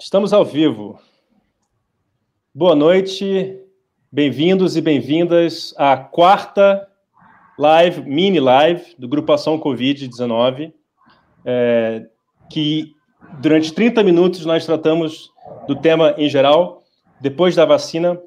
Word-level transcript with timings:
Estamos 0.00 0.32
ao 0.32 0.44
vivo. 0.44 1.00
Boa 2.54 2.76
noite, 2.76 3.60
bem-vindos 4.12 4.76
e 4.76 4.80
bem-vindas 4.80 5.74
à 5.76 5.96
quarta 5.96 6.88
live, 7.58 8.02
mini 8.02 8.38
live 8.38 8.94
do 8.96 9.08
Grupo 9.08 9.32
Ação 9.32 9.58
Covid-19, 9.58 10.72
é, 11.44 12.06
que 12.48 12.94
durante 13.40 13.74
30 13.74 14.04
minutos 14.04 14.46
nós 14.46 14.64
tratamos 14.64 15.32
do 15.66 15.74
tema 15.74 16.14
em 16.16 16.28
geral. 16.28 16.84
Depois 17.20 17.56
da 17.56 17.64
vacina, 17.64 18.22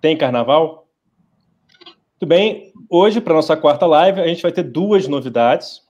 tem 0.00 0.16
carnaval? 0.16 0.88
Muito 2.10 2.26
bem, 2.26 2.72
hoje, 2.90 3.20
para 3.20 3.34
nossa 3.34 3.56
quarta 3.56 3.86
live, 3.86 4.20
a 4.20 4.26
gente 4.26 4.42
vai 4.42 4.50
ter 4.50 4.64
duas 4.64 5.06
novidades. 5.06 5.82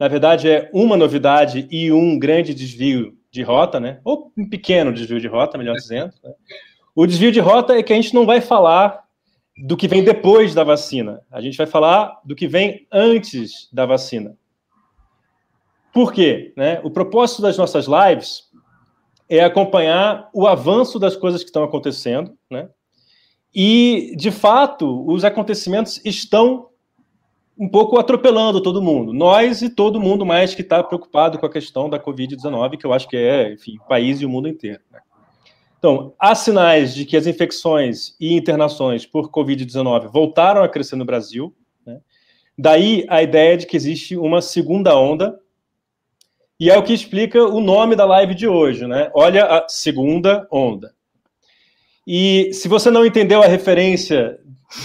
Na 0.00 0.08
verdade, 0.08 0.50
é 0.50 0.68
uma 0.74 0.96
novidade 0.96 1.68
e 1.70 1.92
um 1.92 2.18
grande 2.18 2.52
desvio 2.52 3.16
de 3.34 3.42
rota, 3.42 3.80
né? 3.80 3.98
Ou 4.04 4.32
um 4.38 4.48
pequeno 4.48 4.92
desvio 4.92 5.20
de 5.20 5.26
rota, 5.26 5.58
melhor 5.58 5.74
dizendo. 5.74 6.14
Né? 6.22 6.32
O 6.94 7.04
desvio 7.04 7.32
de 7.32 7.40
rota 7.40 7.74
é 7.74 7.82
que 7.82 7.92
a 7.92 7.96
gente 7.96 8.14
não 8.14 8.24
vai 8.24 8.40
falar 8.40 9.02
do 9.58 9.76
que 9.76 9.88
vem 9.88 10.04
depois 10.04 10.54
da 10.54 10.62
vacina. 10.62 11.20
A 11.32 11.40
gente 11.40 11.58
vai 11.58 11.66
falar 11.66 12.20
do 12.24 12.36
que 12.36 12.46
vem 12.46 12.86
antes 12.92 13.68
da 13.72 13.84
vacina. 13.84 14.36
Por 15.92 16.12
quê? 16.12 16.52
Né? 16.56 16.80
O 16.84 16.90
propósito 16.90 17.42
das 17.42 17.58
nossas 17.58 17.86
lives 17.86 18.44
é 19.28 19.42
acompanhar 19.42 20.30
o 20.32 20.46
avanço 20.46 21.00
das 21.00 21.16
coisas 21.16 21.42
que 21.42 21.48
estão 21.48 21.64
acontecendo, 21.64 22.38
né? 22.48 22.68
E, 23.52 24.14
de 24.16 24.30
fato, 24.30 25.04
os 25.08 25.24
acontecimentos 25.24 26.00
estão 26.04 26.68
um 27.56 27.68
pouco 27.68 27.98
atropelando 27.98 28.60
todo 28.60 28.82
mundo. 28.82 29.12
Nós 29.12 29.62
e 29.62 29.70
todo 29.70 30.00
mundo 30.00 30.26
mais 30.26 30.54
que 30.54 30.62
está 30.62 30.82
preocupado 30.82 31.38
com 31.38 31.46
a 31.46 31.50
questão 31.50 31.88
da 31.88 31.98
Covid-19, 31.98 32.76
que 32.76 32.84
eu 32.84 32.92
acho 32.92 33.08
que 33.08 33.16
é, 33.16 33.52
enfim, 33.52 33.78
o 33.78 33.88
país 33.88 34.20
e 34.20 34.26
o 34.26 34.28
mundo 34.28 34.48
inteiro. 34.48 34.80
Né? 34.90 34.98
Então, 35.78 36.14
há 36.18 36.34
sinais 36.34 36.94
de 36.94 37.04
que 37.04 37.16
as 37.16 37.26
infecções 37.26 38.16
e 38.18 38.34
internações 38.34 39.06
por 39.06 39.30
Covid-19 39.30 40.10
voltaram 40.10 40.62
a 40.64 40.68
crescer 40.68 40.96
no 40.96 41.04
Brasil. 41.04 41.54
Né? 41.86 42.00
Daí 42.58 43.04
a 43.08 43.22
ideia 43.22 43.56
de 43.56 43.66
que 43.66 43.76
existe 43.76 44.16
uma 44.16 44.40
segunda 44.40 44.96
onda, 44.96 45.38
e 46.58 46.70
é 46.70 46.78
o 46.78 46.82
que 46.82 46.92
explica 46.92 47.42
o 47.44 47.60
nome 47.60 47.96
da 47.96 48.04
live 48.04 48.34
de 48.34 48.46
hoje, 48.46 48.86
né? 48.86 49.10
Olha 49.12 49.44
a 49.44 49.68
segunda 49.68 50.46
onda. 50.50 50.94
E 52.06 52.50
se 52.52 52.68
você 52.68 52.90
não 52.90 53.04
entendeu 53.04 53.42
a 53.42 53.46
referência 53.46 54.38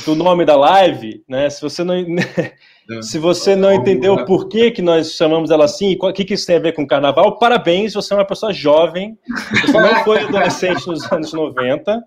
do 0.06 0.16
nome 0.16 0.46
da 0.46 0.56
live, 0.56 1.24
né? 1.28 1.50
Se 1.50 1.62
você 1.62 1.84
não, 1.84 1.96
se 3.02 3.18
você 3.18 3.56
não 3.56 3.74
entendeu 3.74 4.14
o 4.14 4.26
porquê 4.26 4.72
que 4.72 4.82
nós 4.82 5.14
chamamos 5.14 5.52
ela 5.52 5.66
assim, 5.66 5.98
o 6.00 6.14
que, 6.14 6.26
que 6.26 6.34
isso 6.34 6.48
tem 6.48 6.58
a 6.58 6.60
ver 6.60 6.74
com 6.74 6.88
carnaval, 6.88 7.38
parabéns, 7.38 7.94
você 7.94 8.14
é 8.14 8.18
uma 8.18 8.26
pessoa 8.26 8.54
jovem, 8.54 9.18
você 9.66 9.74
não 9.74 10.04
foi 10.04 10.20
adolescente 10.24 10.88
nos 10.88 11.12
anos 11.12 11.34
90, 11.34 12.04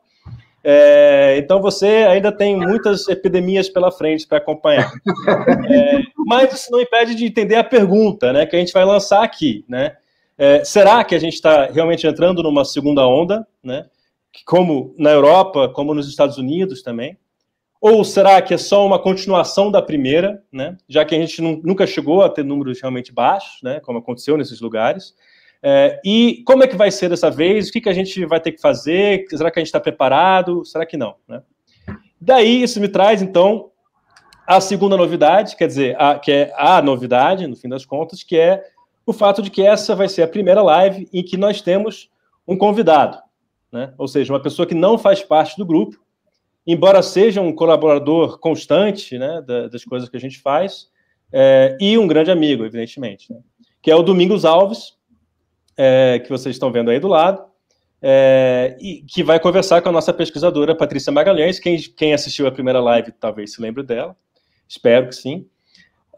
é, 0.64 1.36
então 1.38 1.60
você 1.60 1.86
ainda 2.08 2.30
tem 2.30 2.56
muitas 2.56 3.08
epidemias 3.08 3.68
pela 3.68 3.90
frente 3.90 4.26
para 4.26 4.38
acompanhar. 4.38 4.92
É, 5.68 6.00
mas 6.26 6.52
isso 6.52 6.70
não 6.70 6.80
impede 6.80 7.14
de 7.14 7.24
entender 7.24 7.56
a 7.56 7.64
pergunta 7.64 8.32
né, 8.32 8.46
que 8.46 8.54
a 8.54 8.58
gente 8.58 8.72
vai 8.72 8.84
lançar 8.84 9.24
aqui. 9.24 9.64
Né? 9.68 9.96
É, 10.38 10.64
será 10.64 11.02
que 11.02 11.14
a 11.14 11.18
gente 11.18 11.34
está 11.34 11.66
realmente 11.66 12.06
entrando 12.06 12.42
numa 12.42 12.64
segunda 12.64 13.06
onda, 13.06 13.46
né, 13.62 13.86
como 14.46 14.94
na 14.96 15.10
Europa, 15.10 15.68
como 15.68 15.94
nos 15.94 16.08
Estados 16.08 16.38
Unidos 16.38 16.82
também? 16.82 17.16
Ou 17.82 18.04
será 18.04 18.40
que 18.40 18.54
é 18.54 18.56
só 18.56 18.86
uma 18.86 18.96
continuação 18.96 19.68
da 19.68 19.82
primeira, 19.82 20.40
né? 20.52 20.78
já 20.88 21.04
que 21.04 21.16
a 21.16 21.18
gente 21.18 21.42
nunca 21.42 21.84
chegou 21.84 22.22
a 22.22 22.28
ter 22.28 22.44
números 22.44 22.80
realmente 22.80 23.12
baixos, 23.12 23.60
né? 23.60 23.80
como 23.80 23.98
aconteceu 23.98 24.36
nesses 24.36 24.60
lugares? 24.60 25.16
É, 25.60 26.00
e 26.04 26.44
como 26.46 26.62
é 26.62 26.68
que 26.68 26.76
vai 26.76 26.92
ser 26.92 27.08
dessa 27.08 27.28
vez? 27.28 27.68
O 27.68 27.72
que, 27.72 27.80
que 27.80 27.88
a 27.88 27.92
gente 27.92 28.24
vai 28.24 28.38
ter 28.38 28.52
que 28.52 28.60
fazer? 28.60 29.26
Será 29.30 29.50
que 29.50 29.58
a 29.58 29.62
gente 29.62 29.66
está 29.66 29.80
preparado? 29.80 30.64
Será 30.64 30.86
que 30.86 30.96
não? 30.96 31.16
Né? 31.26 31.42
Daí 32.20 32.62
isso 32.62 32.80
me 32.80 32.86
traz, 32.86 33.20
então, 33.20 33.72
a 34.46 34.60
segunda 34.60 34.96
novidade, 34.96 35.56
quer 35.56 35.66
dizer, 35.66 36.00
a, 36.00 36.16
que 36.20 36.30
é 36.30 36.52
a 36.56 36.80
novidade, 36.80 37.48
no 37.48 37.56
fim 37.56 37.68
das 37.68 37.84
contas, 37.84 38.22
que 38.22 38.38
é 38.38 38.62
o 39.04 39.12
fato 39.12 39.42
de 39.42 39.50
que 39.50 39.60
essa 39.60 39.96
vai 39.96 40.08
ser 40.08 40.22
a 40.22 40.28
primeira 40.28 40.62
live 40.62 41.08
em 41.12 41.24
que 41.24 41.36
nós 41.36 41.60
temos 41.60 42.08
um 42.46 42.56
convidado, 42.56 43.18
né? 43.72 43.92
ou 43.98 44.06
seja, 44.06 44.32
uma 44.32 44.40
pessoa 44.40 44.68
que 44.68 44.74
não 44.74 44.96
faz 44.96 45.20
parte 45.20 45.56
do 45.56 45.66
grupo, 45.66 46.00
embora 46.66 47.02
seja 47.02 47.40
um 47.40 47.52
colaborador 47.52 48.38
constante 48.38 49.18
né, 49.18 49.42
das 49.70 49.84
coisas 49.84 50.08
que 50.08 50.16
a 50.16 50.20
gente 50.20 50.40
faz, 50.40 50.88
é, 51.32 51.76
e 51.80 51.96
um 51.96 52.06
grande 52.06 52.30
amigo, 52.30 52.64
evidentemente, 52.64 53.32
né, 53.32 53.40
que 53.80 53.90
é 53.90 53.96
o 53.96 54.02
Domingos 54.02 54.44
Alves, 54.44 54.94
é, 55.76 56.20
que 56.20 56.28
vocês 56.28 56.54
estão 56.54 56.70
vendo 56.70 56.90
aí 56.90 57.00
do 57.00 57.08
lado, 57.08 57.42
é, 58.00 58.76
e 58.80 59.02
que 59.02 59.22
vai 59.22 59.38
conversar 59.38 59.80
com 59.80 59.88
a 59.88 59.92
nossa 59.92 60.12
pesquisadora 60.12 60.74
Patrícia 60.74 61.12
Magalhães. 61.12 61.60
Quem, 61.60 61.78
quem 61.96 62.12
assistiu 62.12 62.48
a 62.48 62.52
primeira 62.52 62.80
live 62.80 63.12
talvez 63.12 63.52
se 63.52 63.62
lembre 63.62 63.82
dela, 63.84 64.16
espero 64.68 65.08
que 65.08 65.14
sim. 65.14 65.46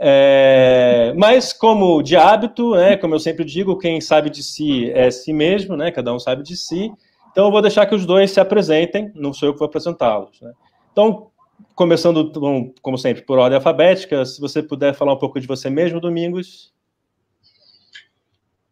É, 0.00 1.12
mas, 1.16 1.52
como 1.52 2.02
de 2.02 2.16
hábito, 2.16 2.74
né, 2.74 2.96
como 2.96 3.14
eu 3.14 3.20
sempre 3.20 3.44
digo, 3.44 3.78
quem 3.78 4.00
sabe 4.00 4.28
de 4.28 4.42
si 4.42 4.90
é 4.90 5.10
si 5.10 5.32
mesmo, 5.32 5.76
né, 5.76 5.90
cada 5.90 6.12
um 6.12 6.18
sabe 6.18 6.42
de 6.42 6.56
si. 6.56 6.90
Então, 7.34 7.46
eu 7.46 7.50
vou 7.50 7.60
deixar 7.60 7.84
que 7.84 7.96
os 7.96 8.06
dois 8.06 8.30
se 8.30 8.38
apresentem, 8.38 9.10
não 9.12 9.32
sou 9.32 9.48
eu 9.48 9.52
que 9.52 9.58
vou 9.58 9.66
apresentá-los. 9.66 10.40
Né? 10.40 10.52
Então, 10.92 11.32
começando, 11.74 12.32
como 12.80 12.96
sempre, 12.96 13.24
por 13.24 13.40
ordem 13.40 13.56
alfabética, 13.56 14.24
se 14.24 14.40
você 14.40 14.62
puder 14.62 14.94
falar 14.94 15.14
um 15.14 15.18
pouco 15.18 15.40
de 15.40 15.46
você 15.48 15.68
mesmo, 15.68 16.00
Domingos. 16.00 16.72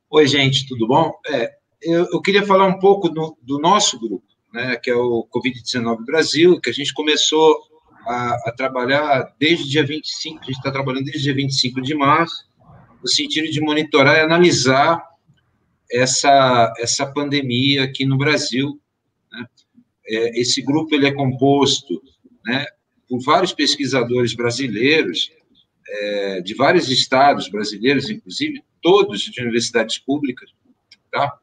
Oi, 0.08 0.28
gente, 0.28 0.68
tudo 0.68 0.86
bom? 0.86 1.10
É, 1.26 1.56
eu, 1.82 2.06
eu, 2.12 2.22
queria 2.22 2.46
falar 2.46 2.66
um 2.66 2.78
pouco 2.78 3.08
do, 3.08 3.36
do 3.42 3.58
nosso 3.58 3.98
grupo, 3.98 4.28
né, 4.54 4.76
que 4.76 4.92
é 4.92 4.94
o 4.94 5.26
Covid-19 5.34 6.04
Brasil, 6.04 6.60
que 6.60 6.70
a 6.70 6.72
gente 6.72 6.94
começou 6.94 7.56
a, 8.06 8.36
a, 8.46 8.52
trabalhar 8.56 9.34
desde 9.40 9.64
o 9.64 9.68
dia 9.68 9.84
25, 9.84 10.38
a 10.38 10.44
gente 10.44 10.56
está 10.58 10.70
trabalhando 10.70 11.06
desde 11.06 11.18
o 11.18 11.34
dia 11.34 11.34
25 11.34 11.82
de 11.82 11.96
março, 11.96 12.48
no 13.02 13.08
sentido 13.08 13.50
de 13.50 13.60
monitorar 13.60 14.18
e 14.18 14.20
analisar 14.20 15.02
essa, 15.92 16.72
essa 16.78 17.06
pandemia 17.06 17.84
aqui 17.84 18.04
no 18.04 18.16
Brasil. 18.16 18.80
Né? 19.30 19.46
É, 20.06 20.40
esse 20.40 20.62
grupo 20.62 20.94
ele 20.94 21.06
é 21.06 21.12
composto 21.12 22.02
né, 22.44 22.64
por 23.08 23.20
vários 23.20 23.52
pesquisadores 23.52 24.34
brasileiros, 24.34 25.30
é, 25.86 26.40
de 26.40 26.54
vários 26.54 26.88
estados 26.88 27.48
brasileiros, 27.48 28.08
inclusive, 28.08 28.62
todos 28.80 29.20
de 29.20 29.40
universidades 29.40 29.98
públicas, 29.98 30.50
tá? 31.10 31.38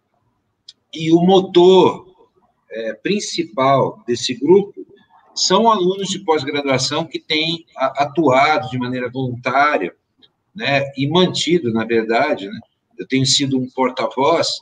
E 0.94 1.12
o 1.12 1.22
motor 1.22 2.08
é, 2.72 2.94
principal 2.94 4.04
desse 4.08 4.34
grupo 4.34 4.86
são 5.36 5.72
alunos 5.72 6.10
de 6.10 6.20
pós-graduação 6.20 7.06
que 7.06 7.20
têm 7.20 7.66
atuado 7.78 8.70
de 8.70 8.78
maneira 8.78 9.10
voluntária, 9.10 9.96
né, 10.54 10.92
e 10.98 11.08
mantido, 11.08 11.72
na 11.72 11.86
verdade, 11.86 12.48
né, 12.48 12.60
eu 13.00 13.08
tenho 13.08 13.26
sido 13.26 13.58
um 13.58 13.70
porta-voz, 13.70 14.60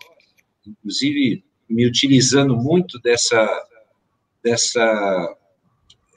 inclusive 0.65 1.43
me 1.67 1.85
utilizando 1.87 2.55
muito 2.55 2.99
dessa, 3.01 3.49
dessa 4.43 5.35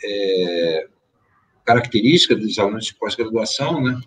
é, 0.05 0.89
característica 1.65 2.37
dos 2.37 2.59
alunos 2.59 2.85
de 2.85 2.95
pós-graduação, 2.95 3.83
né? 3.83 4.01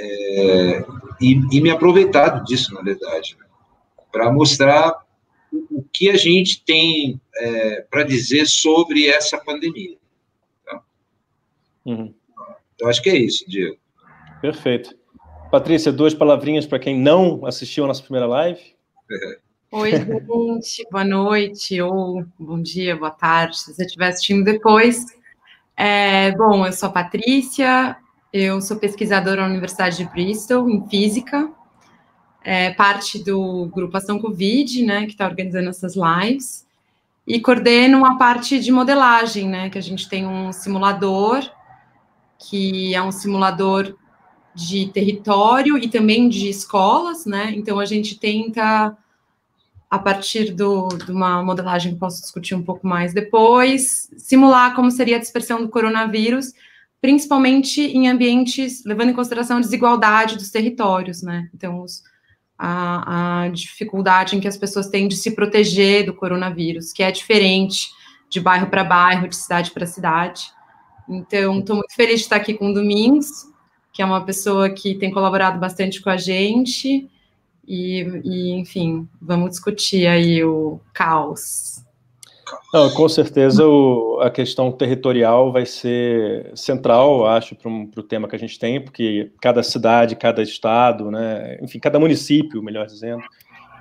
É, 0.00 0.84
e, 1.20 1.40
e, 1.50 1.60
me 1.60 1.70
aproveitado 1.70 2.44
disso, 2.44 2.72
na 2.72 2.82
verdade, 2.82 3.36
né? 3.36 3.44
para 4.12 4.32
mostrar 4.32 4.96
o, 5.52 5.80
o, 5.80 5.84
que 5.92 6.08
a 6.08 6.16
gente 6.16 6.62
tem 6.64 7.20
é, 7.36 7.80
para 7.82 8.04
dizer 8.04 8.46
sobre 8.46 9.08
essa 9.08 9.36
pandemia. 9.38 9.98
Tá? 10.64 10.80
Uhum. 11.84 12.14
Eu 12.78 12.88
acho 12.88 13.02
que 13.02 13.10
é 13.10 13.16
isso, 13.16 13.44
Diego. 13.48 13.76
Perfeito. 14.40 14.97
Patrícia, 15.50 15.90
duas 15.90 16.12
palavrinhas 16.12 16.66
para 16.66 16.78
quem 16.78 16.98
não 16.98 17.46
assistiu 17.46 17.84
a 17.84 17.86
nossa 17.86 18.02
primeira 18.02 18.26
live. 18.26 18.60
Oi, 19.72 19.92
gente, 19.92 20.86
boa 20.90 21.04
noite, 21.04 21.80
ou 21.80 22.22
bom 22.38 22.60
dia, 22.60 22.94
boa 22.94 23.10
tarde, 23.10 23.58
se 23.58 23.72
você 23.72 23.86
estiver 23.86 24.08
assistindo 24.08 24.44
depois. 24.44 25.06
É, 25.74 26.32
bom, 26.32 26.66
eu 26.66 26.72
sou 26.72 26.90
a 26.90 26.92
Patrícia, 26.92 27.96
eu 28.30 28.60
sou 28.60 28.76
pesquisadora 28.76 29.40
na 29.40 29.48
Universidade 29.48 29.96
de 29.96 30.04
Bristol, 30.04 30.68
em 30.68 30.86
Física, 30.86 31.50
é, 32.44 32.72
parte 32.74 33.24
do 33.24 33.70
Grupo 33.72 33.96
Ação 33.96 34.18
Covid, 34.18 34.84
né, 34.84 35.06
que 35.06 35.12
está 35.12 35.26
organizando 35.26 35.70
essas 35.70 35.94
lives, 35.96 36.66
e 37.26 37.40
coordeno 37.40 38.04
a 38.04 38.16
parte 38.16 38.60
de 38.60 38.70
modelagem, 38.70 39.48
né, 39.48 39.70
que 39.70 39.78
a 39.78 39.82
gente 39.82 40.10
tem 40.10 40.26
um 40.26 40.52
simulador, 40.52 41.42
que 42.38 42.94
é 42.94 43.02
um 43.02 43.12
simulador 43.12 43.96
de 44.58 44.88
território 44.88 45.78
e 45.78 45.88
também 45.88 46.28
de 46.28 46.48
escolas, 46.48 47.24
né? 47.24 47.52
Então 47.54 47.78
a 47.78 47.84
gente 47.84 48.18
tenta, 48.18 48.96
a 49.88 49.98
partir 50.00 50.52
do, 50.52 50.88
de 50.88 51.12
uma 51.12 51.42
modelagem 51.44 51.94
que 51.94 52.00
posso 52.00 52.20
discutir 52.20 52.56
um 52.56 52.62
pouco 52.62 52.84
mais 52.84 53.14
depois, 53.14 54.10
simular 54.18 54.74
como 54.74 54.90
seria 54.90 55.16
a 55.16 55.20
dispersão 55.20 55.62
do 55.62 55.68
coronavírus, 55.68 56.52
principalmente 57.00 57.80
em 57.80 58.08
ambientes 58.08 58.82
levando 58.84 59.10
em 59.10 59.14
consideração 59.14 59.58
a 59.58 59.60
desigualdade 59.60 60.36
dos 60.36 60.50
territórios, 60.50 61.22
né? 61.22 61.48
Então 61.54 61.80
os, 61.82 62.02
a, 62.58 63.44
a 63.44 63.48
dificuldade 63.50 64.34
em 64.34 64.40
que 64.40 64.48
as 64.48 64.56
pessoas 64.56 64.88
têm 64.88 65.06
de 65.06 65.16
se 65.16 65.36
proteger 65.36 66.04
do 66.04 66.14
coronavírus, 66.14 66.92
que 66.92 67.04
é 67.04 67.12
diferente 67.12 67.86
de 68.28 68.40
bairro 68.40 68.66
para 68.66 68.82
bairro, 68.82 69.28
de 69.28 69.36
cidade 69.36 69.70
para 69.70 69.86
cidade. 69.86 70.50
Então, 71.08 71.60
estou 71.60 71.76
muito 71.76 71.94
feliz 71.94 72.16
de 72.16 72.24
estar 72.24 72.36
aqui 72.36 72.52
com 72.52 72.70
o 72.70 72.74
Domingos, 72.74 73.47
que 73.98 74.02
é 74.02 74.04
uma 74.04 74.24
pessoa 74.24 74.70
que 74.70 74.94
tem 74.94 75.10
colaborado 75.10 75.58
bastante 75.58 76.00
com 76.00 76.08
a 76.08 76.16
gente. 76.16 77.10
E, 77.66 78.06
e 78.24 78.52
enfim, 78.52 79.08
vamos 79.20 79.50
discutir 79.50 80.06
aí 80.06 80.44
o 80.44 80.80
caos. 80.94 81.84
Não, 82.72 82.88
com 82.90 83.08
certeza 83.08 83.66
o, 83.66 84.20
a 84.22 84.30
questão 84.30 84.70
territorial 84.70 85.50
vai 85.50 85.66
ser 85.66 86.52
central, 86.54 87.26
acho, 87.26 87.56
para 87.56 87.68
o 87.68 88.02
tema 88.04 88.28
que 88.28 88.36
a 88.36 88.38
gente 88.38 88.56
tem, 88.56 88.80
porque 88.80 89.32
cada 89.42 89.64
cidade, 89.64 90.14
cada 90.14 90.42
estado, 90.42 91.10
né, 91.10 91.58
enfim, 91.60 91.80
cada 91.80 91.98
município, 91.98 92.62
melhor 92.62 92.86
dizendo, 92.86 93.24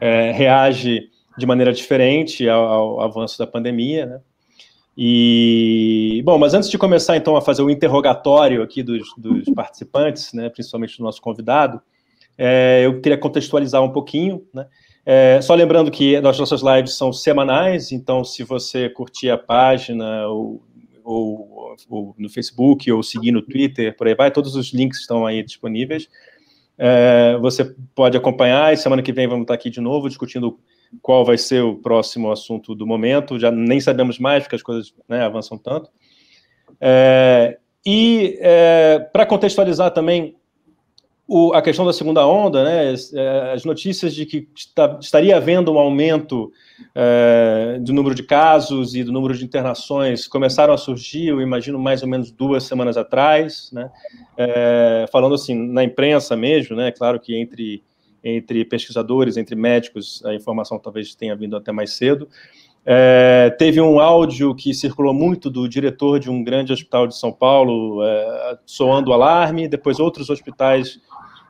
é, 0.02 0.32
reage 0.32 1.12
de 1.38 1.46
maneira 1.46 1.72
diferente 1.72 2.50
ao, 2.50 2.66
ao, 2.66 3.02
avanço 3.02 3.38
da 3.38 3.46
pandemia, 3.46 4.08
né? 4.08 4.20
E, 4.98 6.24
bom, 6.26 6.40
mas 6.40 6.56
antes 6.56 6.72
de 6.72 6.78
começar, 6.78 7.16
então, 7.16 7.36
a 7.36 7.42
fazer 7.42 7.62
o 7.62 7.70
interrogatório 7.70 8.64
aqui 8.64 8.82
dos, 8.82 9.14
dos 9.16 9.46
participantes, 9.54 10.34
né, 10.34 10.50
principalmente 10.50 10.98
do 10.98 11.04
nosso 11.04 11.22
convidado, 11.22 11.80
é, 12.36 12.82
eu 12.84 13.00
queria 13.00 13.18
contextualizar 13.18 13.84
um 13.84 13.92
pouquinho, 13.92 14.44
né? 14.54 14.66
É, 15.06 15.40
só 15.42 15.56
lembrando 15.56 15.90
que 15.90 16.18
as 16.18 16.38
nossas 16.38 16.62
lives 16.62 16.98
são 16.98 17.14
semanais, 17.14 17.94
então 17.94 18.26
se 18.26 18.44
você 18.44 18.90
curtir 18.90 19.30
a 19.30 19.38
página 19.38 20.28
ou, 20.28 20.62
ou, 21.02 21.76
ou, 21.90 22.16
no 22.18 22.28
Facebook 22.28 22.92
ou 22.92 23.02
seguir 23.02 23.32
no 23.32 23.42
Twitter, 23.42 23.96
por 23.96 24.06
aí 24.06 24.16
vai, 24.16 24.30
todos 24.30 24.54
os 24.56 24.74
links 24.74 25.00
estão 25.00 25.26
aí 25.26 25.42
disponíveis. 25.44 26.10
É, 26.78 27.38
você 27.40 27.74
pode 27.96 28.18
acompanhar 28.18 28.74
e 28.74 28.78
semana 28.78 29.02
que 29.02 29.14
vem 29.14 29.28
vamos 29.28 29.44
estar 29.44 29.54
aqui 29.54 29.70
de 29.70 29.80
novo 29.80 30.10
discutindo 30.10 30.60
qual 31.02 31.26
vai 31.26 31.38
ser 31.38 31.64
o 31.64 31.76
próximo 31.76 32.32
assunto 32.32 32.76
do 32.76 32.86
momento. 32.86 33.40
Já 33.40 33.52
nem 33.52 33.80
sabemos 33.80 34.20
mais 34.20 34.44
porque 34.44 34.56
as 34.56 34.64
coisas 34.64 34.94
né, 35.08 35.24
avançam 35.24 35.58
tanto. 35.58 35.90
É, 36.80 37.58
e 37.86 38.38
é, 38.42 39.00
para 39.12 39.26
contextualizar 39.26 39.92
também 39.92 40.36
o, 41.28 41.54
a 41.54 41.62
questão 41.62 41.86
da 41.86 41.92
segunda 41.92 42.26
onda, 42.26 42.64
né, 42.64 42.94
é, 43.14 43.52
as 43.54 43.66
notícias 43.66 44.16
de 44.16 44.26
que 44.26 44.48
está, 44.56 44.98
estaria 45.02 45.36
havendo 45.36 45.74
um 45.74 45.78
aumento 45.78 46.52
é, 46.96 47.78
do 47.82 47.92
número 47.92 48.16
de 48.16 48.24
casos 48.24 48.96
e 48.96 49.04
do 49.04 49.12
número 49.12 49.38
de 49.38 49.44
internações 49.44 50.26
começaram 50.26 50.74
a 50.74 50.78
surgir, 50.78 51.28
eu 51.28 51.42
imagino, 51.42 51.78
mais 51.78 52.02
ou 52.02 52.08
menos 52.08 52.32
duas 52.32 52.64
semanas 52.64 52.96
atrás, 52.96 53.70
né, 53.74 53.92
é, 54.38 55.06
falando 55.12 55.36
assim, 55.36 55.54
na 55.54 55.84
imprensa 55.84 56.36
mesmo, 56.38 56.78
né, 56.78 56.94
claro 56.94 57.20
que 57.20 57.36
entre, 57.36 57.84
entre 58.24 58.64
pesquisadores, 58.66 59.38
entre 59.38 59.56
médicos, 59.56 60.24
a 60.26 60.34
informação 60.34 60.80
talvez 60.80 61.16
tenha 61.16 61.36
vindo 61.36 61.56
até 61.56 61.72
mais 61.72 61.94
cedo, 61.94 62.28
é, 62.90 63.54
teve 63.60 63.82
um 63.82 64.00
áudio 64.00 64.56
que 64.56 64.74
circulou 64.74 65.14
muito 65.14 65.50
do 65.50 65.68
diretor 65.68 66.20
de 66.20 66.30
um 66.30 66.42
grande 66.42 66.72
hospital 66.72 67.06
de 67.06 67.18
São 67.18 67.34
Paulo, 67.34 68.02
é, 68.02 68.58
soando 68.66 69.12
alarme, 69.12 69.68
depois 69.68 70.00
outros 70.00 70.30
hospitais 70.30 70.98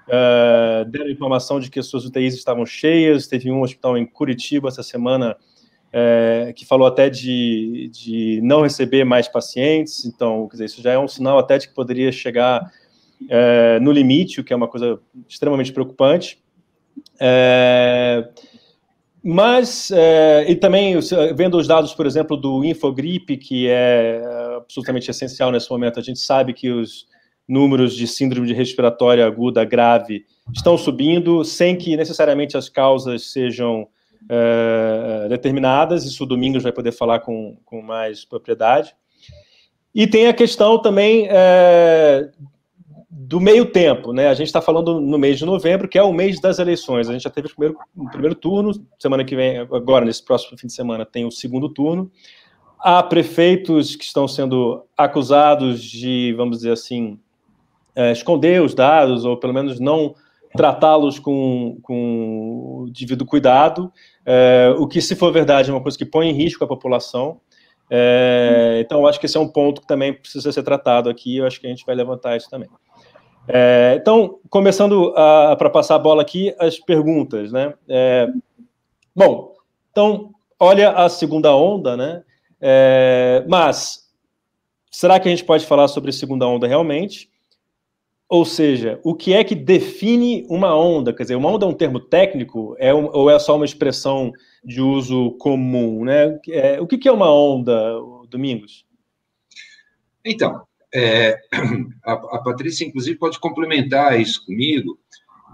é, 0.07 0.85
deram 0.89 1.09
informação 1.09 1.59
de 1.59 1.69
que 1.69 1.79
as 1.79 1.85
suas 1.85 2.05
UTIs 2.05 2.33
estavam 2.33 2.65
cheias, 2.65 3.27
teve 3.27 3.51
um 3.51 3.61
hospital 3.61 3.97
em 3.97 4.05
Curitiba 4.05 4.69
essa 4.69 4.81
semana 4.81 5.37
é, 5.93 6.53
que 6.55 6.65
falou 6.65 6.87
até 6.87 7.09
de, 7.09 7.89
de 7.93 8.39
não 8.41 8.61
receber 8.61 9.03
mais 9.03 9.27
pacientes, 9.27 10.05
então, 10.05 10.47
quer 10.47 10.53
dizer, 10.53 10.65
isso 10.65 10.81
já 10.81 10.93
é 10.93 10.99
um 10.99 11.07
sinal 11.07 11.37
até 11.37 11.57
de 11.59 11.67
que 11.67 11.73
poderia 11.73 12.11
chegar 12.11 12.71
é, 13.29 13.79
no 13.79 13.91
limite, 13.91 14.41
o 14.41 14.43
que 14.43 14.53
é 14.53 14.55
uma 14.55 14.67
coisa 14.67 14.99
extremamente 15.27 15.71
preocupante. 15.71 16.39
É, 17.19 18.27
mas, 19.23 19.91
é, 19.91 20.45
e 20.49 20.55
também, 20.55 20.95
vendo 21.35 21.57
os 21.57 21.67
dados, 21.67 21.93
por 21.93 22.05
exemplo, 22.05 22.37
do 22.37 22.63
Infogripe, 22.63 23.37
que 23.37 23.67
é 23.67 24.21
absolutamente 24.55 25.11
essencial 25.11 25.51
nesse 25.51 25.69
momento, 25.69 25.99
a 25.99 26.03
gente 26.03 26.19
sabe 26.19 26.53
que 26.53 26.69
os 26.71 27.07
números 27.47 27.95
de 27.95 28.07
síndrome 28.07 28.47
de 28.47 28.53
respiratória 28.53 29.25
aguda 29.25 29.63
grave 29.63 30.25
estão 30.53 30.77
subindo, 30.77 31.43
sem 31.43 31.75
que 31.75 31.95
necessariamente 31.95 32.57
as 32.57 32.69
causas 32.69 33.31
sejam 33.31 33.87
é, 34.29 35.27
determinadas. 35.29 36.03
Isso 36.03 36.23
o 36.23 36.27
Domingos 36.27 36.63
vai 36.63 36.71
poder 36.71 36.91
falar 36.91 37.19
com, 37.19 37.57
com 37.65 37.81
mais 37.81 38.25
propriedade. 38.25 38.95
E 39.95 40.05
tem 40.05 40.27
a 40.27 40.33
questão 40.33 40.79
também 40.79 41.27
é, 41.29 42.29
do 43.27 43.41
meio 43.41 43.65
tempo, 43.65 44.13
né? 44.13 44.29
A 44.29 44.33
gente 44.33 44.47
está 44.47 44.61
falando 44.61 45.01
no 45.01 45.17
mês 45.17 45.37
de 45.37 45.45
novembro, 45.45 45.89
que 45.89 45.97
é 45.97 46.01
o 46.01 46.13
mês 46.13 46.39
das 46.39 46.59
eleições. 46.59 47.09
A 47.09 47.11
gente 47.11 47.23
já 47.23 47.29
teve 47.29 47.47
o 47.47 47.49
primeiro, 47.49 47.77
o 47.93 48.09
primeiro 48.09 48.35
turno, 48.35 48.71
semana 48.97 49.25
que 49.25 49.35
vem, 49.35 49.57
agora, 49.57 50.05
nesse 50.05 50.23
próximo 50.23 50.57
fim 50.57 50.67
de 50.67 50.73
semana, 50.73 51.05
tem 51.05 51.25
o 51.25 51.31
segundo 51.31 51.67
turno. 51.67 52.09
Há 52.79 53.03
prefeitos 53.03 53.97
que 53.97 54.05
estão 54.05 54.29
sendo 54.29 54.81
acusados 54.95 55.83
de, 55.83 56.33
vamos 56.37 56.59
dizer 56.59 56.71
assim, 56.71 57.19
é, 57.93 58.13
esconder 58.13 58.61
os 58.61 58.73
dados, 58.73 59.25
ou 59.25 59.35
pelo 59.35 59.53
menos 59.53 59.77
não 59.77 60.15
tratá-los 60.55 61.19
com, 61.19 61.79
com 61.81 62.85
devido 62.97 63.25
cuidado, 63.25 63.91
é, 64.25 64.73
o 64.77 64.87
que, 64.87 65.01
se 65.01 65.17
for 65.17 65.33
verdade, 65.33 65.69
é 65.69 65.73
uma 65.73 65.81
coisa 65.81 65.97
que 65.97 66.05
põe 66.05 66.29
em 66.29 66.33
risco 66.33 66.63
a 66.63 66.67
população. 66.67 67.41
É, 67.89 68.79
então, 68.85 69.05
acho 69.05 69.19
que 69.19 69.25
esse 69.25 69.35
é 69.35 69.39
um 69.39 69.49
ponto 69.49 69.81
que 69.81 69.87
também 69.87 70.13
precisa 70.13 70.49
ser 70.49 70.63
tratado 70.63 71.09
aqui, 71.09 71.37
eu 71.37 71.45
acho 71.45 71.59
que 71.59 71.67
a 71.67 71.69
gente 71.69 71.85
vai 71.85 71.93
levantar 71.93 72.37
isso 72.37 72.49
também. 72.49 72.69
É, 73.47 73.97
então, 73.99 74.39
começando 74.49 75.13
para 75.13 75.69
passar 75.69 75.95
a 75.95 75.99
bola 75.99 76.21
aqui, 76.21 76.53
as 76.59 76.79
perguntas, 76.79 77.51
né? 77.51 77.73
É, 77.87 78.27
bom, 79.15 79.53
então, 79.91 80.33
olha 80.59 80.91
a 80.91 81.07
segunda 81.09 81.55
onda, 81.55 81.95
né? 81.95 82.23
É, 82.59 83.45
mas, 83.47 84.11
será 84.91 85.19
que 85.19 85.27
a 85.27 85.31
gente 85.31 85.45
pode 85.45 85.65
falar 85.65 85.87
sobre 85.87 86.11
segunda 86.11 86.45
onda 86.45 86.67
realmente? 86.67 87.29
Ou 88.29 88.43
seja, 88.43 88.99
o 89.03 89.15
que 89.15 89.33
é 89.33 89.41
que 89.41 89.55
define 89.55 90.45
uma 90.49 90.75
onda? 90.75 91.13
Quer 91.13 91.23
dizer, 91.23 91.35
uma 91.35 91.49
onda 91.49 91.65
é 91.65 91.69
um 91.69 91.73
termo 91.73 91.99
técnico 91.99 92.75
é 92.77 92.93
um, 92.93 93.09
ou 93.13 93.29
é 93.29 93.39
só 93.39 93.55
uma 93.55 93.63
expressão 93.63 94.33
de 94.61 94.81
uso 94.81 95.31
comum, 95.39 96.03
né? 96.03 96.37
É, 96.49 96.81
o 96.81 96.85
que, 96.85 96.97
que 96.97 97.07
é 97.07 97.11
uma 97.11 97.33
onda, 97.33 97.93
Domingos? 98.29 98.85
Então, 100.25 100.67
é, 100.93 101.39
a, 102.03 102.13
a, 102.13 102.41
Patrícia, 102.43 102.85
inclusive, 102.85 103.17
pode 103.17 103.39
complementar 103.39 104.19
isso 104.19 104.45
comigo, 104.45 104.97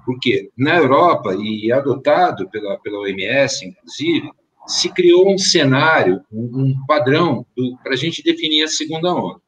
porque 0.06 0.52
na 0.58 0.78
Europa, 0.78 1.36
e 1.36 1.72
adotado 1.72 2.50
pela, 2.50 2.78
pela 2.80 3.00
OMS, 3.00 3.66
inclusive, 3.66 4.30
se 4.68 4.90
criou 4.90 5.34
um 5.34 5.38
cenário, 5.38 6.22
um, 6.32 6.62
um 6.62 6.86
padrão 6.86 7.46
para 7.82 7.94
a 7.94 7.98
gente 7.98 8.24
definir 8.24 8.64
a 8.64 8.68
segunda 8.68 9.14
onda, 9.14 9.42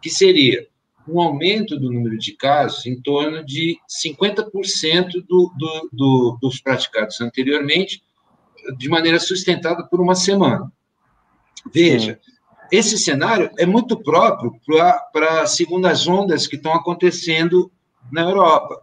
que 0.00 0.10
seria 0.10 0.66
um 1.08 1.20
aumento 1.20 1.78
do 1.78 1.90
número 1.90 2.18
de 2.18 2.32
casos 2.32 2.86
em 2.86 3.00
torno 3.00 3.44
de 3.44 3.78
50% 4.04 5.12
do, 5.26 5.52
do, 5.56 5.88
do, 5.92 6.38
dos 6.40 6.60
praticados 6.60 7.20
anteriormente, 7.20 8.02
de 8.76 8.88
maneira 8.88 9.18
sustentada 9.18 9.84
por 9.84 10.00
uma 10.00 10.14
semana. 10.14 10.70
Veja, 11.72 12.18
Sim 12.22 12.29
esse 12.70 12.98
cenário 12.98 13.50
é 13.58 13.66
muito 13.66 14.00
próprio 14.00 14.52
para 15.12 15.42
as 15.42 15.56
segundas 15.56 16.06
ondas 16.06 16.46
que 16.46 16.56
estão 16.56 16.72
acontecendo 16.72 17.70
na 18.10 18.22
Europa, 18.22 18.80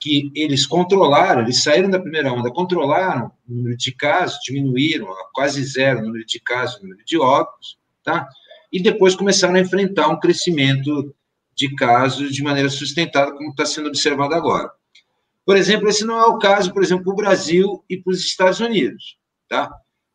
que 0.00 0.30
eles 0.34 0.66
controlaram, 0.66 1.42
eles 1.42 1.62
saíram 1.62 1.90
da 1.90 2.00
primeira 2.00 2.32
onda, 2.32 2.50
controlaram 2.50 3.32
o 3.48 3.54
número 3.54 3.76
de 3.76 3.92
casos, 3.92 4.38
diminuíram 4.44 5.10
a 5.10 5.28
quase 5.32 5.64
zero 5.64 6.00
o 6.00 6.02
número 6.02 6.24
de 6.24 6.40
casos, 6.40 6.76
o 6.76 6.82
número 6.82 7.04
de 7.04 7.18
óbitos, 7.18 7.78
tá? 8.04 8.28
E 8.72 8.80
depois 8.80 9.14
começaram 9.14 9.54
a 9.54 9.60
enfrentar 9.60 10.08
um 10.08 10.20
crescimento 10.20 11.14
de 11.54 11.74
casos 11.74 12.32
de 12.32 12.42
maneira 12.42 12.68
sustentada, 12.68 13.32
como 13.32 13.50
está 13.50 13.66
sendo 13.66 13.88
observado 13.88 14.34
agora. 14.34 14.70
Por 15.44 15.56
exemplo, 15.56 15.88
esse 15.88 16.04
não 16.04 16.18
é 16.20 16.26
o 16.26 16.38
caso, 16.38 16.72
por 16.72 16.82
exemplo, 16.82 17.04
para 17.04 17.12
o 17.12 17.16
Brasil 17.16 17.84
e 17.88 17.96
para 17.96 18.12
os 18.12 18.20
Estados 18.20 18.60
Unidos, 18.60 19.18
tá? 19.48 19.72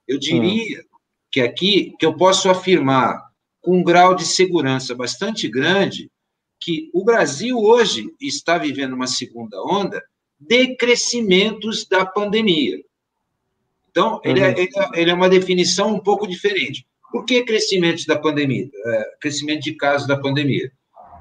Eu 0.07 0.19
diria 0.19 0.79
hum 0.79 0.92
que 1.33 1.41
aqui 1.41 1.95
que 1.97 2.05
eu 2.05 2.15
posso 2.15 2.47
afirmar 2.47 3.19
com 3.59 3.79
um 3.79 3.83
grau 3.83 4.13
de 4.13 4.23
segurança 4.23 4.93
bastante 4.93 5.47
grande 5.49 6.11
que 6.61 6.91
o 6.93 7.03
Brasil 7.03 7.57
hoje 7.57 8.13
está 8.21 8.59
vivendo 8.59 8.93
uma 8.93 9.07
segunda 9.07 9.59
onda 9.63 10.01
de 10.39 10.75
crescimentos 10.75 11.87
da 11.87 12.05
pandemia. 12.05 12.77
Então, 13.89 14.21
ele, 14.23 14.41
é, 14.41 14.49
uhum. 14.49 14.53
é, 14.93 15.01
ele 15.01 15.09
é 15.09 15.13
uma 15.13 15.27
definição 15.27 15.95
um 15.95 15.99
pouco 15.99 16.27
diferente. 16.27 16.85
Por 17.11 17.25
que 17.25 17.43
crescimento 17.43 18.05
da 18.05 18.17
pandemia? 18.17 18.69
É, 18.85 19.05
crescimento 19.19 19.63
de 19.63 19.73
casos 19.73 20.07
da 20.07 20.17
pandemia? 20.17 20.71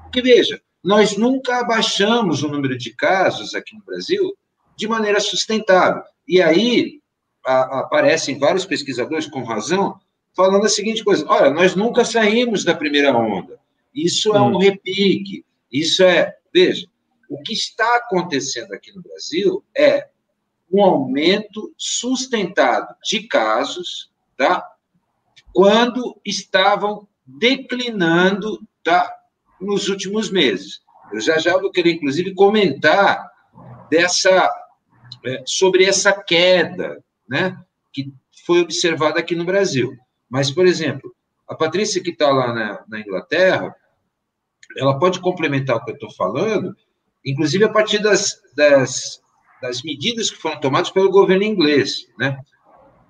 Porque, 0.03 0.21
veja, 0.21 0.61
nós 0.83 1.17
nunca 1.17 1.59
abaixamos 1.59 2.43
o 2.43 2.49
número 2.49 2.77
de 2.77 2.93
casos 2.95 3.55
aqui 3.55 3.75
no 3.75 3.83
Brasil 3.83 4.35
de 4.75 4.87
maneira 4.87 5.19
sustentável. 5.19 6.03
E 6.27 6.41
aí 6.41 6.99
a, 7.45 7.79
aparecem 7.79 8.39
vários 8.39 8.65
pesquisadores, 8.65 9.27
com 9.27 9.43
razão, 9.43 9.99
falando 10.35 10.65
a 10.65 10.69
seguinte 10.69 11.03
coisa: 11.03 11.25
olha, 11.27 11.49
nós 11.49 11.75
nunca 11.75 12.05
saímos 12.05 12.63
da 12.63 12.75
primeira 12.75 13.15
onda. 13.15 13.59
Isso 13.93 14.35
é 14.35 14.41
um 14.41 14.55
hum. 14.55 14.57
repique. 14.57 15.45
Isso 15.71 16.03
é. 16.03 16.35
Veja, 16.53 16.87
o 17.29 17.41
que 17.41 17.53
está 17.53 17.97
acontecendo 17.97 18.73
aqui 18.73 18.91
no 18.95 19.01
Brasil 19.01 19.63
é 19.75 20.07
um 20.71 20.83
aumento 20.83 21.73
sustentado 21.77 22.95
de 23.03 23.27
casos, 23.27 24.11
tá? 24.37 24.67
Quando 25.53 26.19
estavam 26.25 27.07
declinando, 27.25 28.59
tá? 28.83 29.11
Nos 29.61 29.87
últimos 29.87 30.31
meses. 30.31 30.81
Eu 31.11 31.21
já 31.21 31.37
já 31.37 31.57
vou 31.57 31.71
querer, 31.71 31.93
inclusive, 31.93 32.33
comentar 32.33 33.29
dessa 33.89 34.49
é, 35.25 35.43
sobre 35.45 35.85
essa 35.85 36.11
queda, 36.11 37.03
né? 37.33 37.57
Que 37.91 38.13
foi 38.45 38.61
observada 38.61 39.19
aqui 39.19 39.35
no 39.35 39.43
Brasil. 39.43 39.91
Mas, 40.29 40.51
por 40.51 40.67
exemplo, 40.67 41.11
a 41.49 41.55
Patrícia 41.55 42.01
que 42.01 42.11
está 42.11 42.29
lá 42.29 42.53
na, 42.53 42.83
na 42.87 42.99
Inglaterra, 42.99 43.75
ela 44.77 44.99
pode 44.99 45.19
complementar 45.19 45.77
o 45.77 45.83
que 45.83 45.91
eu 45.91 45.95
estou 45.95 46.11
falando, 46.11 46.75
inclusive 47.25 47.63
a 47.63 47.69
partir 47.69 47.99
das, 48.03 48.39
das, 48.55 49.19
das, 49.59 49.81
medidas 49.81 50.29
que 50.29 50.37
foram 50.37 50.59
tomadas 50.59 50.91
pelo 50.91 51.09
governo 51.09 51.43
inglês, 51.43 52.07
né? 52.19 52.37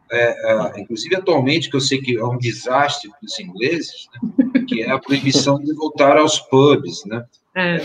É, 0.09 0.77
é, 0.77 0.79
inclusive 0.79 1.15
atualmente, 1.15 1.69
que 1.69 1.75
eu 1.75 1.81
sei 1.81 1.99
que 1.99 2.17
é 2.17 2.23
um 2.23 2.37
desastre 2.37 3.09
para 3.09 3.25
os 3.25 3.39
ingleses, 3.39 4.07
né? 4.13 4.65
que 4.67 4.83
é 4.83 4.91
a 4.91 4.99
proibição 4.99 5.57
de 5.57 5.73
voltar 5.73 6.17
aos 6.17 6.39
pubs, 6.39 7.03
né? 7.05 7.25
É. 7.55 7.77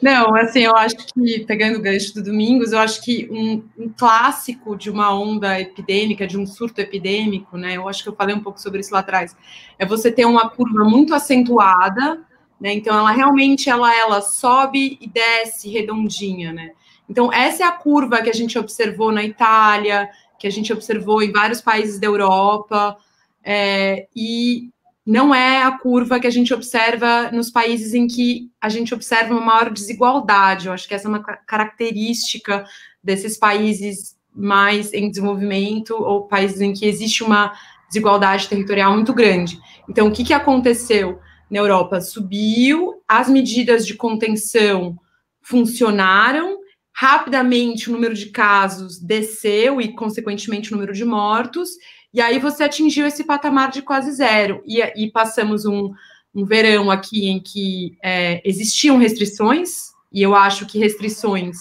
Não, 0.00 0.34
assim, 0.36 0.60
eu 0.60 0.76
acho 0.76 0.96
que, 0.96 1.44
pegando 1.46 1.78
o 1.78 1.82
gancho 1.82 2.14
do 2.14 2.22
Domingos, 2.22 2.72
eu 2.72 2.78
acho 2.78 3.02
que 3.02 3.28
um, 3.30 3.64
um, 3.78 3.88
clássico 3.88 4.76
de 4.76 4.90
uma 4.90 5.14
onda 5.18 5.58
epidêmica, 5.58 6.26
de 6.26 6.38
um 6.38 6.46
surto 6.46 6.80
epidêmico, 6.80 7.56
né? 7.56 7.76
Eu 7.76 7.88
acho 7.88 8.02
que 8.02 8.08
eu 8.08 8.14
falei 8.14 8.34
um 8.34 8.42
pouco 8.42 8.60
sobre 8.60 8.80
isso 8.80 8.92
lá 8.92 9.00
atrás, 9.00 9.34
é 9.78 9.86
você 9.86 10.12
ter 10.12 10.26
uma 10.26 10.50
curva 10.50 10.84
muito 10.84 11.14
acentuada, 11.14 12.20
né? 12.60 12.74
Então, 12.74 12.96
ela 12.98 13.10
realmente, 13.10 13.70
ela, 13.70 13.94
ela 13.94 14.20
sobe 14.20 14.98
e 15.00 15.08
desce 15.08 15.70
redondinha, 15.70 16.52
né? 16.52 16.72
Então, 17.08 17.32
essa 17.32 17.64
é 17.64 17.66
a 17.66 17.72
curva 17.72 18.20
que 18.20 18.30
a 18.30 18.34
gente 18.34 18.58
observou 18.58 19.10
na 19.10 19.22
Itália, 19.22 20.10
que 20.38 20.46
a 20.46 20.50
gente 20.50 20.72
observou 20.72 21.22
em 21.22 21.32
vários 21.32 21.62
países 21.62 21.98
da 21.98 22.06
Europa, 22.06 22.98
é, 23.42 24.08
e 24.14 24.70
não 25.06 25.32
é 25.32 25.62
a 25.62 25.70
curva 25.70 26.18
que 26.18 26.26
a 26.26 26.30
gente 26.30 26.52
observa 26.52 27.30
nos 27.30 27.48
países 27.48 27.94
em 27.94 28.08
que 28.08 28.50
a 28.60 28.68
gente 28.68 28.92
observa 28.92 29.32
uma 29.32 29.40
maior 29.40 29.70
desigualdade. 29.70 30.66
Eu 30.66 30.72
acho 30.72 30.88
que 30.88 30.94
essa 30.94 31.06
é 31.06 31.08
uma 31.08 31.22
característica 31.22 32.64
desses 33.02 33.38
países 33.38 34.16
mais 34.34 34.92
em 34.92 35.08
desenvolvimento 35.08 35.94
ou 35.94 36.26
países 36.26 36.60
em 36.60 36.72
que 36.72 36.84
existe 36.84 37.22
uma 37.22 37.52
desigualdade 37.88 38.48
territorial 38.48 38.92
muito 38.94 39.14
grande. 39.14 39.60
Então, 39.88 40.08
o 40.08 40.12
que, 40.12 40.24
que 40.24 40.34
aconteceu 40.34 41.20
na 41.48 41.58
Europa? 41.58 42.00
Subiu, 42.00 43.00
as 43.06 43.28
medidas 43.28 43.86
de 43.86 43.94
contenção 43.94 44.98
funcionaram, 45.40 46.58
rapidamente 46.92 47.88
o 47.88 47.92
número 47.92 48.14
de 48.14 48.26
casos 48.26 48.98
desceu 48.98 49.80
e, 49.80 49.94
consequentemente, 49.94 50.72
o 50.72 50.74
número 50.74 50.92
de 50.92 51.04
mortos, 51.04 51.70
e 52.16 52.20
aí 52.22 52.38
você 52.38 52.64
atingiu 52.64 53.06
esse 53.06 53.24
patamar 53.24 53.70
de 53.70 53.82
quase 53.82 54.10
zero. 54.10 54.62
E, 54.64 54.80
e 54.96 55.10
passamos 55.10 55.66
um, 55.66 55.92
um 56.34 56.46
verão 56.46 56.90
aqui 56.90 57.28
em 57.28 57.38
que 57.38 57.98
é, 58.02 58.40
existiam 58.42 58.96
restrições, 58.96 59.90
e 60.10 60.22
eu 60.22 60.34
acho 60.34 60.64
que 60.64 60.78
restrições 60.78 61.58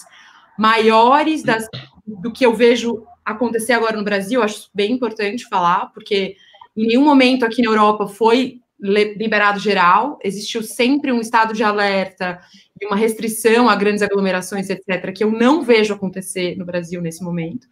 maiores 0.57 1.43
das, 1.43 1.67
do 2.07 2.31
que 2.31 2.45
eu 2.45 2.53
vejo 2.53 3.05
acontecer 3.25 3.74
agora 3.74 3.97
no 3.97 4.03
Brasil, 4.05 4.41
acho 4.41 4.69
bem 4.74 4.93
importante 4.93 5.45
falar, 5.50 5.88
porque 5.88 6.38
em 6.77 6.88
nenhum 6.88 7.03
momento 7.03 7.43
aqui 7.43 7.62
na 7.62 7.71
Europa 7.71 8.07
foi 8.07 8.62
liberado 8.79 9.59
geral, 9.59 10.17
existiu 10.24 10.63
sempre 10.63 11.12
um 11.12 11.19
estado 11.19 11.53
de 11.53 11.63
alerta 11.63 12.39
e 12.79 12.85
uma 12.85 12.95
restrição 12.95 13.67
a 13.67 13.75
grandes 13.75 14.01
aglomerações, 14.01 14.69
etc., 14.69 15.12
que 15.13 15.24
eu 15.24 15.31
não 15.31 15.63
vejo 15.63 15.93
acontecer 15.93 16.55
no 16.55 16.63
Brasil 16.63 17.01
nesse 17.01 17.21
momento. 17.21 17.67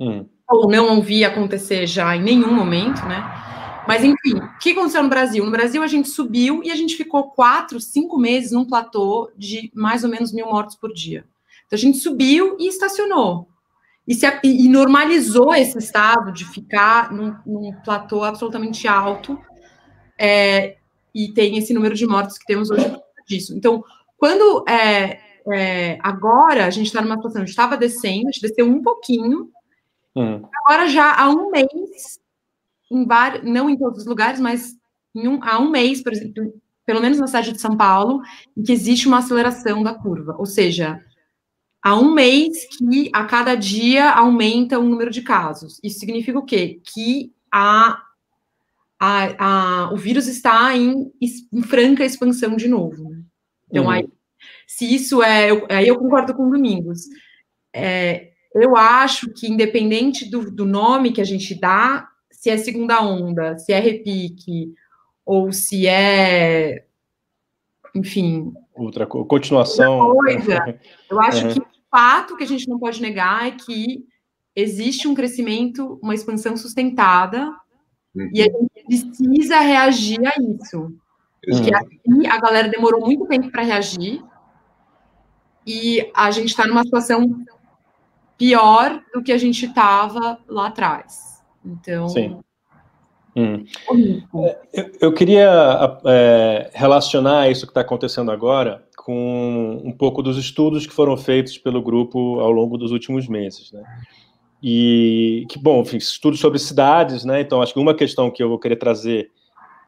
Hum 0.00 0.24
ou 0.48 0.68
não 0.68 0.96
ouvi 0.96 1.24
acontecer 1.24 1.86
já 1.86 2.14
em 2.16 2.22
nenhum 2.22 2.52
momento, 2.52 3.04
né? 3.06 3.22
Mas, 3.86 4.02
enfim, 4.02 4.36
o 4.36 4.58
que 4.58 4.72
aconteceu 4.72 5.02
no 5.02 5.08
Brasil? 5.08 5.44
No 5.44 5.50
Brasil, 5.50 5.82
a 5.82 5.86
gente 5.86 6.08
subiu 6.08 6.62
e 6.62 6.70
a 6.70 6.74
gente 6.74 6.96
ficou 6.96 7.30
quatro, 7.30 7.78
cinco 7.80 8.18
meses 8.18 8.52
num 8.52 8.64
platô 8.64 9.30
de 9.36 9.70
mais 9.74 10.04
ou 10.04 10.10
menos 10.10 10.32
mil 10.32 10.46
mortos 10.46 10.74
por 10.74 10.92
dia. 10.92 11.24
Então, 11.66 11.76
a 11.76 11.80
gente 11.80 11.98
subiu 11.98 12.56
e 12.58 12.66
estacionou. 12.66 13.48
E, 14.06 14.14
se, 14.14 14.26
e 14.42 14.68
normalizou 14.68 15.54
esse 15.54 15.78
estado 15.78 16.32
de 16.32 16.44
ficar 16.44 17.10
num, 17.12 17.34
num 17.46 17.72
platô 17.84 18.22
absolutamente 18.22 18.86
alto 18.86 19.38
é, 20.18 20.76
e 21.14 21.28
tem 21.32 21.56
esse 21.56 21.72
número 21.72 21.94
de 21.94 22.06
mortos 22.06 22.36
que 22.36 22.44
temos 22.44 22.70
hoje 22.70 22.94
disso. 23.26 23.54
Então, 23.56 23.82
quando 24.18 24.64
é, 24.68 25.20
é, 25.52 25.98
agora 26.02 26.66
a 26.66 26.70
gente 26.70 26.86
está 26.86 27.00
numa 27.00 27.16
situação, 27.16 27.42
a 27.42 27.44
gente 27.44 27.50
estava 27.50 27.76
descendo, 27.76 28.28
a 28.28 28.30
gente 28.30 28.42
desceu 28.42 28.66
um 28.66 28.82
pouquinho, 28.82 29.50
Hum. 30.16 30.42
Agora 30.64 30.86
já 30.88 31.14
há 31.14 31.28
um 31.28 31.50
mês, 31.50 32.18
em 32.90 33.04
vários, 33.04 33.44
não 33.44 33.68
em 33.68 33.76
todos 33.76 34.00
os 34.00 34.06
lugares, 34.06 34.40
mas 34.40 34.76
um, 35.14 35.42
há 35.42 35.58
um 35.58 35.70
mês, 35.70 36.02
por 36.02 36.12
exemplo, 36.12 36.54
pelo 36.86 37.00
menos 37.00 37.18
na 37.18 37.26
cidade 37.26 37.52
de 37.52 37.60
São 37.60 37.76
Paulo, 37.76 38.22
em 38.56 38.62
que 38.62 38.72
existe 38.72 39.08
uma 39.08 39.18
aceleração 39.18 39.82
da 39.82 39.94
curva. 39.94 40.36
Ou 40.38 40.46
seja, 40.46 41.02
há 41.82 41.96
um 41.98 42.12
mês 42.12 42.66
que 42.66 43.10
a 43.12 43.24
cada 43.24 43.54
dia 43.54 44.10
aumenta 44.10 44.78
o 44.78 44.88
número 44.88 45.10
de 45.10 45.22
casos. 45.22 45.80
Isso 45.82 45.98
significa 45.98 46.38
o 46.38 46.44
quê? 46.44 46.80
Que 46.84 47.32
a, 47.50 48.02
a, 48.98 49.84
a 49.86 49.92
o 49.92 49.96
vírus 49.96 50.26
está 50.26 50.76
em, 50.76 51.12
em, 51.20 51.62
franca 51.62 52.04
expansão 52.04 52.56
de 52.56 52.68
novo. 52.68 53.10
Né? 53.10 53.22
Então, 53.70 53.84
uhum. 53.84 53.90
aí, 53.90 54.08
se 54.66 54.94
isso 54.94 55.22
é. 55.22 55.50
Eu, 55.50 55.66
aí 55.70 55.88
eu 55.88 55.98
concordo 55.98 56.34
com 56.34 56.46
o 56.46 56.50
Domingos. 56.50 57.02
É, 57.72 58.33
eu 58.54 58.76
acho 58.76 59.32
que, 59.32 59.50
independente 59.50 60.30
do, 60.30 60.50
do 60.50 60.64
nome 60.64 61.12
que 61.12 61.20
a 61.20 61.24
gente 61.24 61.54
dá, 61.54 62.08
se 62.30 62.50
é 62.50 62.56
segunda 62.56 63.02
onda, 63.02 63.58
se 63.58 63.72
é 63.72 63.80
repique, 63.80 64.72
ou 65.24 65.52
se 65.52 65.86
é, 65.86 66.84
enfim. 67.94 68.52
Outra 68.74 69.06
continuação. 69.06 69.98
Outra 69.98 70.34
coisa, 70.34 70.80
eu 71.10 71.20
acho 71.20 71.46
uhum. 71.46 71.52
que 71.54 71.60
o 71.60 71.66
fato 71.90 72.36
que 72.36 72.44
a 72.44 72.46
gente 72.46 72.68
não 72.68 72.78
pode 72.78 73.00
negar 73.00 73.46
é 73.46 73.52
que 73.52 74.04
existe 74.54 75.08
um 75.08 75.14
crescimento, 75.14 75.98
uma 76.02 76.14
expansão 76.14 76.56
sustentada, 76.56 77.46
uhum. 78.14 78.30
e 78.32 78.42
a 78.42 78.44
gente 78.44 78.86
precisa 78.86 79.58
reagir 79.60 80.20
a 80.26 80.32
isso. 80.40 80.94
Porque 81.44 81.74
aqui 81.74 82.26
a 82.26 82.38
galera 82.40 82.68
demorou 82.68 83.00
muito 83.00 83.26
tempo 83.26 83.50
para 83.50 83.62
reagir, 83.62 84.22
e 85.66 86.10
a 86.14 86.30
gente 86.30 86.48
está 86.48 86.66
numa 86.66 86.84
situação 86.84 87.42
pior 88.38 89.02
do 89.12 89.22
que 89.22 89.32
a 89.32 89.38
gente 89.38 89.66
estava 89.66 90.38
lá 90.48 90.66
atrás. 90.66 91.42
Então. 91.64 92.08
Sim. 92.08 92.38
Hum. 93.36 93.64
É, 94.44 94.58
eu, 94.72 94.90
eu, 95.00 95.12
queria 95.12 95.98
é, 96.04 96.70
relacionar 96.72 97.50
isso 97.50 97.66
que 97.66 97.72
está 97.72 97.80
acontecendo 97.80 98.30
agora 98.30 98.86
com 98.96 99.82
um 99.84 99.90
pouco 99.90 100.22
dos 100.22 100.38
estudos 100.38 100.86
que 100.86 100.92
foram 100.92 101.16
feitos 101.16 101.58
pelo 101.58 101.82
grupo 101.82 102.38
ao 102.38 102.52
longo 102.52 102.78
dos 102.78 102.92
últimos 102.92 103.26
meses, 103.26 103.72
né? 103.72 103.82
E 104.62 105.44
que 105.50 105.58
bom, 105.58 105.82
enfim, 105.82 105.96
estudos 105.96 106.38
sobre 106.40 106.58
cidades, 106.58 107.24
né? 107.24 107.40
Então 107.40 107.60
acho 107.60 107.74
que 107.74 107.80
uma 107.80 107.94
questão 107.94 108.30
que 108.30 108.42
eu 108.42 108.48
vou 108.48 108.58
querer 108.58 108.76
trazer 108.76 109.30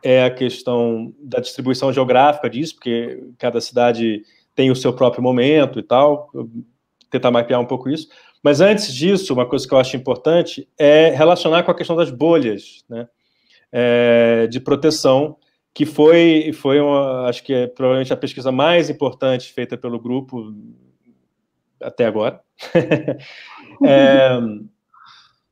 é 0.02 0.24
a 0.24 0.30
questão 0.30 1.14
da 1.18 1.40
distribuição 1.40 1.92
geográfica 1.92 2.50
disso, 2.50 2.74
porque 2.74 3.22
cada 3.38 3.60
cidade 3.60 4.22
tem 4.54 4.70
o 4.70 4.76
seu 4.76 4.92
próprio 4.92 5.22
momento 5.22 5.78
e 5.78 5.82
tal. 5.82 6.30
Tentar 7.10 7.30
mapear 7.30 7.60
um 7.60 7.64
pouco 7.64 7.88
isso. 7.88 8.08
Mas 8.46 8.60
antes 8.60 8.94
disso, 8.94 9.34
uma 9.34 9.44
coisa 9.44 9.66
que 9.66 9.74
eu 9.74 9.78
acho 9.78 9.96
importante 9.96 10.68
é 10.78 11.10
relacionar 11.10 11.64
com 11.64 11.72
a 11.72 11.74
questão 11.74 11.96
das 11.96 12.12
bolhas 12.12 12.84
né, 12.88 13.08
é, 13.72 14.46
de 14.46 14.60
proteção, 14.60 15.36
que 15.74 15.84
foi, 15.84 16.52
foi 16.52 16.80
uma, 16.80 17.28
acho 17.28 17.42
que 17.42 17.52
é 17.52 17.66
provavelmente 17.66 18.12
a 18.12 18.16
pesquisa 18.16 18.52
mais 18.52 18.88
importante 18.88 19.52
feita 19.52 19.76
pelo 19.76 19.98
grupo 19.98 20.54
até 21.82 22.06
agora. 22.06 22.40
é, 23.84 24.38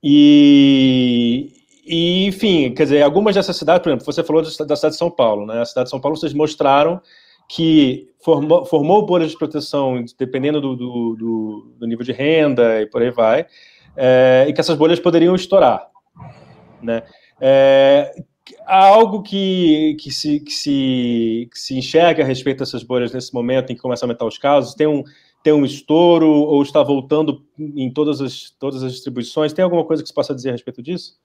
e, 0.00 1.52
e, 1.84 2.26
enfim, 2.28 2.72
quer 2.74 2.84
dizer, 2.84 3.02
algumas 3.02 3.34
dessas 3.34 3.56
cidades, 3.56 3.82
por 3.82 3.88
exemplo, 3.88 4.06
você 4.06 4.22
falou 4.22 4.40
da 4.40 4.48
cidade 4.50 4.92
de 4.92 4.96
São 4.96 5.10
Paulo, 5.10 5.46
né? 5.46 5.62
A 5.62 5.64
cidade 5.64 5.86
de 5.86 5.90
São 5.90 6.00
Paulo, 6.00 6.16
vocês 6.16 6.32
mostraram 6.32 7.02
que 7.48 8.10
formou, 8.24 8.64
formou 8.64 9.04
bolhas 9.04 9.30
de 9.30 9.38
proteção, 9.38 10.02
dependendo 10.18 10.60
do, 10.60 10.74
do, 10.74 11.16
do, 11.16 11.74
do, 11.78 11.86
nível 11.86 12.04
de 12.04 12.12
renda 12.12 12.80
e 12.80 12.86
por 12.86 13.02
aí 13.02 13.10
vai, 13.10 13.46
é, 13.96 14.46
e 14.48 14.52
que 14.52 14.60
essas 14.60 14.76
bolhas 14.76 14.98
poderiam 14.98 15.34
estourar. 15.34 15.86
Né? 16.82 17.02
É, 17.40 18.14
há 18.66 18.86
algo 18.86 19.22
que, 19.22 19.96
que, 20.00 20.10
se, 20.10 20.40
que, 20.40 20.52
se, 20.52 21.48
que 21.52 21.58
se 21.58 21.76
enxerga 21.76 22.22
a 22.22 22.26
respeito 22.26 22.58
dessas 22.58 22.82
bolhas 22.82 23.12
nesse 23.12 23.32
momento 23.32 23.70
em 23.70 23.74
que 23.74 23.82
começam 23.82 24.06
a 24.06 24.10
aumentar 24.10 24.26
os 24.26 24.38
casos? 24.38 24.74
Tem 24.74 24.86
um, 24.86 25.04
tem 25.42 25.52
um 25.52 25.64
estouro 25.64 26.26
ou 26.26 26.62
está 26.62 26.82
voltando 26.82 27.44
em 27.58 27.92
todas 27.92 28.20
as, 28.20 28.50
todas 28.58 28.82
as 28.82 28.92
distribuições? 28.92 29.52
Tem 29.52 29.62
alguma 29.62 29.84
coisa 29.84 30.02
que 30.02 30.08
se 30.08 30.14
possa 30.14 30.34
dizer 30.34 30.50
a 30.50 30.52
respeito 30.52 30.82
disso? 30.82 31.18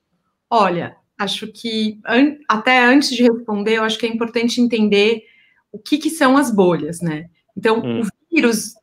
Olha, 0.50 0.98
acho 1.18 1.48
que 1.48 2.00
an 2.06 2.36
até 2.48 2.84
antes 2.84 3.10
de 3.10 3.24
responder, 3.24 3.78
eu 3.78 3.84
acho 3.84 3.98
que 3.98 4.06
é 4.06 4.10
importante 4.10 4.60
entender 4.60 5.24
o 5.72 5.80
que, 5.80 5.98
que 5.98 6.10
são 6.10 6.38
as 6.38 6.52
bolhas, 6.52 7.02
né? 7.02 7.30
Então, 7.56 7.80
hum. 7.80 8.02
o 8.02 8.08
vírus, 8.32 8.74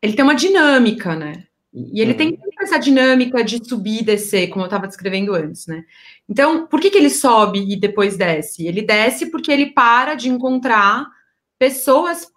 ele 0.00 0.14
tem 0.14 0.24
uma 0.24 0.34
dinâmica, 0.34 1.14
né? 1.16 1.46
E 1.76 2.00
ele 2.00 2.12
uhum. 2.12 2.16
tem 2.16 2.38
essa 2.58 2.78
dinâmica 2.78 3.44
de 3.44 3.62
subir 3.62 4.00
e 4.00 4.04
descer, 4.04 4.48
como 4.48 4.62
eu 4.62 4.66
estava 4.66 4.86
descrevendo 4.86 5.34
antes, 5.34 5.66
né? 5.66 5.84
Então, 6.26 6.66
por 6.66 6.80
que, 6.80 6.88
que 6.88 6.96
ele 6.96 7.10
sobe 7.10 7.70
e 7.70 7.76
depois 7.78 8.16
desce? 8.16 8.66
Ele 8.66 8.80
desce 8.80 9.30
porque 9.30 9.52
ele 9.52 9.66
para 9.66 10.14
de 10.14 10.30
encontrar 10.30 11.06
pessoas 11.58 12.28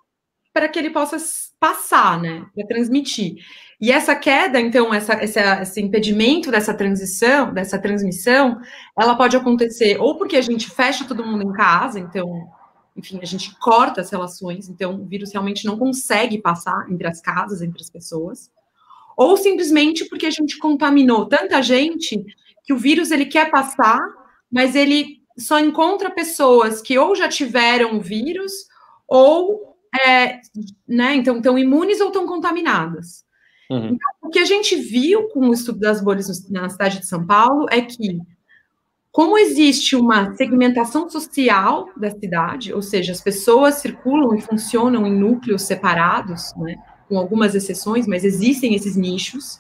para 0.52 0.68
que 0.68 0.78
ele 0.78 0.90
possa 0.90 1.16
passar, 1.58 2.20
né? 2.22 2.46
Para 2.54 2.68
transmitir. 2.68 3.38
E 3.80 3.94
essa 3.94 4.14
queda, 4.14 4.60
então, 4.60 4.94
essa, 4.94 5.14
essa, 5.14 5.62
esse 5.62 5.82
impedimento 5.82 6.52
dessa 6.52 6.74
transição, 6.74 7.54
dessa 7.54 7.80
transmissão, 7.80 8.60
ela 9.00 9.16
pode 9.16 9.38
acontecer 9.38 9.98
ou 10.02 10.18
porque 10.18 10.36
a 10.36 10.42
gente 10.42 10.70
fecha 10.70 11.06
todo 11.06 11.26
mundo 11.26 11.44
em 11.44 11.54
casa, 11.54 11.98
então, 11.98 12.28
enfim, 12.96 13.20
a 13.22 13.26
gente 13.26 13.56
corta 13.60 14.02
as 14.02 14.10
relações, 14.10 14.70
então 14.70 15.02
o 15.02 15.06
vírus 15.06 15.32
realmente 15.32 15.66
não 15.66 15.78
consegue 15.78 16.38
passar 16.38 16.90
entre 16.92 17.08
as 17.08 17.22
casas, 17.22 17.62
entre 17.62 17.82
as 17.82 17.90
pessoas, 17.90 18.52
ou 19.16 19.36
simplesmente 19.38 20.06
porque 20.06 20.26
a 20.26 20.32
gente 20.32 20.58
contaminou 20.58 21.26
tanta 21.26 21.62
gente 21.62 22.26
que 22.64 22.74
o 22.74 22.78
vírus 22.78 23.12
ele 23.12 23.26
quer 23.26 23.50
passar, 23.50 24.00
mas 24.52 24.76
ele 24.76 25.20
só 25.38 25.60
encontra 25.60 26.10
pessoas 26.10 26.82
que 26.82 26.98
ou 26.98 27.16
já 27.16 27.28
tiveram 27.28 27.98
o 27.98 28.02
vírus 28.02 28.52
ou 29.08 29.78
é, 30.06 30.40
né, 30.88 31.16
então 31.16 31.38
estão 31.38 31.58
imunes 31.58 32.00
ou 32.00 32.08
estão 32.08 32.28
contaminadas. 32.28 33.26
Uhum. 33.70 33.88
Então, 33.88 34.12
o 34.22 34.30
que 34.30 34.40
a 34.40 34.46
gente 34.46 34.76
viu 34.76 35.28
com 35.30 35.50
o 35.50 35.54
estudo 35.54 35.80
das 35.80 36.02
bolhas 36.02 36.50
na 36.50 36.70
cidade 36.70 37.00
de 37.00 37.06
São 37.06 37.26
Paulo 37.26 37.68
é 37.70 37.82
que, 37.82 38.20
como 39.20 39.38
existe 39.38 39.98
uma 39.98 40.34
segmentação 40.36 41.10
social 41.10 41.90
da 41.98 42.10
cidade, 42.10 42.74
ou 42.74 42.82
seja, 42.82 43.12
as 43.12 43.20
pessoas 43.20 43.76
circulam 43.76 44.34
e 44.34 44.40
funcionam 44.40 45.06
em 45.06 45.14
núcleos 45.14 45.64
separados, 45.64 46.54
né, 46.56 46.78
com 47.06 47.18
algumas 47.18 47.54
exceções, 47.54 48.08
mas 48.08 48.24
existem 48.24 48.76
esses 48.76 48.96
nichos. 48.96 49.60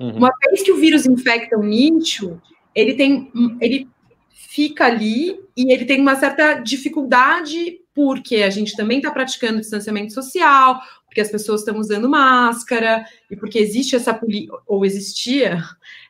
Uhum. 0.00 0.16
Uma 0.16 0.32
vez 0.42 0.60
que 0.64 0.72
o 0.72 0.76
vírus 0.76 1.06
infecta 1.06 1.56
o 1.56 1.62
nicho, 1.62 2.42
ele 2.74 2.94
tem, 2.94 3.30
ele 3.60 3.88
fica 4.32 4.86
ali 4.86 5.38
e 5.56 5.72
ele 5.72 5.84
tem 5.84 6.00
uma 6.00 6.16
certa 6.16 6.54
dificuldade 6.54 7.78
porque 7.94 8.42
a 8.42 8.50
gente 8.50 8.74
também 8.74 8.96
está 8.96 9.12
praticando 9.12 9.60
distanciamento 9.60 10.12
social, 10.12 10.80
porque 11.16 11.22
as 11.22 11.30
pessoas 11.30 11.62
estão 11.62 11.78
usando 11.78 12.10
máscara, 12.10 13.06
e 13.30 13.36
porque 13.36 13.58
existe 13.58 13.96
essa 13.96 14.20
ou 14.66 14.84
existia 14.84 15.62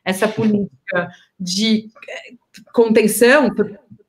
essa 0.03 0.27
política 0.27 1.09
de 1.39 1.89
eh, 2.09 2.33
contenção, 2.73 3.49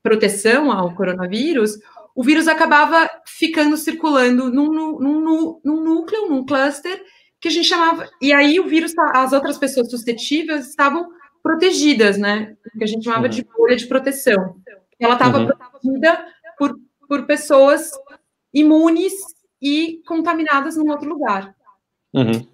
proteção 0.03 0.73
ao 0.73 0.93
coronavírus, 0.97 1.79
o 2.17 2.25
vírus 2.25 2.49
acabava 2.49 3.09
ficando 3.25 3.77
circulando 3.77 4.51
num, 4.51 4.73
num, 4.73 5.61
num 5.65 5.85
núcleo, 5.85 6.29
num 6.29 6.45
cluster, 6.45 7.01
que 7.41 7.47
a 7.47 7.51
gente 7.53 7.69
chamava. 7.69 8.11
E 8.21 8.33
aí 8.33 8.59
o 8.59 8.67
vírus, 8.67 8.93
as 9.15 9.33
outras 9.33 9.57
pessoas 9.57 9.89
suscetíveis 9.93 10.69
estavam 10.69 11.09
protegidas, 11.41 12.19
né? 12.19 12.57
Que 12.77 12.83
a 12.83 12.89
gente 12.89 13.05
chamava 13.05 13.27
uhum. 13.27 13.31
de 13.31 13.45
bolha 13.45 13.77
de 13.77 13.87
proteção. 13.87 14.57
Ela 14.99 15.13
estava 15.13 15.39
uhum. 15.39 15.47
protegida 15.47 16.27
por, 16.59 16.77
por 17.07 17.25
pessoas 17.25 17.93
imunes 18.53 19.38
e 19.61 20.03
contaminadas 20.07 20.77
num 20.77 20.91
outro 20.91 21.09
lugar. 21.09 21.55
Uhum. 22.13 22.47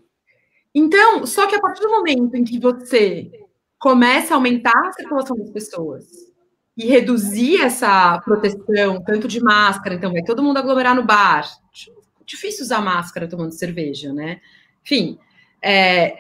Então, 0.75 1.25
só 1.27 1.47
que 1.47 1.55
a 1.55 1.61
partir 1.61 1.83
do 1.83 1.91
momento 1.91 2.35
em 2.35 2.45
que 2.45 2.59
você 2.59 3.31
começa 3.79 4.35
a 4.35 4.37
aumentar 4.37 4.89
a 4.89 4.93
circulação 4.93 5.37
das 5.37 5.51
pessoas 5.51 6.07
e 6.77 6.87
reduzir 6.87 7.63
essa 7.63 8.19
proteção, 8.21 9.01
tanto 9.05 9.29
de 9.29 9.41
máscara, 9.41 9.95
então 9.95 10.13
vai 10.13 10.23
todo 10.23 10.43
mundo 10.43 10.59
aglomerar 10.59 10.95
no 10.95 11.05
bar. 11.05 11.49
Difícil 12.27 12.65
usar 12.65 12.81
máscara 12.81 13.29
tomando 13.29 13.53
cerveja, 13.53 14.13
né? 14.13 14.41
Enfim, 14.83 15.19
é, 15.63 16.19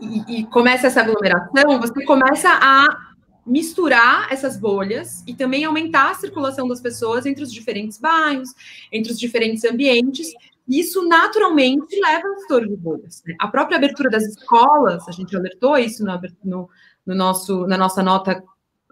e, 0.00 0.40
e 0.40 0.46
começa 0.46 0.88
essa 0.88 1.00
aglomeração, 1.00 1.80
você 1.80 2.04
começa 2.04 2.50
a 2.50 3.07
misturar 3.48 4.32
essas 4.32 4.56
bolhas 4.56 5.24
e 5.26 5.34
também 5.34 5.64
aumentar 5.64 6.10
a 6.10 6.14
circulação 6.14 6.68
das 6.68 6.80
pessoas 6.80 7.26
entre 7.26 7.42
os 7.42 7.52
diferentes 7.52 7.98
bairros, 7.98 8.50
entre 8.92 9.12
os 9.12 9.18
diferentes 9.18 9.64
ambientes. 9.64 10.32
Isso 10.68 11.06
naturalmente 11.08 11.98
leva 11.98 12.28
a 12.28 12.34
estouro 12.34 12.68
de 12.68 12.76
bolhas. 12.76 13.22
Né? 13.26 13.34
A 13.38 13.48
própria 13.48 13.78
abertura 13.78 14.10
das 14.10 14.24
escolas, 14.24 15.08
a 15.08 15.12
gente 15.12 15.34
alertou 15.34 15.78
isso 15.78 16.04
no, 16.04 16.20
no, 16.44 16.70
no 17.06 17.14
nosso, 17.14 17.66
na 17.66 17.78
nossa 17.78 18.02
nota, 18.02 18.42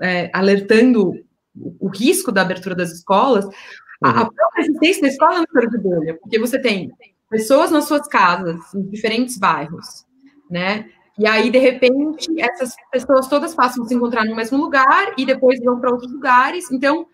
é, 0.00 0.30
alertando 0.32 1.10
o, 1.54 1.76
o, 1.80 1.88
risco 1.88 2.32
da 2.32 2.42
abertura 2.42 2.74
das 2.74 2.90
escolas. 2.90 3.44
Uhum. 3.44 3.52
A, 4.02 4.22
a, 4.22 4.30
própria 4.32 4.62
existência 4.62 5.02
da 5.02 5.08
escola 5.08 5.36
é 5.36 5.40
um 5.40 5.44
estouro 5.44 5.70
de 5.70 5.78
bolha, 5.78 6.18
porque 6.20 6.38
você 6.38 6.58
tem 6.58 6.90
pessoas 7.28 7.70
nas 7.70 7.84
suas 7.84 8.08
casas, 8.08 8.58
em 8.74 8.82
diferentes 8.82 9.36
bairros, 9.36 10.06
né? 10.50 10.90
E 11.18 11.26
aí, 11.26 11.50
de 11.50 11.58
repente, 11.58 12.28
essas 12.38 12.74
pessoas 12.92 13.26
todas 13.26 13.54
passam 13.54 13.84
a 13.84 13.88
se 13.88 13.94
encontrar 13.94 14.24
no 14.24 14.36
mesmo 14.36 14.58
lugar 14.58 15.14
e 15.16 15.24
depois 15.24 15.58
vão 15.62 15.80
para 15.80 15.90
outros 15.90 16.12
lugares. 16.12 16.70
Então, 16.70 17.06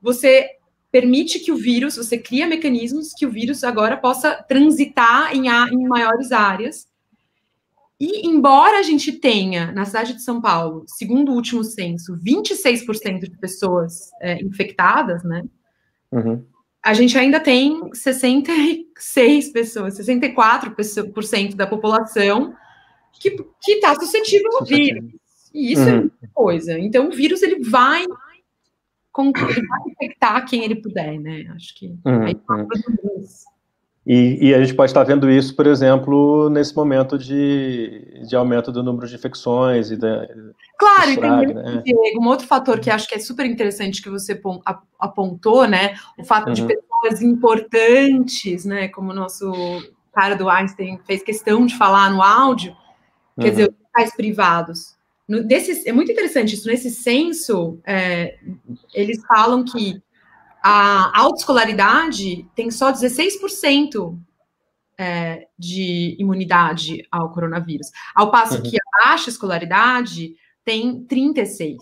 você 0.00 0.46
permite 0.92 1.40
que 1.40 1.50
o 1.50 1.56
vírus, 1.56 1.96
você 1.96 2.18
cria 2.18 2.46
mecanismos 2.46 3.12
que 3.14 3.26
o 3.26 3.30
vírus 3.30 3.64
agora 3.64 3.96
possa 3.96 4.34
transitar 4.42 5.34
em, 5.34 5.48
em 5.48 5.88
maiores 5.88 6.32
áreas. 6.32 6.86
E 7.98 8.26
embora 8.28 8.78
a 8.78 8.82
gente 8.82 9.10
tenha, 9.12 9.72
na 9.72 9.86
cidade 9.86 10.12
de 10.12 10.22
São 10.22 10.38
Paulo, 10.40 10.84
segundo 10.86 11.32
o 11.32 11.34
último 11.34 11.64
censo, 11.64 12.14
26% 12.18 13.20
de 13.20 13.38
pessoas 13.38 14.10
é, 14.20 14.42
infectadas, 14.42 15.24
né? 15.24 15.42
Uhum. 16.12 16.44
A 16.82 16.92
gente 16.92 17.16
ainda 17.16 17.40
tem 17.40 17.80
66 17.92 19.50
pessoas, 19.50 19.98
64% 19.98 21.56
da 21.56 21.66
população 21.66 22.54
que 23.20 23.72
está 23.72 23.94
suscetível 23.94 24.50
ao 24.58 24.64
vírus. 24.64 25.12
E 25.54 25.72
isso 25.72 25.82
é 25.82 25.92
uhum. 25.92 25.98
é 25.98 26.00
muita 26.00 26.28
coisa. 26.34 26.78
Então, 26.78 27.08
o 27.08 27.12
vírus 27.12 27.42
ele 27.42 27.64
vai, 27.68 28.02
ele 28.02 29.66
vai 29.66 29.80
infectar 29.88 30.46
quem 30.46 30.64
ele 30.64 30.76
puder, 30.76 31.18
né? 31.18 31.46
Acho 31.54 31.74
que 31.74 31.98
uhum. 32.04 32.22
aí 32.22 32.34
tá 32.34 32.66
e, 34.06 34.50
e, 34.50 34.54
a 34.54 34.60
gente 34.62 34.76
pode 34.76 34.90
estar 34.90 35.02
vendo 35.02 35.28
isso, 35.28 35.56
por 35.56 35.66
exemplo, 35.66 36.48
nesse 36.48 36.76
momento 36.76 37.18
de, 37.18 38.22
de 38.28 38.36
aumento 38.36 38.70
do 38.70 38.80
número 38.80 39.08
de 39.08 39.16
infecções 39.16 39.90
e 39.90 39.96
da. 39.96 40.28
Claro, 40.78 41.10
e 41.10 41.52
né? 41.52 41.82
um 42.16 42.28
outro 42.28 42.46
fator 42.46 42.78
que 42.78 42.88
acho 42.88 43.08
que 43.08 43.16
é 43.16 43.18
super 43.18 43.44
interessante 43.44 44.00
que 44.00 44.08
você 44.08 44.40
apontou, 44.96 45.66
né? 45.66 45.96
O 46.16 46.22
fato 46.22 46.48
uhum. 46.48 46.52
de 46.52 46.62
pessoas 46.62 47.20
importantes, 47.20 48.64
né? 48.64 48.86
Como 48.86 49.10
o 49.10 49.14
nosso 49.14 49.50
cara 50.14 50.36
do 50.36 50.48
Einstein 50.48 51.00
fez 51.04 51.24
questão 51.24 51.66
de 51.66 51.76
falar 51.76 52.08
no 52.08 52.22
áudio, 52.22 52.76
quer 53.38 53.44
uhum. 53.44 53.50
dizer, 53.50 53.70
hospitais 53.70 54.16
privados. 54.16 54.96
No, 55.28 55.42
desse, 55.42 55.88
é 55.88 55.92
muito 55.92 56.12
interessante 56.12 56.54
isso. 56.54 56.68
Nesse 56.68 56.90
censo, 56.90 57.78
é, 57.84 58.38
eles 58.94 59.20
falam 59.26 59.64
que 59.64 60.00
a 60.62 61.20
autoescolaridade 61.20 62.46
tem 62.54 62.70
só 62.70 62.92
16% 62.92 64.18
é, 64.98 65.46
de 65.58 66.16
imunidade 66.18 67.06
ao 67.10 67.30
coronavírus, 67.30 67.90
ao 68.14 68.30
passo 68.30 68.56
uhum. 68.56 68.62
que 68.62 68.76
a 68.76 69.04
baixa 69.04 69.30
escolaridade 69.30 70.34
tem 70.64 71.04
36%. 71.04 71.76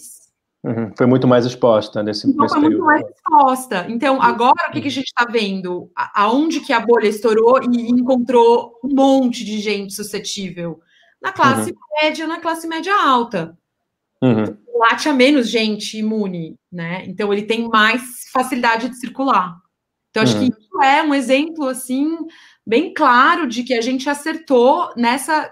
Uhum. 0.64 0.90
Foi 0.96 1.06
muito 1.06 1.28
mais 1.28 1.44
exposta 1.44 2.02
nesse, 2.02 2.26
então, 2.26 2.42
nesse 2.42 2.54
foi 2.54 2.62
período. 2.62 2.84
muito 2.84 3.04
mais 3.04 3.14
exposta. 3.14 3.86
Então, 3.90 4.20
agora 4.20 4.68
o 4.68 4.72
que, 4.72 4.80
que 4.80 4.88
a 4.88 4.90
gente 4.90 5.08
está 5.08 5.30
vendo? 5.30 5.90
Aonde 5.94 6.60
que 6.60 6.72
a 6.72 6.80
bolha 6.80 7.06
estourou 7.06 7.60
e 7.70 7.90
encontrou 7.90 8.80
um 8.82 8.94
monte 8.94 9.44
de 9.44 9.58
gente 9.60 9.92
suscetível? 9.92 10.80
Na 11.24 11.32
classe 11.32 11.70
uhum. 11.70 11.76
média, 12.02 12.26
na 12.26 12.38
classe 12.38 12.68
média 12.68 12.94
alta. 12.94 13.56
Uhum. 14.22 14.56
Lá 14.76 14.94
tinha 14.96 15.14
menos 15.14 15.48
gente 15.48 15.98
imune, 15.98 16.56
né? 16.70 17.02
Então 17.06 17.32
ele 17.32 17.42
tem 17.42 17.66
mais 17.66 18.28
facilidade 18.30 18.90
de 18.90 18.96
circular. 18.96 19.56
Então 20.10 20.22
acho 20.22 20.36
uhum. 20.36 20.50
que 20.50 20.58
isso 20.60 20.82
é 20.82 21.02
um 21.02 21.14
exemplo 21.14 21.66
assim 21.66 22.18
bem 22.66 22.92
claro 22.92 23.46
de 23.46 23.62
que 23.62 23.72
a 23.72 23.80
gente 23.80 24.08
acertou 24.08 24.92
nessa 24.96 25.50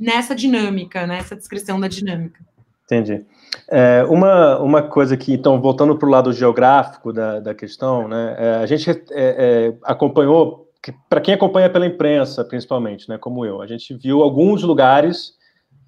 nessa 0.00 0.34
dinâmica, 0.34 1.06
nessa 1.06 1.36
descrição 1.36 1.78
da 1.78 1.88
dinâmica. 1.88 2.40
Entendi. 2.84 3.24
É, 3.68 4.04
uma, 4.08 4.58
uma 4.58 4.82
coisa 4.82 5.16
que, 5.16 5.32
então, 5.32 5.60
voltando 5.60 5.96
para 5.96 6.08
o 6.08 6.10
lado 6.10 6.32
geográfico 6.32 7.12
da, 7.12 7.40
da 7.40 7.54
questão, 7.54 8.08
né, 8.08 8.36
é, 8.38 8.54
a 8.56 8.66
gente 8.66 8.88
é, 8.88 8.96
é 9.10 9.74
acompanhou 9.82 10.69
que, 10.82 10.92
para 11.08 11.20
quem 11.20 11.34
acompanha 11.34 11.68
pela 11.68 11.86
imprensa, 11.86 12.44
principalmente, 12.44 13.08
né, 13.08 13.18
como 13.18 13.44
eu, 13.44 13.60
a 13.60 13.66
gente 13.66 13.94
viu 13.94 14.22
alguns 14.22 14.62
lugares 14.62 15.34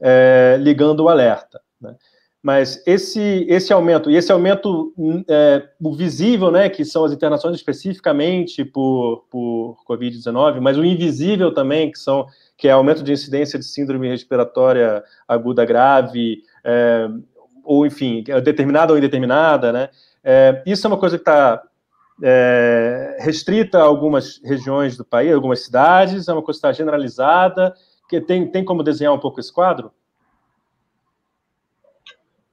é, 0.00 0.56
ligando 0.60 1.00
o 1.00 1.08
alerta. 1.08 1.60
Né? 1.80 1.94
Mas 2.42 2.82
esse, 2.86 3.46
esse 3.48 3.72
aumento, 3.72 4.10
e 4.10 4.16
esse 4.16 4.32
aumento 4.32 4.92
é, 5.28 5.62
o 5.80 5.94
visível, 5.94 6.50
né, 6.50 6.68
que 6.68 6.84
são 6.84 7.04
as 7.04 7.12
internações 7.12 7.54
especificamente 7.54 8.64
por, 8.64 9.24
por 9.30 9.76
Covid-19, 9.88 10.60
mas 10.60 10.76
o 10.76 10.84
invisível 10.84 11.54
também, 11.54 11.90
que 11.90 11.98
são 11.98 12.26
que 12.56 12.68
é 12.68 12.72
aumento 12.72 13.02
de 13.02 13.12
incidência 13.12 13.58
de 13.58 13.64
síndrome 13.64 14.08
respiratória 14.08 15.02
aguda 15.26 15.64
grave, 15.64 16.42
é, 16.64 17.08
ou 17.64 17.86
enfim, 17.86 18.24
determinada 18.42 18.92
ou 18.92 18.98
indeterminada, 18.98 19.72
né? 19.72 19.88
É, 20.22 20.62
isso 20.66 20.86
é 20.86 20.88
uma 20.88 20.98
coisa 20.98 21.16
que 21.16 21.22
está 21.22 21.62
é, 22.22 23.18
restrita 23.20 23.78
a 23.78 23.84
algumas 23.84 24.40
regiões 24.44 24.96
do 24.96 25.04
país, 25.04 25.32
algumas 25.32 25.64
cidades, 25.64 26.28
é 26.28 26.32
uma 26.32 26.42
coisa 26.42 26.60
que 26.60 26.66
está 26.66 26.72
generalizada, 26.72 27.74
tem, 28.26 28.46
tem 28.50 28.64
como 28.64 28.82
desenhar 28.82 29.14
um 29.14 29.18
pouco 29.18 29.40
esse 29.40 29.52
quadro? 29.52 29.92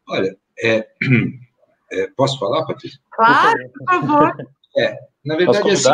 Olha, 0.08 0.38
é, 0.64 0.88
é, 1.92 2.08
posso 2.16 2.40
falar, 2.40 2.66
Patrícia? 2.66 3.00
Claro, 3.12 3.70
por 3.72 3.86
favor. 3.86 4.48
É, 4.78 4.98
na 5.26 5.36
verdade, 5.36 5.70
assim, 5.70 5.90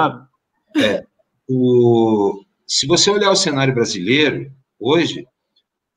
é, 0.78 1.06
o, 1.50 2.44
se 2.68 2.86
você 2.86 3.10
olhar 3.10 3.32
o 3.32 3.36
cenário 3.36 3.74
brasileiro, 3.74 4.52
hoje, 4.80 5.28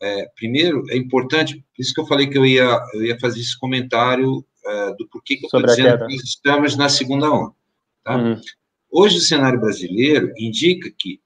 é, 0.00 0.26
primeiro, 0.36 0.84
é 0.90 0.96
importante, 0.96 1.56
por 1.56 1.82
isso 1.82 1.92
que 1.92 2.00
eu 2.00 2.06
falei 2.06 2.28
que 2.28 2.38
eu 2.38 2.46
ia, 2.46 2.80
eu 2.94 3.04
ia 3.04 3.18
fazer 3.20 3.40
esse 3.40 3.58
comentário 3.58 4.44
é, 4.64 4.94
do 4.94 5.08
porquê 5.08 5.36
que 5.36 5.44
eu 5.44 5.46
estou 5.46 5.62
dizendo 5.62 5.98
que 5.98 6.14
nós 6.14 6.24
estamos 6.24 6.76
na 6.76 6.88
segunda 6.88 7.30
onda. 7.30 7.57
Tá? 8.08 8.16
Uhum. 8.16 8.40
Hoje, 8.90 9.18
o 9.18 9.20
cenário 9.20 9.60
brasileiro 9.60 10.32
indica 10.38 10.90
que 10.98 11.20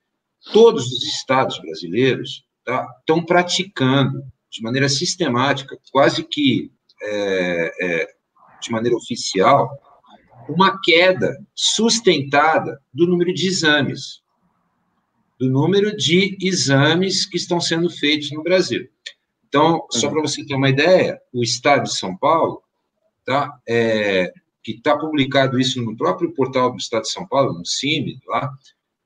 todos 0.52 0.90
os 0.90 1.04
estados 1.04 1.60
brasileiros 1.60 2.44
tá, 2.64 2.84
estão 2.98 3.24
praticando 3.24 4.24
de 4.50 4.60
maneira 4.60 4.88
sistemática, 4.88 5.78
quase 5.92 6.24
que 6.24 6.72
é, 7.00 7.72
é, 7.80 8.06
de 8.60 8.72
maneira 8.72 8.96
oficial, 8.96 9.70
uma 10.48 10.80
queda 10.82 11.38
sustentada 11.54 12.82
do 12.92 13.06
número 13.06 13.32
de 13.32 13.46
exames, 13.46 14.20
do 15.38 15.48
número 15.48 15.96
de 15.96 16.36
exames 16.40 17.24
que 17.24 17.36
estão 17.36 17.60
sendo 17.60 17.88
feitos 17.88 18.32
no 18.32 18.42
Brasil. 18.42 18.88
Então, 19.46 19.86
só 19.88 20.10
para 20.10 20.20
você 20.20 20.44
ter 20.44 20.56
uma 20.56 20.68
ideia, 20.68 21.20
o 21.32 21.44
Estado 21.44 21.84
de 21.84 21.96
São 21.96 22.16
Paulo, 22.16 22.60
tá, 23.24 23.56
é, 23.68 24.32
que 24.62 24.72
está 24.72 24.96
publicado 24.96 25.58
isso 25.58 25.82
no 25.82 25.96
próprio 25.96 26.32
portal 26.32 26.70
do 26.70 26.78
Estado 26.78 27.02
de 27.02 27.10
São 27.10 27.26
Paulo, 27.26 27.58
no 27.58 27.66
CIMI, 27.66 28.20
lá, 28.26 28.50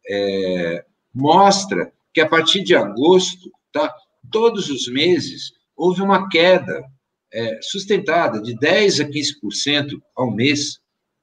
é, 0.08 0.84
mostra 1.14 1.92
que 2.12 2.20
a 2.20 2.28
partir 2.28 2.62
de 2.62 2.74
agosto, 2.74 3.50
tá, 3.72 3.94
todos 4.30 4.68
os 4.68 4.86
meses, 4.88 5.52
houve 5.76 6.02
uma 6.02 6.28
queda 6.28 6.84
é, 7.32 7.58
sustentada 7.62 8.40
de 8.40 8.56
10% 8.56 9.04
a 9.04 9.08
15% 9.08 10.00
ao 10.14 10.30
mês 10.30 10.78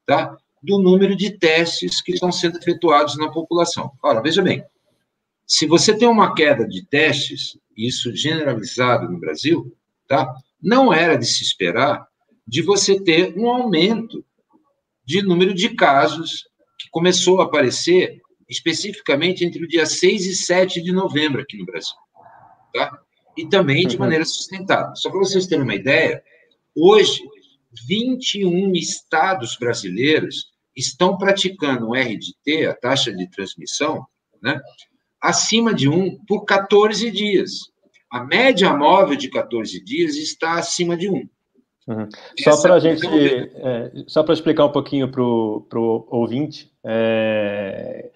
tá, 0.05 0.37
do 0.61 0.79
número 0.79 1.15
de 1.15 1.31
testes 1.37 2.01
que 2.01 2.13
estão 2.13 2.31
sendo 2.31 2.57
efetuados 2.57 3.17
na 3.17 3.31
população. 3.31 3.91
Ora, 4.01 4.21
veja 4.21 4.41
bem, 4.41 4.63
se 5.45 5.65
você 5.65 5.95
tem 5.95 6.07
uma 6.07 6.33
queda 6.33 6.67
de 6.67 6.85
testes, 6.85 7.57
isso 7.75 8.15
generalizado 8.15 9.09
no 9.09 9.19
Brasil, 9.19 9.75
tá, 10.07 10.33
não 10.61 10.93
era 10.93 11.17
de 11.17 11.25
se 11.25 11.43
esperar 11.43 12.07
de 12.47 12.61
você 12.61 13.01
ter 13.01 13.37
um 13.37 13.49
aumento 13.49 14.23
de 15.05 15.21
número 15.21 15.53
de 15.53 15.69
casos 15.75 16.43
que 16.79 16.89
começou 16.91 17.41
a 17.41 17.45
aparecer 17.45 18.21
especificamente 18.49 19.45
entre 19.45 19.63
o 19.63 19.67
dia 19.67 19.85
6 19.85 20.25
e 20.25 20.35
7 20.35 20.81
de 20.81 20.91
novembro 20.91 21.41
aqui 21.41 21.57
no 21.57 21.65
Brasil. 21.65 21.95
Tá? 22.73 23.03
e 23.37 23.47
também 23.47 23.87
de 23.87 23.95
uhum. 23.95 24.01
maneira 24.01 24.25
sustentada. 24.25 24.95
Só 24.95 25.09
para 25.09 25.19
vocês 25.19 25.47
terem 25.47 25.63
uma 25.63 25.75
ideia, 25.75 26.23
hoje, 26.75 27.21
21 27.87 28.73
estados 28.73 29.57
brasileiros 29.57 30.51
estão 30.75 31.17
praticando 31.17 31.89
o 31.89 31.93
RDT, 31.93 32.67
a 32.67 32.75
taxa 32.75 33.11
de 33.13 33.29
transmissão, 33.29 34.05
né, 34.41 34.59
acima 35.21 35.73
de 35.73 35.87
1 35.87 36.23
por 36.25 36.45
14 36.45 37.09
dias. 37.11 37.51
A 38.11 38.23
média 38.23 38.73
móvel 38.73 39.15
de 39.15 39.29
14 39.29 39.83
dias 39.83 40.15
está 40.15 40.53
acima 40.53 40.95
de 40.95 41.09
1. 41.09 41.27
Uhum. 41.87 42.07
Só 42.39 42.61
para 42.61 42.75
a 42.75 42.79
gente, 42.79 43.05
é, 43.05 43.91
só 44.07 44.23
para 44.23 44.33
explicar 44.33 44.65
um 44.65 44.71
pouquinho 44.71 45.11
para 45.11 45.21
o 45.21 46.07
ouvinte, 46.09 46.71
é, 46.83 48.09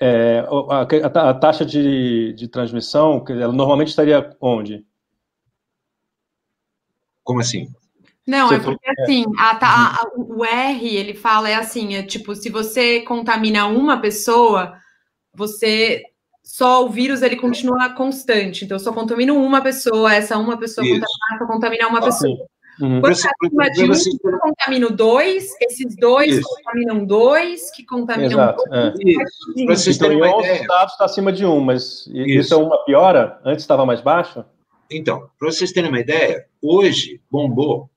é, 0.00 0.44
a, 0.70 1.30
a, 1.30 1.34
taxa 1.34 1.64
de, 1.64 2.32
de 2.32 2.48
transmissão, 2.48 3.24
ela 3.28 3.52
normalmente 3.52 3.88
estaria 3.88 4.36
onde? 4.40 4.84
Como 7.22 7.40
assim? 7.40 7.68
Não, 8.26 8.52
é 8.52 8.58
porque 8.58 8.90
assim, 9.00 9.24
a, 9.38 10.02
a, 10.02 10.10
o 10.16 10.44
R, 10.44 10.96
ele 10.96 11.14
fala, 11.14 11.48
é 11.48 11.54
assim, 11.54 11.94
é 11.94 12.02
tipo, 12.02 12.34
se 12.34 12.50
você 12.50 13.00
contamina 13.00 13.66
uma 13.66 14.00
pessoa, 14.00 14.76
você 15.32 16.02
só 16.44 16.84
o 16.84 16.90
vírus 16.90 17.22
ele 17.22 17.36
continua 17.36 17.90
constante. 17.90 18.64
Então, 18.64 18.74
eu 18.76 18.80
só 18.80 18.92
contamino 18.92 19.34
uma 19.36 19.62
pessoa, 19.62 20.14
essa 20.14 20.36
uma 20.36 20.58
pessoa 20.58 20.86
contamina, 20.86 21.06
só 21.38 21.46
contamina 21.46 21.88
uma 21.88 21.98
ah, 21.98 22.02
pessoa. 22.02 22.36
Sim. 22.36 22.57
Uhum. 22.80 23.00
Quando 23.00 23.14
você, 23.14 23.28
acima 23.28 23.70
de 23.70 23.84
um, 23.84 23.86
você... 23.88 24.10
eu 24.10 24.38
contamino 24.38 24.90
dois, 24.90 25.50
esses 25.60 25.96
dois 25.96 26.36
Isso. 26.36 26.48
contaminam 26.48 27.04
dois, 27.04 27.70
que 27.72 27.84
contaminam 27.84 28.32
Exato, 28.32 28.62
dois. 28.68 28.94
É. 28.94 29.64
Para 29.64 29.76
vocês 29.76 29.98
terem 29.98 30.16
uma 30.16 30.28
ideia. 30.28 30.62
Estados 30.62 30.92
está 30.92 31.04
acima 31.04 31.32
de 31.32 31.44
um, 31.44 31.60
mas 31.60 32.06
isso, 32.06 32.28
isso 32.28 32.54
é 32.54 32.56
uma 32.56 32.84
piora? 32.84 33.40
Antes 33.44 33.64
estava 33.64 33.84
mais 33.84 34.00
baixo? 34.00 34.44
Então, 34.90 35.28
para 35.38 35.50
vocês 35.50 35.72
terem 35.72 35.90
uma 35.90 36.00
ideia, 36.00 36.46
hoje 36.62 37.20
bombou 37.30 37.90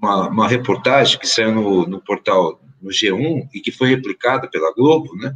uma, 0.00 0.28
uma 0.28 0.48
reportagem 0.48 1.18
que 1.18 1.28
saiu 1.28 1.52
no, 1.52 1.86
no, 1.86 2.00
portal 2.00 2.60
no 2.80 2.90
G1 2.90 3.48
e 3.54 3.60
que 3.60 3.70
foi 3.70 3.88
replicada 3.88 4.48
pela 4.48 4.72
Globo, 4.74 5.14
né? 5.16 5.34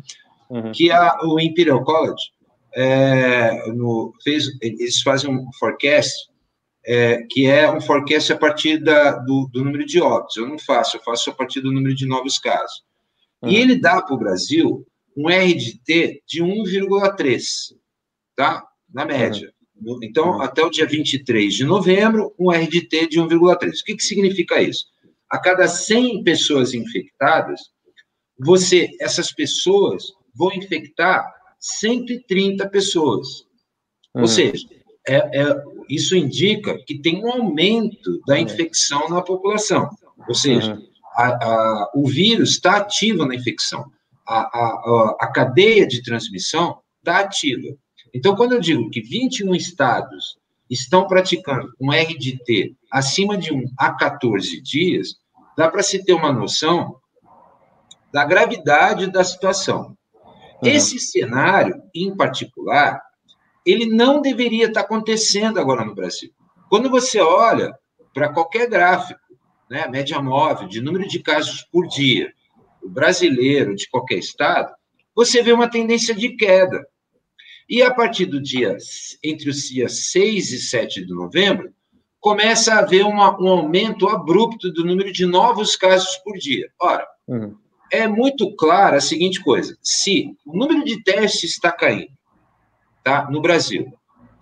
Uhum. 0.51 0.73
Que 0.73 0.91
a, 0.91 1.19
o 1.25 1.41
Imperial 1.41 1.83
College 1.83 2.31
é, 2.75 3.71
no, 3.73 4.13
fez, 4.23 4.47
eles 4.61 5.01
fazem 5.03 5.31
um 5.31 5.47
forecast 5.59 6.29
é, 6.87 7.23
que 7.29 7.47
é 7.47 7.71
um 7.71 7.81
forecast 7.81 8.33
a 8.33 8.37
partir 8.37 8.79
da, 8.79 9.13
do, 9.13 9.49
do, 9.53 9.65
número 9.65 9.85
de 9.85 10.01
óbitos. 10.01 10.37
Eu 10.37 10.49
não 10.49 10.59
faço, 10.59 10.97
eu 10.97 11.03
faço 11.03 11.31
a 11.31 11.35
partir 11.35 11.61
do 11.61 11.73
número 11.73 11.95
de 11.95 12.07
novos 12.07 12.39
casos. 12.39 12.85
Uhum. 13.43 13.51
E 13.51 13.57
ele 13.57 13.77
dá 13.77 14.01
para 14.01 14.15
o 14.15 14.19
Brasil 14.19 14.87
um 15.17 15.29
RDT 15.29 16.23
de 16.27 16.43
1,3, 16.43 17.43
tá? 18.37 18.65
Na 18.93 19.05
média. 19.05 19.53
Uhum. 19.75 19.99
Então, 20.03 20.33
uhum. 20.33 20.43
até 20.43 20.63
o 20.63 20.71
dia 20.71 20.87
23 20.87 21.53
de 21.53 21.65
novembro, 21.65 22.33
um 22.39 22.51
RDT 22.51 23.09
de 23.09 23.21
1,3. 23.21 23.69
O 23.69 23.85
que, 23.85 23.97
que 23.97 24.05
significa 24.05 24.63
isso? 24.63 24.87
A 25.29 25.39
cada 25.39 25.67
100 25.67 26.23
pessoas 26.23 26.73
infectadas, 26.73 27.61
você, 28.39 28.89
essas 29.01 29.33
pessoas 29.33 30.05
vão 30.33 30.53
infectar 30.53 31.27
130 31.59 32.69
pessoas. 32.69 33.45
Ou 34.15 34.21
uhum. 34.23 34.27
seja, 34.27 34.69
é, 35.09 35.17
é, 35.17 35.63
isso 35.89 36.17
indica 36.17 36.77
que 36.87 36.99
tem 36.99 37.25
um 37.25 37.31
aumento 37.31 38.21
da 38.27 38.39
infecção 38.39 39.09
na 39.09 39.23
população. 39.23 39.89
Ou 40.29 40.35
seja, 40.35 40.79
a, 41.15 41.27
a, 41.27 41.91
o 41.95 42.07
vírus 42.09 42.51
está 42.51 42.77
ativo 42.77 43.25
na 43.25 43.35
infecção. 43.35 43.85
A, 44.27 44.41
a, 44.41 45.17
a 45.21 45.27
cadeia 45.29 45.87
de 45.87 46.03
transmissão 46.03 46.79
está 46.99 47.21
ativa. 47.21 47.77
Então, 48.13 48.35
quando 48.35 48.53
eu 48.53 48.61
digo 48.61 48.91
que 48.91 49.01
21 49.01 49.55
estados 49.55 50.39
estão 50.69 51.07
praticando 51.07 51.69
um 51.81 51.93
RDT 51.93 52.75
acima 52.91 53.37
de 53.37 53.53
1 53.53 53.65
a 53.79 53.93
14 53.93 54.61
dias, 54.61 55.17
dá 55.57 55.71
para 55.71 55.83
se 55.83 56.05
ter 56.05 56.13
uma 56.13 56.33
noção 56.33 56.97
da 58.13 58.25
gravidade 58.25 59.11
da 59.11 59.23
situação. 59.23 59.97
Uhum. 60.63 60.69
Esse 60.69 60.99
cenário, 60.99 61.83
em 61.95 62.15
particular, 62.17 63.01
ele 63.67 63.87
não 63.87 64.23
deveria 64.23 64.67
estar 64.67 64.83
acontecendo 64.83 65.59
agora 65.59 65.85
no 65.85 65.95
Brasil. 65.95 66.31
Quando 66.71 66.89
você 66.89 67.19
olha 67.21 67.77
para 68.15 68.33
qualquer 68.33 68.69
gráfico, 68.69 69.21
né, 69.69 69.89
média 69.89 70.23
móvel, 70.23 70.69
de 70.69 70.81
número 70.81 71.07
de 71.09 71.19
casos 71.19 71.63
por 71.63 71.89
dia, 71.89 72.33
o 72.83 72.89
brasileiro 72.89 73.75
de 73.75 73.89
qualquer 73.91 74.19
estado, 74.19 74.73
você 75.15 75.43
vê 75.43 75.53
uma 75.53 75.69
tendência 75.69 76.15
de 76.15 76.37
queda. 76.37 76.87
E 77.69 77.83
a 77.83 77.93
partir 77.93 78.27
do 78.27 78.41
dia, 78.41 78.77
entre 79.25 79.51
os 79.51 79.69
dias 79.69 80.11
6 80.11 80.53
e 80.53 80.61
7 80.61 81.05
de 81.05 81.13
novembro, 81.13 81.75
começa 82.21 82.75
a 82.75 82.79
haver 82.79 83.05
uma, 83.05 83.41
um 83.41 83.49
aumento 83.49 84.09
abrupto 84.09 84.73
do 84.73 84.85
número 84.85 85.13
de 85.13 85.27
novos 85.27 85.75
casos 85.75 86.17
por 86.19 86.37
dia. 86.39 86.71
Ora, 86.81 87.07
uhum. 87.27 87.57
é 87.91 88.07
muito 88.07 88.55
clara 88.55 88.99
a 88.99 89.01
seguinte 89.01 89.43
coisa: 89.43 89.77
se 89.83 90.37
o 90.45 90.57
número 90.57 90.85
de 90.85 91.03
testes 91.03 91.51
está 91.51 91.73
caindo, 91.73 92.13
tá? 93.07 93.31
no 93.31 93.41
Brasil. 93.41 93.87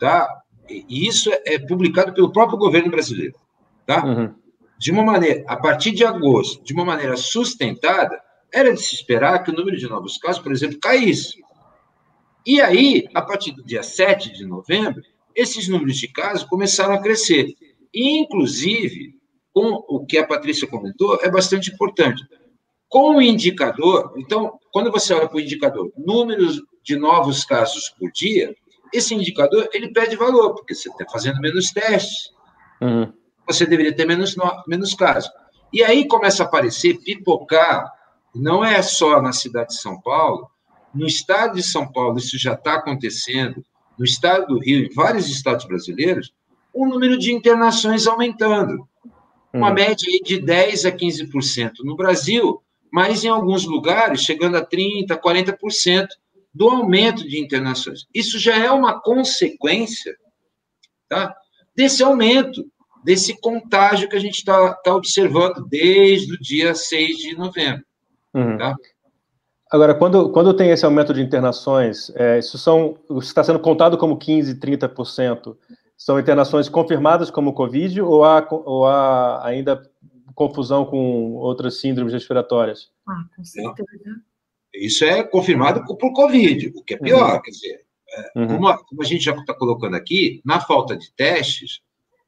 Tá? 0.00 0.26
E 0.66 1.06
isso 1.06 1.30
é 1.44 1.58
publicado 1.58 2.14
pelo 2.14 2.32
próprio 2.32 2.56
governo 2.56 2.90
brasileiro. 2.90 3.34
Tá? 3.84 4.02
Uhum. 4.02 4.34
De 4.78 4.90
uma 4.90 5.04
maneira, 5.04 5.44
a 5.46 5.54
partir 5.54 5.90
de 5.90 6.02
agosto, 6.02 6.64
de 6.64 6.72
uma 6.72 6.82
maneira 6.82 7.14
sustentada, 7.14 8.18
era 8.50 8.72
de 8.72 8.80
se 8.80 8.94
esperar 8.94 9.42
que 9.42 9.50
o 9.50 9.54
número 9.54 9.76
de 9.76 9.86
novos 9.86 10.16
casos, 10.16 10.42
por 10.42 10.50
exemplo, 10.50 10.78
caísse. 10.80 11.44
E 12.46 12.58
aí, 12.58 13.06
a 13.14 13.20
partir 13.20 13.52
do 13.52 13.62
dia 13.62 13.82
7 13.82 14.32
de 14.32 14.46
novembro, 14.46 15.02
esses 15.34 15.68
números 15.68 15.98
de 15.98 16.08
casos 16.08 16.44
começaram 16.44 16.94
a 16.94 17.02
crescer. 17.02 17.54
E, 17.92 18.18
inclusive, 18.18 19.14
com 19.52 19.84
o 19.86 20.06
que 20.06 20.16
a 20.16 20.26
Patrícia 20.26 20.66
comentou, 20.66 21.18
é 21.20 21.30
bastante 21.30 21.70
importante. 21.70 22.24
Com 22.88 23.16
o 23.16 23.22
indicador, 23.22 24.14
então, 24.16 24.58
quando 24.72 24.90
você 24.90 25.12
olha 25.12 25.28
para 25.28 25.36
o 25.36 25.40
indicador, 25.40 25.92
números 25.96 26.62
de 26.82 26.96
novos 26.96 27.44
casos 27.44 27.88
por 27.98 28.10
dia, 28.12 28.54
esse 28.92 29.14
indicador 29.14 29.68
ele 29.72 29.92
perde 29.92 30.16
valor, 30.16 30.54
porque 30.54 30.74
você 30.74 30.88
está 30.88 31.04
fazendo 31.10 31.40
menos 31.40 31.72
testes. 31.72 32.30
Uhum. 32.80 33.12
Você 33.46 33.66
deveria 33.66 33.94
ter 33.94 34.06
menos, 34.06 34.36
menos 34.66 34.94
casos. 34.94 35.30
E 35.72 35.82
aí 35.82 36.06
começa 36.06 36.44
a 36.44 36.46
aparecer, 36.46 37.00
pipocar, 37.00 37.90
não 38.34 38.64
é 38.64 38.80
só 38.82 39.20
na 39.20 39.32
cidade 39.32 39.70
de 39.70 39.80
São 39.80 40.00
Paulo, 40.00 40.48
no 40.94 41.06
estado 41.06 41.56
de 41.56 41.62
São 41.62 41.90
Paulo 41.90 42.18
isso 42.18 42.38
já 42.38 42.54
está 42.54 42.74
acontecendo, 42.74 43.64
no 43.98 44.04
estado 44.04 44.46
do 44.46 44.60
Rio 44.60 44.84
e 44.84 44.94
vários 44.94 45.28
estados 45.28 45.64
brasileiros, 45.64 46.32
o 46.72 46.86
número 46.86 47.18
de 47.18 47.32
internações 47.32 48.06
aumentando. 48.06 48.88
Uma 49.52 49.70
hum. 49.70 49.74
média 49.74 49.96
de 50.24 50.40
10% 50.40 50.88
a 50.88 50.92
15% 50.92 51.72
no 51.84 51.96
Brasil, 51.96 52.60
mas 52.94 53.24
em 53.24 53.28
alguns 53.28 53.66
lugares 53.66 54.22
chegando 54.22 54.56
a 54.56 54.64
30%, 54.64 55.08
40% 55.18 56.06
do 56.54 56.68
aumento 56.68 57.26
de 57.26 57.40
internações. 57.40 58.06
Isso 58.14 58.38
já 58.38 58.56
é 58.56 58.70
uma 58.70 59.00
consequência 59.00 60.14
tá, 61.08 61.34
desse 61.74 62.04
aumento, 62.04 62.64
desse 63.04 63.36
contágio 63.40 64.08
que 64.08 64.14
a 64.14 64.20
gente 64.20 64.36
está 64.36 64.74
tá 64.74 64.94
observando 64.94 65.66
desde 65.68 66.34
o 66.34 66.40
dia 66.40 66.72
6 66.72 67.16
de 67.16 67.36
novembro. 67.36 67.84
Uhum. 68.32 68.58
Tá? 68.58 68.76
Agora, 69.72 69.96
quando, 69.96 70.30
quando 70.30 70.54
tem 70.54 70.70
esse 70.70 70.84
aumento 70.84 71.12
de 71.12 71.20
internações, 71.20 72.10
é, 72.14 72.38
isso 72.38 72.56
são, 72.56 72.96
está 73.20 73.42
sendo 73.42 73.58
contado 73.58 73.98
como 73.98 74.16
15%, 74.16 74.56
30%, 74.60 75.56
são 75.98 76.20
internações 76.20 76.68
confirmadas 76.68 77.28
como 77.28 77.54
Covid 77.54 78.00
ou 78.02 78.24
há, 78.24 78.46
ou 78.48 78.86
há 78.86 79.44
ainda 79.44 79.82
confusão 80.34 80.84
com 80.84 81.34
outras 81.34 81.80
síndromes 81.80 82.12
respiratórias? 82.12 82.90
Ah, 83.06 83.24
com 83.36 83.44
certeza. 83.44 83.88
Isso 84.74 85.04
é 85.04 85.22
confirmado 85.22 85.84
por 85.84 86.12
Covid, 86.12 86.72
o 86.74 86.82
que 86.82 86.94
é 86.94 86.98
pior, 86.98 87.36
uhum. 87.36 87.42
quer 87.42 87.50
dizer, 87.50 87.84
é, 88.10 88.38
uhum. 88.38 88.46
como, 88.48 88.68
a, 88.68 88.84
como, 88.84 89.02
a, 89.02 89.04
gente 89.04 89.24
já 89.24 89.32
está 89.32 89.54
colocando 89.54 89.94
aqui, 89.94 90.40
na 90.44 90.60
falta 90.60 90.96
de 90.96 91.12
testes, 91.12 91.80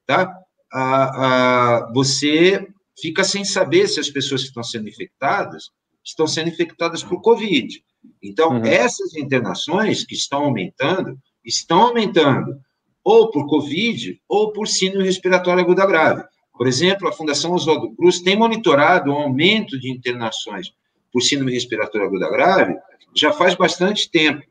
tá? 0.06 0.32
A, 0.72 1.84
a, 1.84 1.92
você 1.92 2.66
fica 3.00 3.24
sem 3.24 3.44
saber 3.44 3.88
se 3.88 4.00
as 4.00 4.08
pessoas 4.08 4.42
que 4.42 4.48
estão 4.48 4.62
sendo 4.62 4.88
infectadas 4.88 5.70
estão 6.04 6.26
sendo 6.26 6.48
infectadas 6.48 7.02
por 7.02 7.20
Covid. 7.20 7.82
Então, 8.22 8.50
uhum. 8.50 8.64
essas 8.64 9.16
internações 9.16 10.04
que 10.04 10.14
estão 10.14 10.44
aumentando, 10.44 11.18
estão 11.44 11.82
aumentando 11.82 12.60
ou 13.02 13.30
por 13.30 13.46
Covid 13.46 14.20
ou 14.28 14.52
por 14.52 14.68
síndrome 14.68 15.04
respiratória 15.04 15.62
aguda 15.62 15.86
grave. 15.86 16.24
Por 16.56 16.66
exemplo, 16.66 17.08
a 17.08 17.12
Fundação 17.12 17.52
Oswaldo 17.52 17.94
Cruz 17.94 18.20
tem 18.20 18.36
monitorado 18.36 19.10
o 19.10 19.14
aumento 19.14 19.78
de 19.78 19.90
internações 19.90 20.72
por 21.12 21.22
síndrome 21.22 21.52
respiratória 21.52 22.06
aguda 22.06 22.30
grave 22.30 22.76
já 23.14 23.32
faz 23.32 23.54
bastante 23.54 24.10
tempo. 24.10 24.42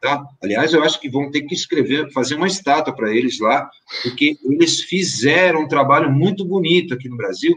Tá? 0.00 0.24
Aliás, 0.42 0.72
eu 0.72 0.82
acho 0.82 1.00
que 1.00 1.08
vão 1.08 1.30
ter 1.30 1.42
que 1.42 1.54
escrever, 1.54 2.12
fazer 2.12 2.34
uma 2.34 2.46
estátua 2.46 2.94
para 2.94 3.14
eles 3.14 3.38
lá, 3.38 3.70
porque 4.02 4.36
eles 4.44 4.80
fizeram 4.80 5.60
um 5.60 5.68
trabalho 5.68 6.10
muito 6.10 6.44
bonito 6.44 6.92
aqui 6.92 7.08
no 7.08 7.16
Brasil 7.16 7.54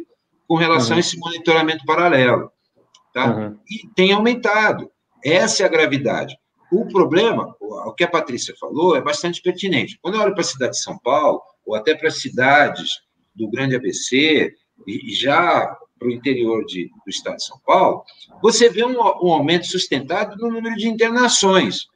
com 0.47 0.55
relação 0.55 0.91
uhum. 0.91 0.97
a 0.97 0.99
esse 0.99 1.17
monitoramento 1.17 1.84
paralelo. 1.86 2.51
Tá? 3.13 3.36
Uhum. 3.36 3.58
E 3.69 3.88
tem 3.95 4.13
aumentado. 4.13 4.91
Essa 5.23 5.63
é 5.63 5.65
a 5.65 5.69
gravidade. 5.69 6.38
O 6.71 6.86
problema, 6.88 7.55
o 7.60 7.91
que 7.93 8.03
a 8.03 8.08
Patrícia 8.08 8.53
falou, 8.60 8.95
é 8.95 9.01
bastante 9.01 9.41
pertinente. 9.41 9.97
Quando 10.01 10.15
eu 10.15 10.21
olho 10.21 10.34
para 10.34 10.41
a 10.41 10.45
cidade 10.45 10.73
de 10.73 10.84
São 10.84 10.99
Paulo, 10.99 11.41
ou 11.65 11.73
até 11.73 11.95
para 11.95 12.12
cidades 12.12 13.05
do 13.36 13.50
Grande 13.50 13.76
ABC, 13.76 14.54
e 14.88 15.13
já 15.13 15.76
para 15.98 16.08
o 16.08 16.12
interior 16.12 16.65
de, 16.65 16.89
do 17.06 17.10
estado 17.10 17.38
de 17.38 17.45
São 17.45 17.60
Paulo, 17.65 18.04
você 18.41 18.69
vê 18.69 18.84
um, 18.84 18.98
um 18.98 19.34
aumento 19.34 19.65
sustentado 19.65 20.36
no 20.38 20.52
número 20.52 20.76
de 20.76 20.88
internações. 20.88 21.88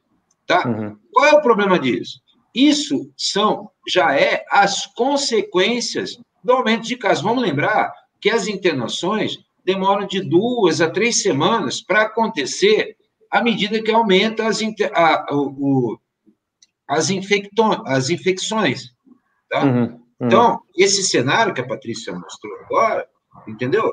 Tá? 0.46 0.66
Uhum. 0.66 0.96
Qual 1.12 1.26
é 1.26 1.32
o 1.32 1.42
problema 1.42 1.78
disso? 1.78 2.20
Isso 2.54 3.10
são 3.16 3.70
já 3.88 4.14
é 4.14 4.44
as 4.50 4.86
consequências 4.86 6.18
do 6.42 6.52
aumento 6.52 6.86
de 6.86 6.96
casos. 6.96 7.22
Vamos 7.22 7.42
lembrar 7.42 7.92
que 8.20 8.30
as 8.30 8.48
internações 8.48 9.38
demoram 9.64 10.06
de 10.06 10.20
duas 10.20 10.80
a 10.80 10.90
três 10.90 11.22
semanas 11.22 11.80
para 11.80 12.02
acontecer 12.02 12.96
à 13.30 13.42
medida 13.42 13.82
que 13.82 13.92
aumenta 13.92 14.46
as, 14.46 14.60
a, 14.92 15.26
o, 15.32 15.98
as, 16.88 17.10
infecto, 17.10 17.62
as 17.86 18.10
infecções. 18.10 18.92
Tá? 19.48 19.64
Uhum. 19.64 19.99
Então, 20.20 20.60
esse 20.76 21.02
cenário 21.02 21.54
que 21.54 21.60
a 21.60 21.66
Patrícia 21.66 22.12
mostrou 22.12 22.54
agora, 22.64 23.06
entendeu? 23.46 23.90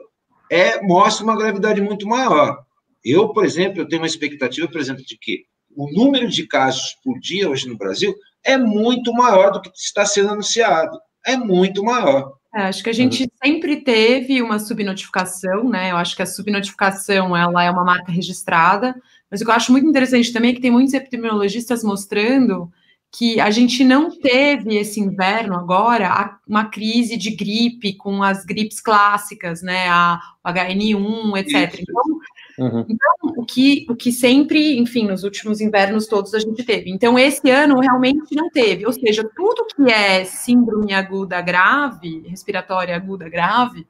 É, 0.51 0.81
mostra 0.81 1.23
uma 1.23 1.37
gravidade 1.37 1.81
muito 1.81 2.07
maior. 2.07 2.57
Eu, 3.03 3.29
por 3.29 3.45
exemplo, 3.45 3.81
eu 3.81 3.87
tenho 3.87 4.01
uma 4.01 4.07
expectativa, 4.07 4.67
por 4.67 4.79
exemplo, 4.79 5.03
de 5.05 5.17
que 5.17 5.45
o 5.75 5.89
número 5.91 6.27
de 6.27 6.45
casos 6.47 6.97
por 7.03 7.19
dia 7.19 7.49
hoje 7.49 7.69
no 7.69 7.77
Brasil 7.77 8.13
é 8.43 8.57
muito 8.57 9.13
maior 9.13 9.51
do 9.51 9.61
que 9.61 9.69
está 9.75 10.05
sendo 10.05 10.31
anunciado. 10.31 10.99
É 11.25 11.37
muito 11.37 11.83
maior. 11.83 12.33
É, 12.53 12.63
acho 12.63 12.83
que 12.83 12.89
a 12.89 12.93
gente 12.93 13.23
uhum. 13.23 13.29
sempre 13.43 13.77
teve 13.77 14.41
uma 14.41 14.57
subnotificação, 14.57 15.69
né? 15.69 15.91
Eu 15.91 15.97
acho 15.97 16.15
que 16.15 16.23
a 16.23 16.25
subnotificação 16.25 17.35
ela 17.37 17.63
é 17.63 17.69
uma 17.69 17.83
marca 17.83 18.11
registrada, 18.11 18.95
mas 19.29 19.41
o 19.41 19.45
que 19.45 19.51
eu 19.51 19.55
acho 19.55 19.71
muito 19.71 19.87
interessante 19.87 20.33
também 20.33 20.51
é 20.51 20.53
que 20.53 20.61
tem 20.61 20.71
muitos 20.71 20.93
epidemiologistas 20.93 21.83
mostrando 21.83 22.71
que 23.17 23.39
a 23.39 23.49
gente 23.49 23.83
não 23.83 24.11
teve 24.11 24.77
esse 24.77 24.99
inverno 24.99 25.55
agora 25.55 26.37
uma 26.47 26.65
crise 26.65 27.17
de 27.17 27.35
gripe 27.35 27.95
com 27.95 28.21
as 28.21 28.45
gripes 28.45 28.79
clássicas, 28.79 29.63
né? 29.63 29.87
A 29.89 30.19
HN1, 30.45 31.37
etc. 31.37 31.81
Então, 31.81 32.03
uhum. 32.59 32.85
então, 32.87 33.41
o, 33.41 33.43
que, 33.43 33.87
o 33.89 33.95
que 33.95 34.11
sempre, 34.11 34.77
enfim, 34.77 35.07
nos 35.07 35.23
últimos 35.23 35.59
invernos 35.59 36.05
todos 36.05 36.35
a 36.35 36.39
gente 36.39 36.63
teve. 36.63 36.91
Então, 36.91 37.17
esse 37.17 37.49
ano 37.49 37.79
realmente 37.79 38.35
não 38.35 38.51
teve. 38.51 38.85
Ou 38.85 38.93
seja, 38.93 39.27
tudo 39.35 39.65
que 39.65 39.91
é 39.91 40.23
síndrome 40.23 40.93
aguda 40.93 41.41
grave, 41.41 42.23
respiratória 42.27 42.95
aguda 42.95 43.27
grave, 43.27 43.87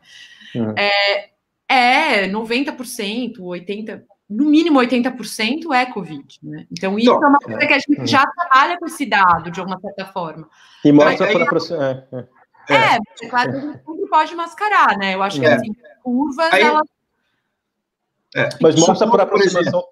uhum. 0.56 0.74
é, 0.78 1.32
é 1.68 2.30
90%, 2.30 3.40
80% 3.40 4.04
no 4.30 4.46
mínimo 4.46 4.80
80% 4.80 5.74
é 5.74 5.86
Covid, 5.86 6.40
né? 6.44 6.68
Então, 6.72 7.00
isso 7.00 7.10
então, 7.10 7.24
é 7.24 7.28
uma 7.28 7.40
coisa 7.40 7.66
que 7.66 7.74
a 7.74 7.80
gente 7.80 8.02
é. 8.02 8.08
já 8.08 8.26
trabalha 8.26 8.78
com 8.78 8.86
esse 8.86 9.06
dado, 9.06 9.50
de 9.50 9.60
alguma 9.60 9.80
certa 9.80 10.06
forma. 10.06 10.50
E 10.84 10.92
mostra 10.92 11.28
para 11.28 11.44
a 11.44 11.86
é, 11.86 12.26
é, 12.70 12.76
é, 12.76 12.98
é, 13.24 13.30
claro 13.30 13.52
que 13.52 13.58
a 13.58 13.62
gente 13.62 13.84
sempre 13.86 14.10
pode 14.10 14.36
mascarar, 14.36 14.98
né? 14.98 15.16
Eu 15.16 15.24
acho 15.24 15.40
que, 15.40 15.46
é. 15.46 15.54
assim, 15.54 15.74
curvas, 16.04 16.52
aí, 16.52 16.62
elas... 16.62 16.88
É. 18.36 18.50
Mas 18.62 18.76
mostra 18.76 19.10
para 19.10 19.24
aproximação... 19.24 19.84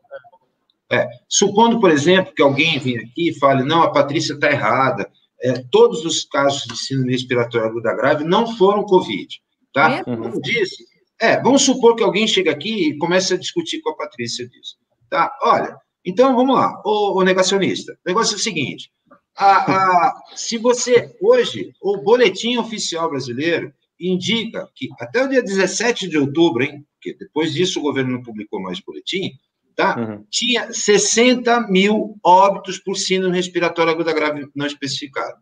É, 0.92 1.08
supondo, 1.28 1.80
por 1.80 1.90
exemplo, 1.90 2.34
que 2.34 2.44
alguém 2.44 2.78
venha 2.78 3.02
aqui 3.02 3.30
e 3.30 3.40
fale, 3.40 3.64
não, 3.64 3.82
a 3.82 3.92
Patrícia 3.92 4.34
está 4.34 4.52
errada, 4.52 5.10
é, 5.42 5.64
todos 5.72 6.06
os 6.06 6.26
casos 6.26 6.64
de 6.64 6.78
síndrome 6.78 7.12
respiratória 7.12 7.68
aguda 7.68 7.96
grave 7.96 8.24
não 8.24 8.56
foram 8.56 8.86
Covid, 8.86 9.42
tá? 9.74 10.04
Como 10.04 10.40
disse, 10.42 10.86
é, 11.20 11.42
vamos 11.42 11.62
supor 11.64 11.96
que 11.96 12.04
alguém 12.04 12.28
chega 12.28 12.52
aqui 12.52 12.90
e 12.90 12.98
comece 12.98 13.34
a 13.34 13.38
discutir 13.38 13.82
com 13.82 13.90
a 13.90 13.96
Patrícia 13.96 14.48
disso. 14.48 14.76
Tá? 15.10 15.32
Olha, 15.44 15.78
então 16.04 16.36
vamos 16.36 16.56
lá, 16.56 16.82
o, 16.86 17.24
negacionista. 17.24 17.94
O 17.94 18.10
negócio 18.10 18.34
é 18.34 18.38
o 18.38 18.42
seguinte: 18.42 18.92
a, 19.36 19.72
a, 19.72 20.24
se 20.36 20.58
você, 20.58 21.16
hoje, 21.22 21.74
o 21.82 21.98
boletim 21.98 22.58
oficial 22.58 23.10
brasileiro 23.10 23.74
indica 24.00 24.70
que 24.76 24.90
até 25.00 25.24
o 25.24 25.30
dia 25.30 25.42
17 25.42 26.08
de 26.10 26.18
outubro, 26.18 26.64
hein, 26.64 26.86
porque 26.94 27.18
depois 27.18 27.54
disso 27.54 27.80
o 27.80 27.84
governo 27.84 28.14
não 28.14 28.24
publicou 28.24 28.62
mais 28.62 28.80
boletim, 28.82 29.32
tá? 29.76 29.98
Uhum. 29.98 30.26
Tinha 30.30 30.72
60 30.72 31.68
mil 31.70 32.18
óbitos 32.24 32.78
por 32.78 32.98
síndrome 32.98 33.36
respiratória 33.36 33.92
aguda 33.92 34.14
grave 34.14 34.48
não 34.56 34.66
especificado. 34.66 35.38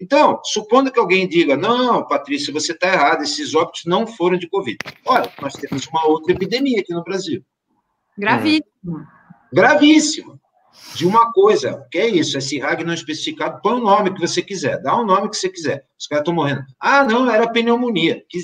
Então, 0.00 0.40
supondo 0.44 0.92
que 0.92 0.98
alguém 0.98 1.28
diga, 1.28 1.56
não, 1.56 2.06
Patrícia, 2.06 2.52
você 2.52 2.72
está 2.72 2.92
errado, 2.92 3.22
esses 3.22 3.54
óbitos 3.54 3.82
não 3.84 4.06
foram 4.06 4.38
de 4.38 4.48
Covid. 4.48 4.78
Olha, 5.04 5.30
nós 5.42 5.54
temos 5.54 5.86
uma 5.88 6.06
outra 6.06 6.32
epidemia 6.32 6.80
aqui 6.80 6.92
no 6.92 7.02
Brasil. 7.02 7.44
Gravíssima. 8.16 9.08
Gravíssima. 9.52 10.38
De 10.94 11.06
uma 11.06 11.32
coisa, 11.32 11.86
que 11.90 11.98
é 11.98 12.08
isso, 12.08 12.38
esse 12.38 12.58
RAG 12.58 12.84
não 12.84 12.94
especificado, 12.94 13.60
põe 13.60 13.74
o 13.74 13.84
nome 13.84 14.14
que 14.14 14.20
você 14.20 14.40
quiser, 14.40 14.80
dá 14.80 14.96
o 14.96 15.04
nome 15.04 15.28
que 15.28 15.36
você 15.36 15.48
quiser. 15.48 15.84
Os 15.98 16.06
caras 16.06 16.22
estão 16.22 16.34
morrendo. 16.34 16.62
Ah, 16.78 17.04
não, 17.04 17.28
era 17.30 17.50
pneumonia, 17.50 18.24
que, 18.28 18.38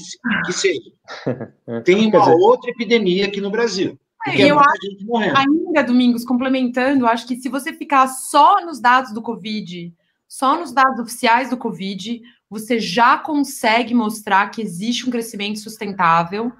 que 0.44 0.52
seja. 0.52 0.90
Tem 1.84 2.06
uma 2.06 2.18
dizer... 2.18 2.34
outra 2.34 2.70
epidemia 2.70 3.26
aqui 3.26 3.40
no 3.40 3.50
Brasil. 3.50 3.98
É, 4.26 4.50
eu 4.50 4.58
acho, 4.58 5.36
ainda, 5.36 5.82
Domingos, 5.84 6.24
complementando, 6.24 7.06
acho 7.06 7.26
que 7.26 7.36
se 7.36 7.48
você 7.48 7.72
ficar 7.72 8.08
só 8.08 8.64
nos 8.64 8.80
dados 8.80 9.12
do 9.12 9.20
Covid, 9.20 9.92
só 10.34 10.58
nos 10.58 10.72
dados 10.72 10.98
oficiais 10.98 11.48
do 11.48 11.56
Covid, 11.56 12.20
você 12.50 12.80
já 12.80 13.16
consegue 13.16 13.94
mostrar 13.94 14.50
que 14.50 14.60
existe 14.60 15.06
um 15.06 15.10
crescimento 15.12 15.60
sustentável, 15.60 16.50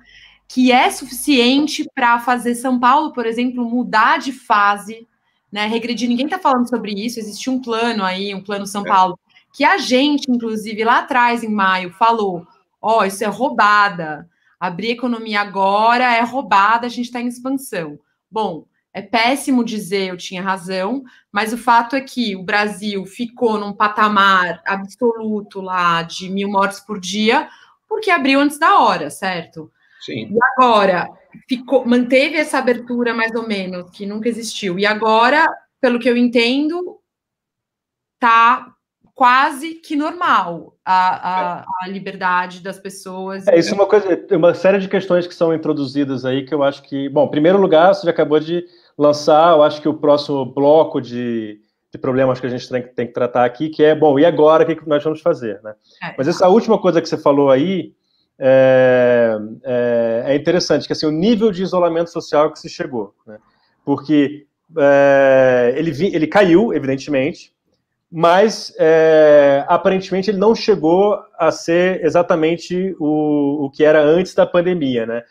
que 0.46 0.70
é 0.70 0.88
suficiente 0.92 1.84
para 1.92 2.20
fazer 2.20 2.54
São 2.54 2.78
Paulo, 2.78 3.12
por 3.12 3.26
exemplo, 3.26 3.68
mudar 3.68 4.20
de 4.20 4.30
fase, 4.30 5.08
né? 5.50 5.66
Regredir. 5.66 6.08
Ninguém 6.08 6.26
está 6.26 6.38
falando 6.38 6.68
sobre 6.68 6.92
isso. 6.92 7.18
Existe 7.18 7.50
um 7.50 7.60
plano 7.60 8.04
aí, 8.04 8.32
um 8.32 8.44
plano 8.44 8.64
São 8.64 8.86
é. 8.86 8.88
Paulo, 8.88 9.18
que 9.52 9.64
a 9.64 9.76
gente, 9.76 10.30
inclusive, 10.30 10.84
lá 10.84 11.00
atrás, 11.00 11.42
em 11.42 11.50
maio, 11.50 11.90
falou: 11.94 12.46
ó, 12.80 13.00
oh, 13.00 13.04
isso 13.04 13.24
é 13.24 13.26
roubada. 13.26 14.30
Abrir 14.60 14.90
economia 14.90 15.40
agora 15.40 16.14
é 16.14 16.20
roubada, 16.20 16.86
a 16.86 16.90
gente 16.90 17.06
está 17.06 17.20
em 17.20 17.26
expansão. 17.26 17.98
Bom, 18.30 18.66
é 18.94 19.02
péssimo 19.02 19.64
dizer 19.64 20.10
eu 20.10 20.16
tinha 20.16 20.40
razão, 20.40 21.02
mas 21.32 21.52
o 21.52 21.58
fato 21.58 21.96
é 21.96 22.00
que 22.00 22.36
o 22.36 22.44
Brasil 22.44 23.04
ficou 23.04 23.58
num 23.58 23.72
patamar 23.72 24.62
absoluto 24.64 25.60
lá 25.60 26.02
de 26.02 26.30
mil 26.30 26.48
mortes 26.48 26.78
por 26.78 27.00
dia, 27.00 27.48
porque 27.88 28.08
abriu 28.08 28.38
antes 28.38 28.56
da 28.56 28.78
hora, 28.78 29.10
certo? 29.10 29.70
Sim. 30.00 30.28
E 30.30 30.38
agora 30.52 31.10
ficou, 31.48 31.84
manteve 31.84 32.36
essa 32.36 32.58
abertura 32.58 33.12
mais 33.12 33.34
ou 33.34 33.48
menos, 33.48 33.90
que 33.90 34.06
nunca 34.06 34.28
existiu. 34.28 34.78
E 34.78 34.86
agora, 34.86 35.44
pelo 35.80 35.98
que 35.98 36.08
eu 36.08 36.16
entendo, 36.16 37.00
tá 38.20 38.74
quase 39.12 39.74
que 39.74 39.96
normal 39.96 40.76
a, 40.84 41.60
a, 41.60 41.64
a, 41.82 41.88
liberdade 41.88 42.60
das 42.60 42.78
pessoas. 42.78 43.46
É, 43.46 43.58
isso 43.58 43.70
é 43.70 43.74
uma 43.74 43.86
coisa, 43.86 44.26
uma 44.32 44.54
série 44.54 44.78
de 44.78 44.88
questões 44.88 45.26
que 45.26 45.34
são 45.34 45.54
introduzidas 45.54 46.24
aí 46.24 46.44
que 46.44 46.54
eu 46.54 46.62
acho 46.62 46.82
que, 46.82 47.08
bom, 47.08 47.26
em 47.26 47.30
primeiro 47.30 47.58
lugar, 47.58 47.94
você 47.94 48.04
já 48.04 48.10
acabou 48.10 48.40
de 48.40 48.64
lançar, 48.96 49.56
eu 49.56 49.62
acho 49.62 49.80
que 49.80 49.88
o 49.88 49.94
próximo 49.94 50.44
bloco 50.44 51.00
de, 51.00 51.60
de 51.92 51.98
problemas 51.98 52.40
que 52.40 52.46
a 52.46 52.50
gente 52.50 52.68
tem, 52.68 52.82
tem, 52.82 53.06
que 53.06 53.12
tratar 53.12 53.44
aqui, 53.44 53.68
que 53.68 53.82
é, 53.82 53.94
bom, 53.94 54.18
e 54.18 54.24
agora, 54.24 54.64
o 54.64 54.66
que, 54.66 54.76
que 54.76 54.88
nós 54.88 55.02
vamos 55.02 55.20
fazer, 55.20 55.60
né? 55.62 55.74
É. 56.02 56.14
Mas 56.16 56.28
essa 56.28 56.48
última 56.48 56.78
coisa 56.78 57.00
que 57.00 57.08
você 57.08 57.18
falou 57.18 57.50
aí 57.50 57.92
é, 58.38 59.36
é, 59.62 60.24
é, 60.26 60.36
interessante, 60.36 60.86
que 60.86 60.92
assim, 60.92 61.06
o 61.06 61.12
nível 61.12 61.52
de 61.52 61.62
isolamento 61.62 62.10
social 62.10 62.52
que 62.52 62.58
se 62.58 62.68
chegou, 62.68 63.14
né? 63.26 63.38
Porque 63.84 64.46
é, 64.76 65.74
ele, 65.76 65.90
ele 66.14 66.26
caiu, 66.26 66.72
evidentemente, 66.72 67.52
mas 68.10 68.74
é, 68.78 69.64
aparentemente 69.68 70.30
ele 70.30 70.38
não 70.38 70.54
chegou 70.54 71.18
a 71.38 71.50
ser 71.50 72.04
exatamente 72.04 72.94
o, 72.98 73.66
o 73.66 73.70
que 73.70 73.84
era 73.84 74.00
antes 74.00 74.34
da 74.34 74.46
pandemia, 74.46 75.06
né? 75.06 75.22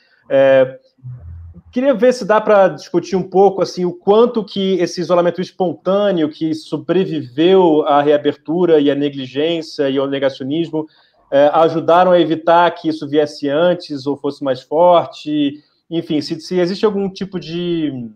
Queria 1.74 1.96
ver 1.96 2.14
se 2.14 2.24
dá 2.24 2.40
para 2.40 2.68
discutir 2.68 3.16
um 3.16 3.28
pouco 3.28 3.60
assim 3.60 3.84
o 3.84 3.92
quanto 3.92 4.46
que 4.46 4.76
esse 4.76 5.02
isolamento 5.02 5.42
espontâneo 5.42 6.30
que 6.30 6.54
sobreviveu 6.54 7.82
à 7.88 8.00
reabertura 8.00 8.80
e 8.80 8.92
à 8.92 8.96
negligência 8.96 9.90
e 9.90 9.98
ao 9.98 10.08
negacionismo 10.08 10.86
é, 11.32 11.50
ajudaram 11.52 12.12
a 12.12 12.20
evitar 12.20 12.70
que 12.76 12.88
isso 12.88 13.10
viesse 13.10 13.50
antes 13.50 14.06
ou 14.06 14.16
fosse 14.16 14.44
mais 14.44 14.62
forte, 14.62 15.64
enfim, 15.90 16.22
se, 16.22 16.40
se 16.40 16.60
existe 16.60 16.86
algum 16.86 17.10
tipo 17.10 17.40
de, 17.40 18.08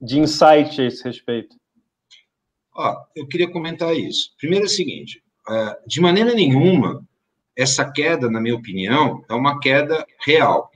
de 0.00 0.18
insight 0.18 0.80
a 0.80 0.84
esse 0.86 1.04
respeito. 1.04 1.54
Ó, 2.74 2.96
eu 3.14 3.28
queria 3.28 3.52
comentar 3.52 3.94
isso. 3.94 4.30
Primeiro 4.38 4.64
é 4.64 4.68
o 4.68 4.70
seguinte: 4.70 5.22
é, 5.50 5.78
de 5.86 6.00
maneira 6.00 6.32
nenhuma, 6.32 7.06
essa 7.54 7.84
queda, 7.92 8.30
na 8.30 8.40
minha 8.40 8.54
opinião, 8.54 9.22
é 9.28 9.34
uma 9.34 9.60
queda 9.60 10.06
real. 10.24 10.70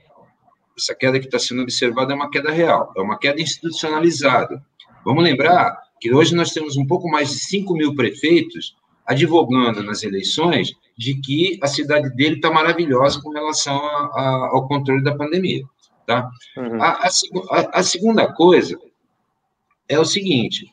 Essa 0.79 0.95
queda 0.95 1.19
que 1.19 1.25
está 1.25 1.37
sendo 1.37 1.61
observada 1.61 2.13
é 2.13 2.15
uma 2.15 2.31
queda 2.31 2.51
real, 2.51 2.93
é 2.95 3.01
uma 3.01 3.19
queda 3.19 3.41
institucionalizada. 3.41 4.63
Vamos 5.03 5.23
lembrar 5.23 5.77
que 5.99 6.13
hoje 6.13 6.33
nós 6.33 6.51
temos 6.51 6.77
um 6.77 6.87
pouco 6.87 7.09
mais 7.09 7.29
de 7.29 7.39
5 7.39 7.73
mil 7.73 7.93
prefeitos 7.93 8.77
advogando 9.05 9.83
nas 9.83 10.03
eleições 10.03 10.71
de 10.97 11.19
que 11.19 11.59
a 11.61 11.67
cidade 11.67 12.15
dele 12.15 12.35
está 12.35 12.49
maravilhosa 12.49 13.21
com 13.21 13.31
relação 13.31 13.75
a, 13.75 14.05
a, 14.15 14.49
ao 14.53 14.67
controle 14.67 15.03
da 15.03 15.15
pandemia. 15.15 15.63
Tá? 16.05 16.29
Uhum. 16.55 16.81
A, 16.81 17.09
a, 17.73 17.83
segunda 17.83 18.31
coisa 18.33 18.79
é 19.89 19.99
o 19.99 20.05
seguinte: 20.05 20.71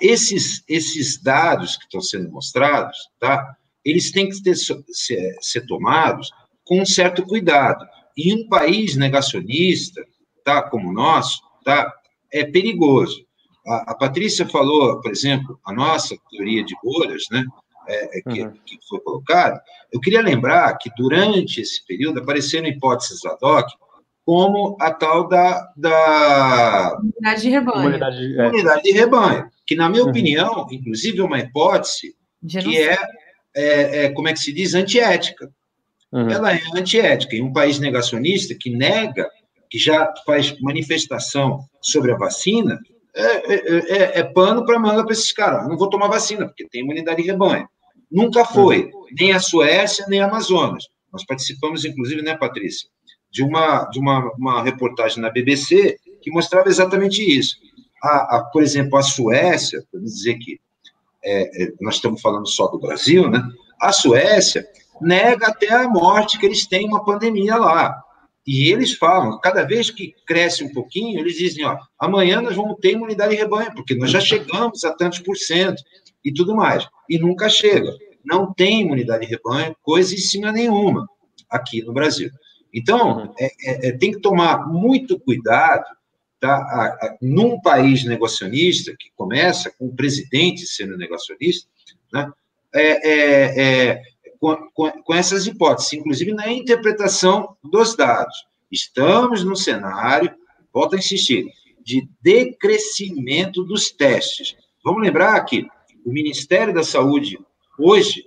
esses, 0.00 0.64
esses 0.66 1.22
dados 1.22 1.76
que 1.76 1.84
estão 1.84 2.00
sendo 2.00 2.30
mostrados, 2.30 2.96
tá, 3.18 3.54
eles 3.84 4.10
têm 4.10 4.30
que 4.30 4.42
ter, 4.42 4.56
ser, 4.56 5.36
ser 5.40 5.66
tomados 5.66 6.30
com 6.64 6.80
um 6.80 6.86
certo 6.86 7.24
cuidado. 7.24 7.84
E 8.16 8.34
um 8.34 8.48
país 8.48 8.96
negacionista, 8.96 10.02
tá, 10.44 10.62
como 10.62 10.90
o 10.90 10.92
nosso, 10.92 11.40
tá, 11.64 11.92
é 12.32 12.44
perigoso. 12.44 13.24
A, 13.66 13.92
a 13.92 13.94
Patrícia 13.94 14.46
falou, 14.46 15.00
por 15.00 15.10
exemplo, 15.10 15.58
a 15.64 15.72
nossa 15.72 16.16
teoria 16.30 16.64
de 16.64 16.74
bolhas, 16.82 17.24
né, 17.30 17.44
é, 17.88 18.18
é, 18.18 18.22
que, 18.22 18.42
uhum. 18.42 18.52
que, 18.64 18.78
foi 18.88 19.00
colocada. 19.00 19.60
Eu 19.92 20.00
queria 20.00 20.22
lembrar 20.22 20.76
que 20.78 20.90
durante 20.96 21.60
esse 21.60 21.84
período 21.86 22.20
apareceram 22.20 22.68
hipóteses 22.68 23.24
ad 23.24 23.38
hoc 23.42 23.68
como 24.24 24.76
a 24.80 24.92
tal 24.92 25.26
da, 25.26 25.72
da 25.76 26.96
comunidade 26.96 27.42
de 27.42 27.48
rebanho. 27.48 27.82
Comunidade, 27.82 28.40
é. 28.40 28.44
comunidade 28.44 28.82
de 28.82 28.92
rebanho, 28.92 29.50
que, 29.66 29.74
na 29.74 29.88
minha 29.88 30.04
uhum. 30.04 30.10
opinião, 30.10 30.66
inclusive 30.70 31.18
é 31.18 31.24
uma 31.24 31.40
hipótese 31.40 32.14
que 32.48 32.78
é, 32.78 32.96
é, 33.56 34.04
é, 34.04 34.08
como 34.10 34.28
é 34.28 34.32
que 34.32 34.38
se 34.38 34.52
diz, 34.52 34.74
antiética. 34.74 35.50
Uhum. 36.12 36.28
Ela 36.28 36.54
é 36.54 36.60
antiética. 36.74 37.36
Em 37.36 37.42
um 37.42 37.52
país 37.52 37.78
negacionista 37.78 38.54
que 38.58 38.70
nega, 38.70 39.28
que 39.70 39.78
já 39.78 40.12
faz 40.26 40.58
manifestação 40.60 41.60
sobre 41.80 42.12
a 42.12 42.16
vacina, 42.16 42.78
é, 43.14 43.54
é, 43.54 43.78
é, 43.78 44.18
é 44.20 44.22
pano 44.22 44.64
para 44.64 44.78
manga 44.78 45.04
para 45.04 45.12
esses 45.12 45.32
caras. 45.32 45.68
Não 45.68 45.76
vou 45.76 45.88
tomar 45.88 46.08
vacina, 46.08 46.46
porque 46.46 46.68
tem 46.68 46.82
imunidade 46.82 47.22
de 47.22 47.28
rebanho. 47.28 47.68
Nunca 48.10 48.44
foi, 48.44 48.90
uhum. 48.92 49.04
nem 49.18 49.32
a 49.32 49.38
Suécia, 49.38 50.04
nem 50.08 50.20
a 50.20 50.26
Amazonas. 50.26 50.88
Nós 51.12 51.24
participamos, 51.24 51.84
inclusive, 51.84 52.22
né, 52.22 52.36
Patrícia, 52.36 52.88
de 53.30 53.42
uma, 53.42 53.84
de 53.84 53.98
uma, 53.98 54.32
uma 54.36 54.62
reportagem 54.62 55.20
na 55.20 55.30
BBC 55.30 55.96
que 56.20 56.30
mostrava 56.30 56.68
exatamente 56.68 57.22
isso. 57.22 57.56
A, 58.02 58.36
a 58.36 58.44
por 58.52 58.62
exemplo, 58.62 58.98
a 58.98 59.02
Suécia, 59.02 59.84
para 59.90 60.00
dizer 60.00 60.38
que 60.38 60.60
é, 61.22 61.64
é, 61.64 61.72
nós 61.80 61.96
estamos 61.96 62.20
falando 62.20 62.48
só 62.48 62.66
do 62.68 62.78
Brasil, 62.78 63.28
né? 63.28 63.42
A 63.80 63.92
Suécia 63.92 64.66
nega 65.00 65.48
até 65.48 65.72
a 65.72 65.88
morte 65.88 66.38
que 66.38 66.46
eles 66.46 66.66
têm 66.66 66.86
uma 66.86 67.04
pandemia 67.04 67.56
lá. 67.56 68.02
E 68.46 68.72
eles 68.72 68.94
falam, 68.94 69.38
cada 69.38 69.64
vez 69.64 69.90
que 69.90 70.14
cresce 70.26 70.64
um 70.64 70.72
pouquinho, 70.72 71.20
eles 71.20 71.34
dizem, 71.34 71.64
ó, 71.64 71.76
amanhã 71.98 72.40
nós 72.40 72.56
vamos 72.56 72.76
ter 72.80 72.92
imunidade 72.92 73.34
de 73.34 73.40
rebanho, 73.40 73.72
porque 73.74 73.94
nós 73.94 74.10
já 74.10 74.20
chegamos 74.20 74.82
a 74.84 74.92
tantos 74.92 75.20
por 75.20 75.36
cento 75.36 75.82
e 76.24 76.32
tudo 76.32 76.54
mais. 76.54 76.86
E 77.08 77.18
nunca 77.18 77.48
chega. 77.48 77.94
Não 78.24 78.52
tem 78.52 78.80
imunidade 78.80 79.26
de 79.26 79.30
rebanho, 79.32 79.76
coisa 79.82 80.14
em 80.14 80.18
cima 80.18 80.50
nenhuma 80.50 81.06
aqui 81.48 81.82
no 81.82 81.92
Brasil. 81.92 82.30
Então, 82.72 83.34
é, 83.38 83.46
é, 83.46 83.88
é, 83.88 83.92
tem 83.92 84.12
que 84.12 84.20
tomar 84.20 84.68
muito 84.68 85.18
cuidado, 85.18 85.84
tá? 86.38 86.54
A, 86.54 87.06
a, 87.06 87.16
num 87.20 87.60
país 87.60 88.04
negacionista, 88.04 88.94
que 88.98 89.10
começa 89.16 89.70
com 89.78 89.86
o 89.86 89.94
presidente 89.94 90.66
sendo 90.66 90.96
negacionista, 90.96 91.68
né? 92.12 92.30
É, 92.72 93.08
é, 93.08 93.62
é, 93.62 94.02
com, 94.40 94.56
com, 95.04 95.14
essas 95.14 95.46
hipóteses, 95.46 95.92
inclusive 95.92 96.32
na 96.32 96.50
interpretação 96.50 97.56
dos 97.62 97.94
dados. 97.94 98.46
Estamos 98.72 99.44
no 99.44 99.54
cenário, 99.54 100.34
volto 100.72 100.94
a 100.94 100.98
insistir, 100.98 101.46
de 101.84 102.08
decrescimento 102.22 103.62
dos 103.62 103.90
testes. 103.90 104.56
Vamos 104.84 105.02
lembrar 105.02 105.38
que 105.44 105.66
o 106.04 106.10
Ministério 106.10 106.72
da 106.72 106.82
Saúde, 106.82 107.38
hoje, 107.78 108.24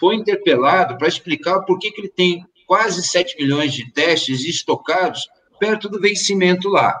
foi 0.00 0.16
interpelado 0.16 0.96
para 0.96 1.08
explicar 1.08 1.60
por 1.60 1.78
que, 1.78 1.90
que 1.90 2.00
ele 2.00 2.08
tem 2.08 2.44
quase 2.66 3.02
7 3.02 3.36
milhões 3.38 3.74
de 3.74 3.92
testes 3.92 4.44
estocados 4.44 5.28
perto 5.60 5.88
do 5.88 6.00
vencimento 6.00 6.68
lá. 6.68 6.98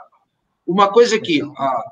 Uma 0.66 0.92
coisa 0.92 1.18
que 1.18 1.40
a, 1.56 1.82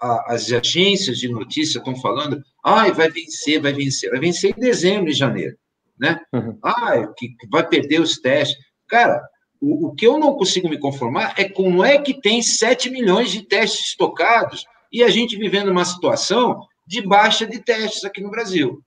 a, 0.00 0.34
as 0.34 0.52
agências 0.52 1.18
de 1.18 1.28
notícia 1.28 1.78
estão 1.78 1.96
falando, 1.96 2.42
ai, 2.64 2.92
vai 2.92 3.08
vencer, 3.10 3.60
vai 3.62 3.72
vencer, 3.72 4.10
vai 4.10 4.20
vencer 4.20 4.54
em 4.56 4.60
dezembro 4.60 5.10
e 5.10 5.14
janeiro, 5.14 5.56
né? 6.00 6.20
Uhum. 6.32 6.58
Ai, 6.62 7.06
que, 7.16 7.34
vai 7.50 7.66
perder 7.66 8.00
os 8.00 8.18
testes. 8.18 8.56
Cara, 8.88 9.22
o, 9.60 9.88
o, 9.88 9.94
que 9.94 10.06
eu 10.06 10.18
não 10.18 10.34
consigo 10.34 10.68
me 10.68 10.78
conformar 10.78 11.34
é 11.36 11.48
como 11.48 11.84
é 11.84 11.98
que 11.98 12.20
tem 12.20 12.40
7 12.40 12.90
milhões 12.90 13.30
de 13.30 13.42
testes 13.42 13.88
estocados 13.88 14.64
e 14.92 15.02
a 15.02 15.08
gente 15.08 15.36
vivendo 15.36 15.70
uma 15.70 15.84
situação 15.84 16.60
de 16.86 17.02
baixa 17.02 17.46
de 17.46 17.58
testes 17.58 18.04
aqui 18.04 18.22
no 18.22 18.30
Brasil. 18.30 18.82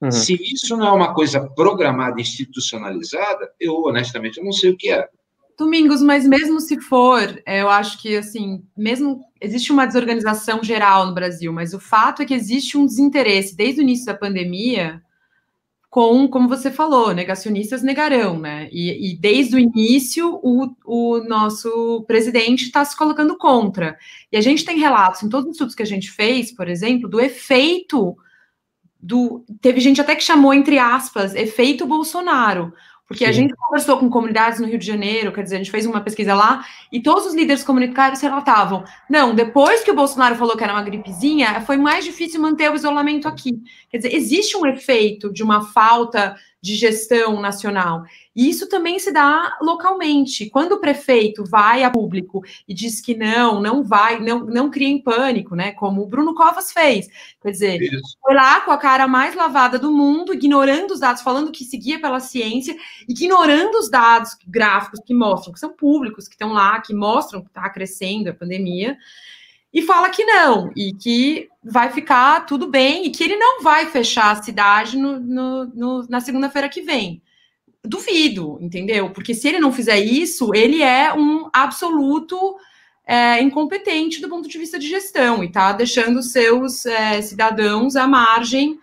Uhum. 0.00 0.10
Se 0.10 0.34
isso 0.34 0.76
não 0.76 0.88
é 0.88 0.92
uma 0.92 1.14
coisa 1.14 1.40
programada, 1.54 2.20
institucionalizada, 2.20 3.50
eu 3.60 3.74
honestamente 3.84 4.38
eu 4.38 4.44
não 4.44 4.52
sei 4.52 4.70
o 4.70 4.76
que 4.76 4.90
é. 4.90 5.08
Domingos, 5.56 6.02
mas 6.02 6.26
mesmo 6.26 6.58
se 6.58 6.80
for, 6.80 7.40
é, 7.46 7.62
eu 7.62 7.70
acho 7.70 8.02
que 8.02 8.16
assim, 8.16 8.64
mesmo 8.76 9.20
existe 9.40 9.70
uma 9.70 9.86
desorganização 9.86 10.64
geral 10.64 11.06
no 11.06 11.14
Brasil, 11.14 11.52
mas 11.52 11.72
o 11.72 11.78
fato 11.78 12.22
é 12.22 12.24
que 12.24 12.34
existe 12.34 12.76
um 12.76 12.84
desinteresse 12.84 13.56
desde 13.56 13.80
o 13.80 13.82
início 13.82 14.06
da 14.06 14.14
pandemia 14.14 15.00
com, 15.94 16.26
como 16.26 16.48
você 16.48 16.72
falou, 16.72 17.14
negacionistas 17.14 17.80
negarão, 17.80 18.36
né? 18.36 18.68
E, 18.72 19.12
e 19.12 19.16
desde 19.16 19.54
o 19.54 19.60
início 19.60 20.40
o, 20.42 20.74
o 20.84 21.20
nosso 21.20 22.04
presidente 22.04 22.64
está 22.64 22.84
se 22.84 22.96
colocando 22.96 23.38
contra. 23.38 23.96
E 24.32 24.36
a 24.36 24.40
gente 24.40 24.64
tem 24.64 24.76
relatos 24.76 25.22
em 25.22 25.28
todos 25.28 25.46
os 25.46 25.52
estudos 25.52 25.72
que 25.72 25.84
a 25.84 25.86
gente 25.86 26.10
fez, 26.10 26.50
por 26.50 26.68
exemplo, 26.68 27.08
do 27.08 27.20
efeito 27.20 28.16
do. 28.98 29.44
Teve 29.60 29.78
gente 29.78 30.00
até 30.00 30.16
que 30.16 30.24
chamou, 30.24 30.52
entre 30.52 30.80
aspas, 30.80 31.32
efeito 31.32 31.86
Bolsonaro. 31.86 32.72
Porque 33.06 33.24
Sim. 33.24 33.30
a 33.30 33.32
gente 33.32 33.54
conversou 33.54 33.98
com 33.98 34.08
comunidades 34.08 34.58
no 34.58 34.66
Rio 34.66 34.78
de 34.78 34.86
Janeiro, 34.86 35.32
quer 35.32 35.42
dizer, 35.42 35.56
a 35.56 35.58
gente 35.58 35.70
fez 35.70 35.84
uma 35.84 36.00
pesquisa 36.00 36.34
lá, 36.34 36.64
e 36.90 37.02
todos 37.02 37.26
os 37.26 37.34
líderes 37.34 37.62
comunitários 37.62 38.20
relatavam: 38.20 38.82
não, 39.10 39.34
depois 39.34 39.84
que 39.84 39.90
o 39.90 39.94
Bolsonaro 39.94 40.36
falou 40.36 40.56
que 40.56 40.64
era 40.64 40.72
uma 40.72 40.82
gripezinha, 40.82 41.60
foi 41.60 41.76
mais 41.76 42.04
difícil 42.04 42.40
manter 42.40 42.70
o 42.70 42.74
isolamento 42.74 43.28
aqui. 43.28 43.62
Quer 43.90 43.98
dizer, 43.98 44.14
existe 44.14 44.56
um 44.56 44.66
efeito 44.66 45.32
de 45.32 45.42
uma 45.42 45.66
falta 45.72 46.34
de 46.64 46.76
gestão 46.76 47.42
nacional. 47.42 48.04
E 48.34 48.48
isso 48.48 48.66
também 48.70 48.98
se 48.98 49.12
dá 49.12 49.54
localmente. 49.60 50.48
Quando 50.48 50.72
o 50.72 50.80
prefeito 50.80 51.44
vai 51.44 51.84
a 51.84 51.90
público 51.90 52.42
e 52.66 52.72
diz 52.72 53.02
que 53.02 53.14
não, 53.14 53.60
não 53.60 53.84
vai, 53.84 54.18
não, 54.18 54.46
não 54.46 54.70
cria 54.70 54.88
em 54.88 54.98
pânico, 54.98 55.54
né? 55.54 55.72
Como 55.72 56.00
o 56.00 56.06
Bruno 56.06 56.34
Covas 56.34 56.72
fez. 56.72 57.06
Quer 57.42 57.50
dizer, 57.50 57.82
isso. 57.82 58.16
foi 58.18 58.34
lá 58.34 58.62
com 58.62 58.70
a 58.70 58.78
cara 58.78 59.06
mais 59.06 59.34
lavada 59.34 59.78
do 59.78 59.92
mundo, 59.92 60.32
ignorando 60.32 60.92
os 60.92 61.00
dados, 61.00 61.20
falando 61.20 61.52
que 61.52 61.64
seguia 61.64 62.00
pela 62.00 62.18
ciência, 62.18 62.74
ignorando 63.06 63.74
os 63.74 63.90
dados 63.90 64.30
gráficos 64.48 65.00
que 65.04 65.12
mostram, 65.12 65.52
que 65.52 65.60
são 65.60 65.70
públicos, 65.70 66.26
que 66.26 66.34
estão 66.34 66.54
lá, 66.54 66.80
que 66.80 66.94
mostram 66.94 67.42
que 67.42 67.48
está 67.48 67.68
crescendo 67.68 68.30
a 68.30 68.34
pandemia. 68.34 68.96
E 69.74 69.82
fala 69.82 70.08
que 70.08 70.24
não, 70.24 70.70
e 70.76 70.94
que 70.94 71.48
vai 71.62 71.90
ficar 71.90 72.46
tudo 72.46 72.68
bem, 72.68 73.06
e 73.06 73.10
que 73.10 73.24
ele 73.24 73.34
não 73.36 73.60
vai 73.60 73.86
fechar 73.86 74.30
a 74.30 74.40
cidade 74.40 74.96
no, 74.96 75.18
no, 75.18 75.64
no, 75.66 76.06
na 76.08 76.20
segunda-feira 76.20 76.68
que 76.68 76.80
vem. 76.80 77.20
Duvido, 77.82 78.56
entendeu? 78.60 79.10
Porque 79.10 79.34
se 79.34 79.48
ele 79.48 79.58
não 79.58 79.72
fizer 79.72 79.98
isso, 79.98 80.54
ele 80.54 80.80
é 80.80 81.12
um 81.12 81.50
absoluto 81.52 82.56
é, 83.04 83.42
incompetente 83.42 84.20
do 84.20 84.28
ponto 84.28 84.48
de 84.48 84.56
vista 84.56 84.78
de 84.78 84.88
gestão 84.88 85.42
e 85.42 85.48
está 85.48 85.72
deixando 85.72 86.22
seus 86.22 86.86
é, 86.86 87.20
cidadãos 87.20 87.96
à 87.96 88.06
margem 88.06 88.78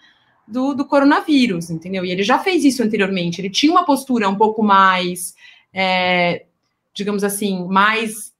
do, 0.45 0.73
do, 0.73 0.83
coronavírus, 0.83 1.69
entendeu? 1.69 2.03
E 2.03 2.11
ele 2.11 2.21
já 2.21 2.37
fez 2.37 2.65
isso 2.65 2.83
anteriormente. 2.83 3.39
Ele 3.39 3.49
tinha 3.49 3.71
uma 3.71 3.85
postura 3.85 4.27
um 4.27 4.35
pouco 4.35 4.61
mais, 4.61 5.33
é, 5.73 6.45
digamos 6.93 7.23
assim, 7.23 7.65
mais 7.69 8.30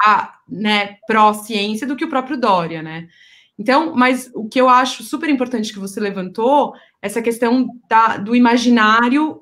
a, 0.00 0.38
né, 0.48 0.96
pró-ciência 1.06 1.86
do 1.86 1.96
que 1.96 2.04
o 2.04 2.08
próprio 2.08 2.36
Dória, 2.36 2.82
né? 2.82 3.08
Então, 3.58 3.94
mas 3.94 4.30
o 4.34 4.48
que 4.48 4.60
eu 4.60 4.68
acho 4.68 5.02
super 5.02 5.28
importante 5.28 5.72
que 5.72 5.80
você 5.80 5.98
levantou, 5.98 6.74
essa 7.02 7.20
questão 7.20 7.68
da, 7.88 8.16
do 8.16 8.36
imaginário, 8.36 9.40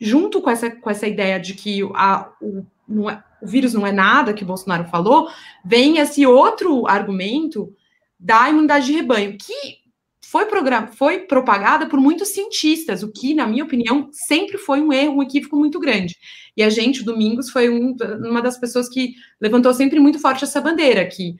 junto 0.00 0.40
com 0.40 0.50
essa, 0.50 0.70
com 0.70 0.88
essa 0.88 1.06
ideia 1.06 1.38
de 1.38 1.54
que 1.54 1.82
a, 1.94 2.30
o, 2.40 3.10
é, 3.10 3.22
o 3.42 3.46
vírus 3.46 3.74
não 3.74 3.86
é 3.86 3.92
nada, 3.92 4.32
que 4.32 4.42
o 4.42 4.46
Bolsonaro 4.46 4.88
falou, 4.88 5.28
vem 5.64 5.98
esse 5.98 6.26
outro 6.26 6.86
argumento 6.86 7.74
da 8.18 8.48
imunidade 8.48 8.86
de 8.86 8.92
rebanho, 8.92 9.36
que 9.36 9.86
foi, 10.22 10.46
foi 10.92 11.18
propagada 11.20 11.86
por 11.86 12.00
muitos 12.00 12.28
cientistas, 12.28 13.02
o 13.02 13.12
que, 13.12 13.34
na 13.34 13.46
minha 13.46 13.64
opinião, 13.64 14.08
sempre 14.12 14.58
foi 14.58 14.80
um 14.80 14.92
erro, 14.92 15.18
um 15.18 15.22
equívoco 15.22 15.56
muito 15.56 15.78
grande. 15.78 16.16
E 16.56 16.62
a 16.62 16.70
gente, 16.70 17.02
o 17.02 17.04
Domingos, 17.04 17.50
foi 17.50 17.68
um, 17.68 17.94
uma 18.24 18.40
das 18.40 18.56
pessoas 18.58 18.88
que 18.88 19.14
levantou 19.40 19.74
sempre 19.74 20.00
muito 20.00 20.18
forte 20.18 20.44
essa 20.44 20.60
bandeira, 20.60 21.04
que 21.06 21.36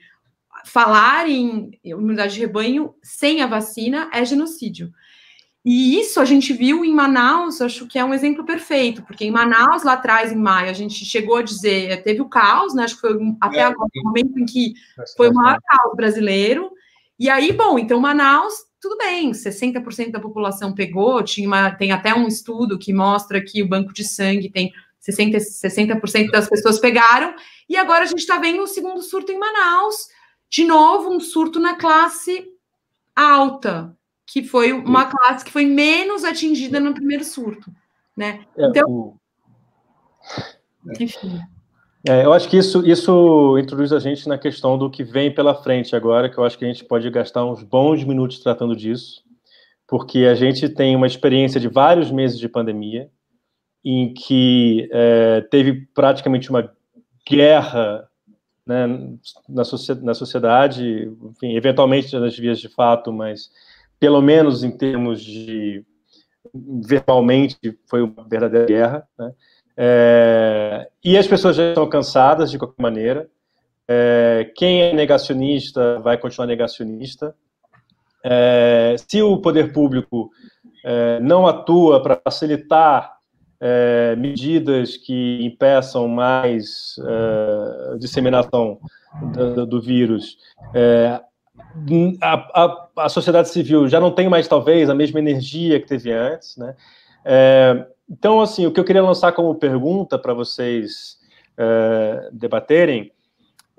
falar 0.65 1.27
em 1.29 1.71
imunidade 1.83 2.35
de 2.35 2.41
rebanho 2.41 2.93
sem 3.01 3.41
a 3.41 3.47
vacina 3.47 4.09
é 4.13 4.23
genocídio. 4.23 4.91
E 5.65 5.99
isso 5.99 6.19
a 6.21 6.25
gente 6.25 6.53
viu 6.53 6.85
em 6.85 6.93
Manaus, 6.93 7.59
acho 7.61 7.87
que 7.87 7.99
é 7.99 8.05
um 8.05 8.13
exemplo 8.13 8.45
perfeito, 8.45 9.03
porque 9.03 9.25
em 9.25 9.31
Manaus, 9.31 9.83
lá 9.83 9.93
atrás, 9.93 10.31
em 10.31 10.37
maio, 10.37 10.69
a 10.69 10.73
gente 10.73 11.03
chegou 11.03 11.37
a 11.37 11.41
dizer, 11.41 12.03
teve 12.03 12.21
o 12.21 12.29
caos, 12.29 12.73
né? 12.73 12.83
Acho 12.83 12.95
que 12.95 13.01
foi 13.01 13.17
até 13.41 13.57
é, 13.57 13.63
agora 13.63 13.89
o 13.97 14.03
momento 14.03 14.39
em 14.39 14.45
que 14.45 14.73
foi 15.17 15.29
o 15.29 15.33
maior 15.33 15.59
caos 15.61 15.95
brasileiro. 15.95 16.71
E 17.19 17.29
aí, 17.29 17.51
bom, 17.51 17.77
então 17.77 17.99
Manaus 17.99 18.67
tudo 18.79 18.97
bem, 18.97 19.31
60% 19.31 20.11
da 20.11 20.19
população 20.19 20.73
pegou, 20.73 21.23
tinha 21.23 21.47
uma, 21.47 21.71
tem 21.71 21.91
até 21.91 22.13
um 22.13 22.27
estudo 22.27 22.77
que 22.77 22.93
mostra 22.93 23.43
que 23.43 23.61
o 23.63 23.67
banco 23.67 23.91
de 23.91 24.03
sangue 24.03 24.49
tem 24.49 24.71
60%, 25.07 25.37
60% 25.37 26.31
das 26.31 26.49
pessoas 26.49 26.79
pegaram, 26.79 27.35
e 27.69 27.77
agora 27.77 28.03
a 28.03 28.07
gente 28.07 28.19
está 28.19 28.37
vendo 28.37 28.61
o 28.61 28.67
segundo 28.67 29.01
surto 29.01 29.31
em 29.31 29.39
Manaus, 29.39 30.07
de 30.49 30.63
novo, 30.65 31.09
um 31.09 31.19
surto 31.19 31.59
na 31.59 31.75
classe 31.75 32.45
alta, 33.15 33.95
que 34.25 34.43
foi 34.43 34.71
uma 34.71 35.05
classe 35.05 35.43
que 35.43 35.51
foi 35.51 35.65
menos 35.65 36.23
atingida 36.23 36.79
no 36.79 36.93
primeiro 36.93 37.23
surto, 37.23 37.71
né? 38.15 38.45
É, 38.57 38.65
então, 38.67 39.17
enfim. 40.99 41.39
É, 42.07 42.23
eu 42.23 42.31
acho 42.31 42.47
que 42.47 42.57
isso, 42.57 42.85
isso 42.87 43.57
introduz 43.57 43.91
a 43.91 43.99
gente 43.99 44.29
na 44.29 44.37
questão 44.37 44.77
do 44.77 44.89
que 44.89 45.03
vem 45.03 45.33
pela 45.33 45.55
frente 45.55 45.95
agora, 45.95 46.29
que 46.29 46.37
eu 46.37 46.43
acho 46.43 46.57
que 46.57 46.63
a 46.63 46.67
gente 46.67 46.85
pode 46.85 47.09
gastar 47.09 47.43
uns 47.43 47.63
bons 47.63 48.03
minutos 48.03 48.39
tratando 48.39 48.75
disso, 48.75 49.23
porque 49.87 50.19
a 50.19 50.35
gente 50.35 50.69
tem 50.69 50.95
uma 50.95 51.07
experiência 51.07 51.59
de 51.59 51.67
vários 51.67 52.11
meses 52.11 52.39
de 52.39 52.47
pandemia, 52.47 53.09
em 53.89 54.13
que 54.13 54.89
é, 54.91 55.39
teve 55.49 55.87
praticamente 55.93 56.49
uma 56.49 56.69
guerra 57.25 58.05
né, 58.65 58.85
na, 59.47 59.63
na 60.03 60.13
sociedade, 60.13 61.09
enfim, 61.23 61.55
eventualmente 61.55 62.13
nas 62.19 62.37
vias 62.37 62.59
de 62.59 62.67
fato, 62.67 63.13
mas 63.13 63.49
pelo 63.97 64.21
menos 64.21 64.61
em 64.61 64.71
termos 64.71 65.23
de 65.23 65.85
verbalmente 66.53 67.57
foi 67.89 68.01
uma 68.01 68.27
verdadeira 68.27 68.65
guerra, 68.65 69.07
né? 69.17 69.31
É, 69.79 70.89
e 71.01 71.17
as 71.17 71.27
pessoas 71.27 71.55
já 71.55 71.69
estão 71.69 71.87
cansadas 71.87 72.51
de 72.51 72.57
qualquer 72.57 72.81
maneira. 72.81 73.29
É, 73.87 74.51
quem 74.53 74.81
é 74.81 74.91
negacionista 74.91 75.99
vai 75.99 76.17
continuar 76.17 76.47
negacionista. 76.47 77.33
É, 78.21 78.95
se 78.97 79.21
o 79.21 79.37
poder 79.37 79.71
público 79.71 80.29
é, 80.83 81.19
não 81.21 81.47
atua 81.47 82.01
para 82.01 82.19
facilitar 82.21 83.16
é, 83.59 84.15
medidas 84.15 84.97
que 84.97 85.39
impeçam 85.43 86.07
mais 86.07 86.95
é, 86.99 87.97
disseminação 87.97 88.79
do, 89.33 89.65
do 89.65 89.81
vírus, 89.81 90.37
a, 92.21 92.63
a, 92.63 92.87
a, 92.97 93.09
sociedade 93.09 93.49
civil 93.49 93.87
já 93.87 93.99
não 93.99 94.11
tem 94.11 94.29
mais, 94.29 94.47
talvez, 94.47 94.89
a 94.89 94.95
mesma 94.95 95.19
energia 95.19 95.79
que 95.79 95.87
teve 95.87 96.11
antes, 96.11 96.55
né? 96.57 96.75
Então, 98.09 98.39
assim, 98.39 98.65
o 98.65 98.71
que 98.71 98.79
eu 98.79 98.85
queria 98.85 99.03
lançar 99.03 99.33
como 99.33 99.53
pergunta 99.55 100.17
para 100.17 100.33
vocês 100.33 101.17
é, 101.57 102.29
debaterem 102.31 103.11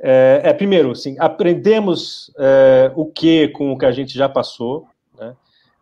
é, 0.00 0.42
é, 0.44 0.52
primeiro, 0.52 0.92
assim, 0.92 1.16
aprendemos 1.18 2.32
é, 2.38 2.92
o 2.94 3.06
que 3.06 3.48
com 3.48 3.72
o 3.72 3.78
que 3.78 3.84
a 3.84 3.90
gente 3.90 4.16
já 4.16 4.28
passou? 4.28 4.86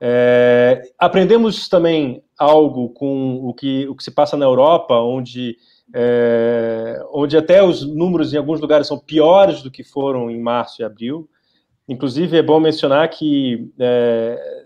É, 0.01 0.82
aprendemos 0.99 1.68
também 1.68 2.22
algo 2.38 2.90
com 2.90 3.36
o 3.42 3.55
que, 3.55 3.88
o 3.88 3.94
que 3.94 4.05
se 4.05 4.11
passa 4.11 4.36
na 4.36 4.44
Europa, 4.44 4.94
onde, 4.94 5.57
é, 5.94 7.03
onde 7.12 7.36
até 7.36 7.62
os 7.62 7.82
números 7.86 8.32
em 8.32 8.36
alguns 8.36 8.61
lugares 8.61 8.86
são 8.86 8.99
piores 8.99 9.62
do 9.62 9.70
que 9.70 9.82
foram 9.82 10.30
em 10.30 10.40
março 10.40 10.82
e 10.82 10.84
abril. 10.84 11.28
Inclusive, 11.88 12.36
é 12.36 12.42
bom 12.42 12.61
mencionar 12.61 13.09
que 13.09 13.70
é, 13.78 14.64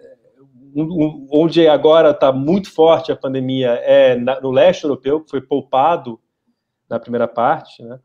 onde 1.30 1.66
agora 1.66 2.10
está 2.10 2.32
muito 2.32 2.72
forte 2.72 3.12
a 3.12 3.16
pandemia 3.16 3.70
é 3.82 4.16
no 4.16 4.50
leste 4.50 4.84
europeu, 4.84 5.20
que 5.20 5.30
foi 5.30 5.40
poupado 5.40 6.20
na 6.88 6.98
primeira 6.98 7.28
parte, 7.28 7.82
né? 7.82 8.00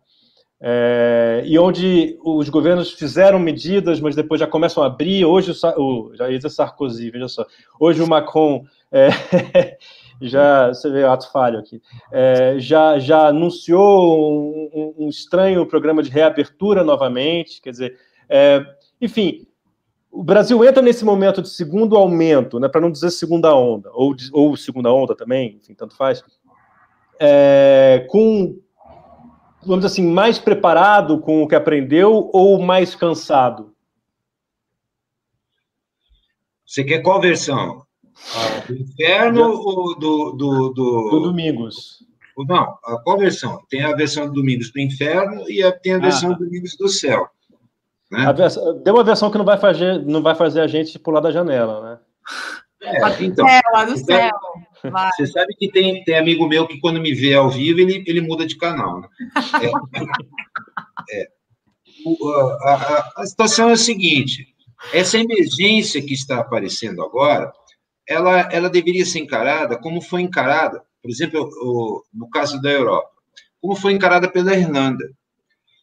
É, 0.67 1.43
e 1.45 1.59
onde 1.59 2.17
os 2.25 2.49
governos 2.49 2.91
fizeram 2.91 3.37
medidas, 3.37 3.99
mas 3.99 4.15
depois 4.15 4.39
já 4.39 4.47
começam 4.47 4.81
a 4.81 4.87
abrir. 4.87 5.23
Hoje, 5.23 5.51
o, 5.77 6.11
já 6.15 6.27
ia 6.27 6.37
dizer 6.37 6.49
Sarkozy, 6.49 7.11
veja 7.11 7.27
só. 7.27 7.45
Hoje 7.79 8.01
o 8.01 8.07
Macron, 8.07 8.65
é, 8.91 9.09
já, 10.19 10.69
você 10.69 10.89
vê 10.89 11.03
o 11.03 11.11
ato 11.11 11.31
falho 11.31 11.59
aqui, 11.59 11.79
é, 12.11 12.55
já, 12.57 12.97
já 12.97 13.27
anunciou 13.27 14.33
um, 14.73 15.05
um, 15.05 15.07
estranho 15.07 15.67
programa 15.67 16.01
de 16.01 16.09
reabertura 16.09 16.83
novamente, 16.83 17.61
quer 17.61 17.69
dizer, 17.69 17.99
é, 18.27 18.65
enfim, 18.99 19.45
o 20.11 20.23
Brasil 20.23 20.65
entra 20.65 20.81
nesse 20.81 21.05
momento 21.05 21.43
de 21.43 21.49
segundo 21.49 21.95
aumento, 21.95 22.59
né, 22.59 22.67
para 22.67 22.81
não 22.81 22.89
dizer 22.89 23.11
segunda 23.11 23.55
onda, 23.55 23.91
ou, 23.93 24.15
ou 24.33 24.57
segunda 24.57 24.91
onda 24.91 25.15
também, 25.15 25.59
enfim, 25.61 25.75
tanto 25.75 25.95
faz, 25.95 26.23
é, 27.19 28.07
com, 28.09 28.57
vamos 29.65 29.85
dizer 29.85 29.93
assim, 29.93 30.11
mais 30.11 30.37
preparado 30.37 31.19
com 31.19 31.43
o 31.43 31.47
que 31.47 31.55
aprendeu 31.55 32.29
ou 32.33 32.61
mais 32.61 32.95
cansado? 32.95 33.73
Você 36.65 36.83
quer 36.83 37.01
qual 37.01 37.21
versão? 37.21 37.85
do 38.67 38.75
inferno 38.75 39.51
ou 39.51 39.99
do, 39.99 40.31
do, 40.31 40.69
do... 40.69 41.09
do 41.09 41.19
Domingos? 41.19 42.03
Não, 42.37 42.77
qual 43.03 43.17
versão? 43.17 43.61
Tem 43.69 43.83
a 43.83 43.95
versão 43.95 44.27
do 44.27 44.33
Domingos 44.33 44.71
do 44.71 44.79
Inferno 44.79 45.49
e 45.49 45.63
a, 45.63 45.71
tem 45.71 45.93
a 45.93 45.99
versão 45.99 46.31
ah. 46.31 46.33
do 46.33 46.43
Domingos 46.43 46.75
do 46.75 46.89
Céu. 46.89 47.29
Né? 48.11 48.31
Versão, 48.33 48.81
deu 48.83 48.93
uma 48.93 49.03
versão 49.03 49.31
que 49.31 49.37
não 49.37 49.45
vai 49.45 49.57
fazer, 49.57 50.05
não 50.05 50.21
vai 50.21 50.35
fazer 50.35 50.61
a 50.61 50.67
gente 50.67 50.99
pular 50.99 51.21
da 51.21 51.31
janela, 51.31 51.81
né? 51.81 51.99
É, 52.81 53.23
então, 53.23 53.45
lá 53.73 53.85
do 53.85 53.97
céu. 53.97 54.31
Você 55.15 55.27
sabe 55.27 55.55
que 55.55 55.71
tem, 55.71 56.03
tem 56.03 56.17
amigo 56.17 56.47
meu 56.47 56.67
que 56.67 56.79
quando 56.79 56.99
me 56.99 57.13
vê 57.13 57.33
ao 57.33 57.49
vivo, 57.49 57.79
ele, 57.79 58.03
ele 58.05 58.21
muda 58.21 58.45
de 58.45 58.57
canal. 58.57 59.01
Né? 59.01 59.07
É, 59.61 61.17
é. 61.21 61.27
O, 62.05 62.29
a, 62.29 62.73
a, 62.73 63.13
a, 63.17 63.25
situação 63.25 63.69
é 63.69 63.73
a 63.73 63.77
seguinte: 63.77 64.47
essa 64.93 65.17
emergência 65.17 66.01
que 66.01 66.13
está 66.13 66.39
aparecendo 66.39 67.01
agora, 67.01 67.51
ela, 68.07 68.41
ela 68.51 68.69
deveria 68.69 69.05
ser 69.05 69.19
encarada 69.19 69.77
como 69.77 70.01
foi 70.01 70.21
encarada, 70.21 70.83
por 71.01 71.09
exemplo, 71.09 71.49
o, 71.61 72.03
no 72.13 72.29
caso 72.29 72.61
da 72.61 72.69
Europa, 72.69 73.09
como 73.61 73.75
foi 73.75 73.93
encarada 73.93 74.29
pela 74.29 74.55
Irlanda. 74.55 75.09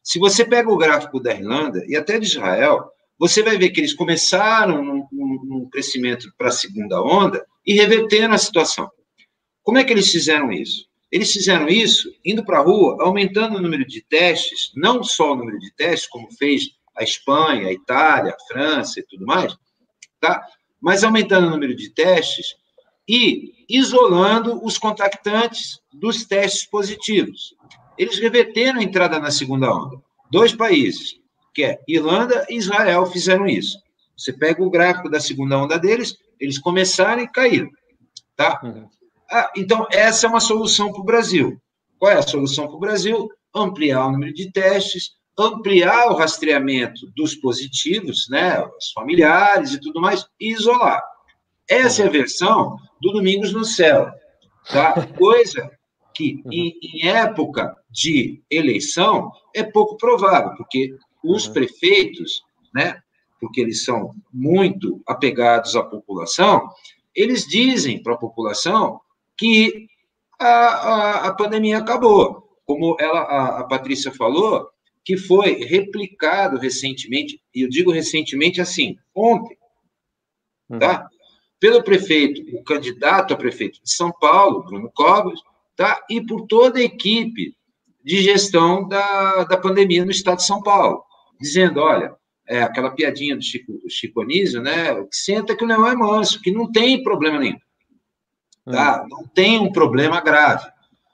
Se 0.03 0.19
você 0.19 0.45
pega 0.45 0.71
o 0.71 0.77
gráfico 0.77 1.21
da 1.21 1.33
Irlanda 1.33 1.85
e 1.87 1.97
até 1.97 2.19
de 2.19 2.27
Israel, 2.27 2.91
você 3.19 3.43
vai 3.43 3.57
ver 3.57 3.71
que 3.71 3.81
eles 3.81 3.95
começaram 3.95 4.83
num, 4.85 5.07
num 5.45 5.69
crescimento 5.69 6.33
para 6.37 6.49
a 6.49 6.53
segunda 6.53 7.01
onda 7.03 7.45
e 7.67 7.75
reverteram 7.75 8.35
a 8.35 8.39
situação. 8.39 8.91
Como 9.63 9.79
é 9.79 9.85
que 9.85 9.93
eles 9.93 10.11
fizeram 10.11 10.51
isso? 10.51 10.87
Eles 11.11 11.33
fizeram 11.33 11.69
isso 11.69 12.13
indo 12.25 12.45
para 12.45 12.59
a 12.59 12.63
rua, 12.63 12.97
aumentando 13.01 13.57
o 13.57 13.63
número 13.63 13.87
de 13.87 14.03
testes, 14.03 14.73
não 14.75 15.03
só 15.03 15.33
o 15.33 15.37
número 15.37 15.59
de 15.59 15.73
testes, 15.75 16.09
como 16.09 16.31
fez 16.33 16.71
a 16.97 17.03
Espanha, 17.03 17.69
a 17.69 17.73
Itália, 17.73 18.35
a 18.35 18.53
França 18.53 19.01
e 19.01 19.03
tudo 19.05 19.27
mais, 19.27 19.57
tá? 20.21 20.45
mas 20.81 21.05
aumentando 21.05 21.47
o 21.47 21.51
número 21.51 21.75
de 21.75 21.91
testes 21.91 22.55
e 23.09 23.53
isolando 23.69 24.65
os 24.65 24.79
contactantes 24.79 25.81
dos 25.93 26.25
testes 26.25 26.67
positivos 26.67 27.55
eles 27.99 28.19
reverteram 28.19 28.81
a 28.81 28.83
entrada 28.83 29.19
na 29.19 29.31
segunda 29.31 29.73
onda. 29.73 29.97
Dois 30.31 30.55
países, 30.55 31.21
que 31.55 31.63
é 31.63 31.81
Irlanda 31.87 32.47
e 32.49 32.57
Israel 32.57 33.07
fizeram 33.07 33.47
isso. 33.47 33.79
Você 34.17 34.33
pega 34.33 34.63
o 34.63 34.71
gráfico 34.71 35.11
da 35.11 35.21
segunda 35.21 35.59
onda 35.59 35.79
deles, 35.79 36.17
eles 36.39 36.59
começaram 36.59 37.23
e 37.23 37.29
caíram, 37.29 37.71
tá? 38.37 38.61
Uhum. 38.63 38.89
Ah, 39.31 39.51
então, 39.57 39.87
essa 39.91 40.27
é 40.27 40.31
uma 40.31 40.41
solução 40.41 40.93
para 40.93 41.01
o 41.01 41.05
Brasil. 41.05 41.61
Qual 41.99 42.11
é 42.11 42.17
a 42.17 42.23
solução 42.23 42.67
para 42.67 42.77
o 42.77 42.81
Brasil? 42.81 43.31
Ampliar 43.55 44.07
o 44.07 44.13
número 44.13 44.33
de 44.35 44.51
testes, 44.51 45.13
ampliar 45.39 46.09
o 46.09 46.17
rastreamento 46.17 47.07
dos 47.17 47.35
positivos, 47.35 48.29
né, 48.29 48.61
os 48.61 48.93
familiares 48.93 49.73
e 49.73 49.81
tudo 49.81 50.01
mais, 50.01 50.27
e 50.39 50.53
isolar. 50.53 51.03
Essa 51.69 52.03
é 52.03 52.07
a 52.07 52.11
versão 52.11 52.77
do 53.01 53.13
Domingos 53.13 53.53
no 53.53 53.65
Céu, 53.65 54.11
tá? 54.71 55.07
Coisa 55.17 55.71
que 56.15 56.43
em, 56.51 56.75
em 56.83 57.09
época 57.09 57.75
de 57.91 58.43
eleição 58.51 59.31
é 59.55 59.63
pouco 59.63 59.97
provável, 59.97 60.55
porque 60.57 60.95
os 61.25 61.49
prefeitos, 61.49 62.43
né, 62.75 63.01
porque 63.43 63.61
eles 63.61 63.85
são 63.85 64.15
muito 64.33 65.03
apegados 65.05 65.75
à 65.75 65.83
população, 65.83 66.71
eles 67.13 67.45
dizem 67.45 68.01
para 68.01 68.15
a 68.15 68.17
população 68.17 69.01
que 69.37 69.89
a, 70.39 70.47
a, 70.47 71.27
a, 71.27 71.35
pandemia 71.35 71.79
acabou. 71.79 72.49
Como 72.65 72.97
ela, 73.01 73.19
a, 73.19 73.59
a 73.59 73.65
Patrícia 73.65 74.13
falou, 74.13 74.69
que 75.05 75.17
foi 75.17 75.55
replicado 75.55 76.57
recentemente, 76.57 77.43
e 77.53 77.63
eu 77.63 77.69
digo 77.69 77.91
recentemente 77.91 78.61
assim, 78.61 78.97
ontem, 79.13 79.59
hum. 80.71 80.79
tá? 80.79 81.09
Pelo 81.59 81.83
prefeito, 81.83 82.43
o 82.57 82.63
candidato 82.63 83.35
a 83.35 83.37
prefeito 83.37 83.83
de 83.83 83.93
São 83.93 84.13
Paulo, 84.21 84.63
Bruno 84.63 84.89
Covas, 84.95 85.41
tá? 85.75 86.01
E 86.09 86.25
por 86.25 86.47
toda 86.47 86.79
a 86.79 86.85
equipe 86.85 87.57
de 88.05 88.23
gestão 88.23 88.87
da, 88.87 89.43
da 89.43 89.57
pandemia 89.57 90.05
no 90.05 90.13
estado 90.13 90.37
de 90.37 90.47
São 90.47 90.63
Paulo, 90.63 91.03
dizendo, 91.41 91.81
olha, 91.81 92.17
é 92.49 92.63
aquela 92.63 92.91
piadinha 92.91 93.37
do 93.37 93.43
Chico, 93.43 93.73
do 93.73 93.91
Chico 93.91 94.23
Anísio, 94.23 94.63
né? 94.63 94.89
Senta 95.11 95.57
que 95.57 95.65
o 95.65 95.67
leão 95.67 95.87
é 95.87 95.95
manso, 95.95 96.41
que 96.41 96.51
não 96.51 96.71
tem 96.71 97.03
problema 97.03 97.39
nenhum. 97.39 97.59
Tá? 98.65 99.03
Hum. 99.03 99.09
Não 99.09 99.27
tem 99.29 99.59
um 99.59 99.73
problema 99.73 100.21
grave. 100.21 100.67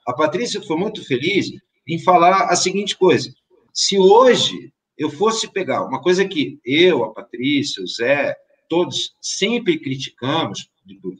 A 0.07 0.13
Patrícia 0.13 0.61
foi 0.61 0.77
muito 0.77 1.05
feliz 1.05 1.51
em 1.87 1.99
falar 1.99 2.45
a 2.45 2.55
seguinte 2.55 2.97
coisa: 2.97 3.33
se 3.73 3.97
hoje 3.97 4.73
eu 4.97 5.09
fosse 5.09 5.47
pegar 5.47 5.85
uma 5.85 6.01
coisa 6.01 6.27
que 6.27 6.59
eu, 6.65 7.03
a 7.03 7.13
Patrícia, 7.13 7.83
o 7.83 7.87
Zé, 7.87 8.35
todos 8.67 9.15
sempre 9.21 9.79
criticamos, 9.79 10.69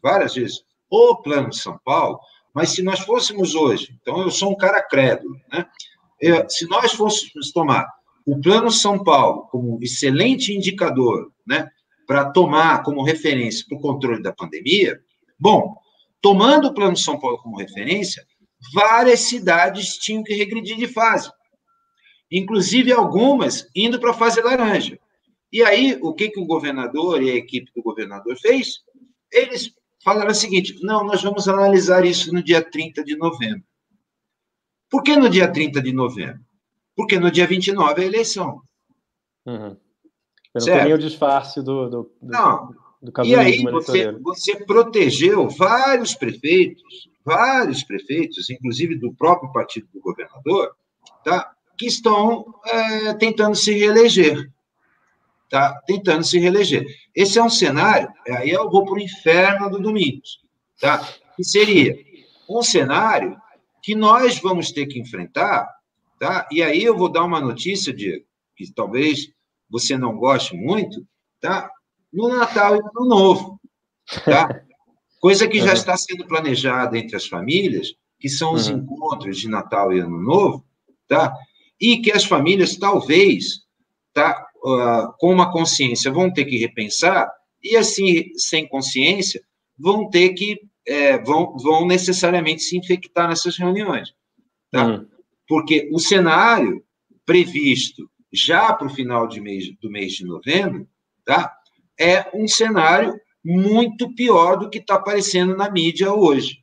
várias 0.01 0.36
vezes, 0.36 0.64
o 0.89 1.16
Plano 1.18 1.53
São 1.53 1.80
Paulo, 1.86 2.20
mas 2.53 2.72
se 2.72 2.82
nós 2.82 2.99
fôssemos 2.99 3.55
hoje, 3.55 3.95
então 4.01 4.22
eu 4.22 4.32
sou 4.32 4.51
um 4.51 4.57
cara 4.57 4.82
crédulo, 4.82 5.39
né? 5.51 5.66
Eu, 6.20 6.49
se 6.49 6.68
nós 6.68 6.91
fôssemos 6.91 7.51
tomar 7.51 7.88
o 8.32 8.42
Plano 8.42 8.72
São 8.72 9.04
Paulo 9.04 9.48
como 9.50 9.80
excelente 9.82 10.54
indicador, 10.54 11.32
né, 11.46 11.70
para 12.08 12.32
tomar 12.32 12.84
como 12.84 13.04
referência 13.04 13.66
para 13.68 13.78
o 13.78 13.82
controle 13.82 14.22
da 14.22 14.34
pandemia, 14.34 15.00
bom, 15.40 15.76
tomando 16.22 16.68
o 16.68 16.74
Plano 16.74 16.98
São 16.98 17.20
Paulo 17.20 17.38
como 17.38 17.58
referência, 17.58 18.26
várias 18.74 19.22
cidades 19.22 19.98
tinham 19.98 20.24
que 20.24 20.34
regredir 20.34 20.78
de 20.78 20.88
fase 20.88 21.32
inclusive 22.32 22.92
algumas 22.92 23.68
indo 23.76 24.00
para 24.00 24.12
a 24.12 24.14
fase 24.14 24.42
laranja. 24.42 25.00
E 25.52 25.64
aí, 25.64 25.98
o 26.02 26.14
que, 26.14 26.30
que 26.30 26.40
o 26.40 26.46
governador 26.46 27.24
e 27.24 27.32
a 27.32 27.36
equipe 27.36 27.72
do 27.76 27.82
governador 27.82 28.38
fez? 28.38 28.82
Eles 29.32 29.74
falaram 30.04 30.32
o 30.32 30.36
seguinte: 30.36 30.78
não, 30.82 31.04
nós 31.04 31.24
vamos 31.24 31.48
analisar 31.48 32.06
isso 32.06 32.34
no 32.34 32.44
dia 32.44 32.62
30 32.62 33.04
de 33.04 33.18
novembro. 33.18 33.64
Por 34.90 35.02
que 35.02 35.16
no 35.16 35.30
dia 35.30 35.52
30 35.52 35.82
de 35.82 35.92
novembro? 35.92 36.46
Porque 37.00 37.18
no 37.18 37.32
dia 37.32 37.47
29 37.47 38.02
é 38.02 38.04
a 38.04 38.08
eleição. 38.08 38.62
Uhum. 39.45 39.70
Eu 39.70 39.78
não 40.54 40.62
certo? 40.62 40.84
nem 40.84 40.93
o 40.93 40.97
disfarce 40.97 41.64
do, 41.64 41.89
do, 41.89 42.04
do, 42.04 42.12
não. 42.22 42.74
do 43.02 43.26
E 43.26 43.36
aí 43.36 43.64
você, 43.64 44.12
você 44.12 44.66
protegeu 44.66 45.47
vários 45.47 46.14
prefeitos, 46.14 47.10
vários 47.24 47.86
prefeitos, 47.86 48.50
inclusive 48.50 48.97
do 48.97 49.14
próprio 49.14 49.50
partido 49.54 49.88
do 49.93 50.02
governador, 50.02 50.76
tá? 51.24 51.50
que 51.78 51.86
estão 51.86 52.54
é, 52.66 53.14
tentando 53.14 53.56
se 53.56 53.72
reeleger. 53.72 54.52
Tá? 55.50 55.82
Tentando 55.88 56.26
se 56.26 56.38
reeleger. 56.38 56.86
Esse 57.16 57.39
é 57.39 57.43
um 57.43 57.50
cenário, 57.50 58.10
aí 58.28 58.50
eu 58.50 58.70
vou 58.70 58.84
para 58.84 58.95
o 58.95 59.00
inferno 59.00 59.70
do 59.70 59.80
Domingos, 59.80 60.41
tá? 60.82 61.02
que 61.38 61.45
seria 61.45 61.97
um 62.50 62.62
cenário 62.62 63.38
que 63.82 63.95
nós 63.95 64.38
vamos 64.38 64.74
ter 64.74 64.86
que 64.86 65.00
enfrentar, 65.00 65.79
tá? 66.20 66.47
e 66.51 66.61
aí 66.61 66.84
eu 66.84 66.97
vou 66.97 67.09
dar 67.09 67.24
uma 67.24 67.39
notícia, 67.39 67.93
Diego, 67.93 68.26
que 68.55 68.72
talvez 68.74 69.32
você 69.70 69.97
não 69.97 70.17
goste 70.17 70.55
muito, 70.55 71.05
tá? 71.39 71.72
no 72.11 72.28
Natal 72.28 72.76
e 72.76 72.82
no 72.93 73.05
Novo. 73.05 73.59
Tá? 74.26 74.61
Coisa 75.22 75.47
que 75.47 75.59
já 75.59 75.74
está 75.74 75.95
sendo 75.97 76.26
planejada 76.28 76.97
entre 76.97 77.15
as 77.15 77.28
famílias, 77.28 77.93
que 78.20 78.30
são 78.30 78.53
os 78.53 78.67
uhum. 78.67 78.78
encontros 78.78 79.38
de 79.38 79.49
Natal 79.49 79.93
e 79.93 79.99
Ano 79.99 80.22
Novo, 80.22 80.65
tá? 81.07 81.34
e 81.80 82.01
que 82.01 82.11
as 82.11 82.26
famílias 82.26 82.76
talvez, 82.76 83.61
tá, 84.13 84.47
uh, 84.63 85.13
com 85.17 85.32
uma 85.32 85.51
consciência, 85.51 86.11
vão 86.11 86.32
ter 86.32 86.45
que 86.45 86.57
repensar, 86.57 87.32
e 87.63 87.76
assim, 87.76 88.32
sem 88.36 88.67
consciência, 88.67 89.41
vão 89.78 90.09
ter 90.09 90.30
que, 90.30 90.59
é, 90.86 91.17
vão, 91.20 91.55
vão 91.57 91.86
necessariamente 91.86 92.63
se 92.63 92.78
infectar 92.78 93.30
nessas 93.30 93.57
reuniões. 93.57 94.13
Tá? 94.72 94.86
Uhum. 94.86 95.07
Porque 95.50 95.89
o 95.91 96.00
cenário 96.00 96.82
previsto 97.26 98.10
já 98.32 98.72
para 98.72 98.88
o 98.88 98.93
final 98.93 99.28
de 99.28 99.41
mês, 99.41 99.66
do 99.82 99.91
mês 99.91 100.14
de 100.14 100.24
novembro, 100.24 100.88
tá? 101.26 101.60
é 102.00 102.26
um 102.34 102.47
cenário 102.47 103.20
muito 103.43 104.14
pior 104.16 104.56
do 104.58 104.70
que 104.70 104.78
está 104.78 104.95
aparecendo 104.95 105.56
na 105.56 105.70
mídia 105.70 106.14
hoje. 106.14 106.60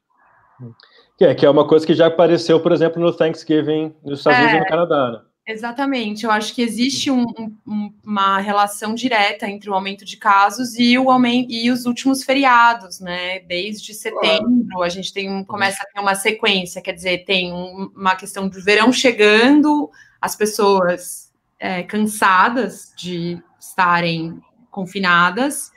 Que 1.19 1.27
é, 1.27 1.35
que 1.35 1.45
é 1.45 1.51
uma 1.51 1.67
coisa 1.67 1.87
que 1.87 1.95
já 1.95 2.07
apareceu, 2.07 2.61
por 2.61 2.73
exemplo, 2.73 3.01
no 3.01 3.13
Thanksgiving 3.13 3.95
nos 4.03 4.21
Estados 4.21 4.39
Unidos 4.39 4.57
e 4.57 4.61
no 4.61 4.67
é, 4.67 4.69
Canadá. 4.69 5.13
Né? 5.13 5.21
Exatamente, 5.49 6.25
eu 6.25 6.31
acho 6.33 6.53
que 6.53 6.61
existe 6.61 7.09
um, 7.09 7.25
um, 7.65 7.93
uma 8.05 8.41
relação 8.41 8.97
direta 8.97 9.49
entre 9.49 9.71
o 9.71 9.75
aumento 9.75 10.05
de 10.05 10.17
casos 10.17 10.77
e 10.77 10.99
o 10.99 11.09
aumento 11.09 11.53
e 11.53 11.71
os 11.71 11.87
últimos 11.87 12.25
feriados, 12.25 12.99
né? 12.99 13.39
Desde 13.39 13.95
setembro 13.95 14.83
a 14.83 14.89
gente 14.89 15.13
tem 15.13 15.45
começa 15.45 15.81
a 15.85 15.87
ter 15.87 16.01
uma 16.01 16.17
sequência, 16.17 16.83
quer 16.83 16.95
dizer, 16.95 17.25
tem 17.25 17.53
um, 17.53 17.93
uma 17.95 18.17
questão 18.17 18.49
do 18.49 18.61
verão 18.61 18.93
chegando, 18.93 19.89
as 20.21 20.35
pessoas 20.35 21.33
é, 21.61 21.85
cansadas 21.85 22.93
de 22.97 23.41
estarem 23.61 24.43
confinadas, 24.69 25.71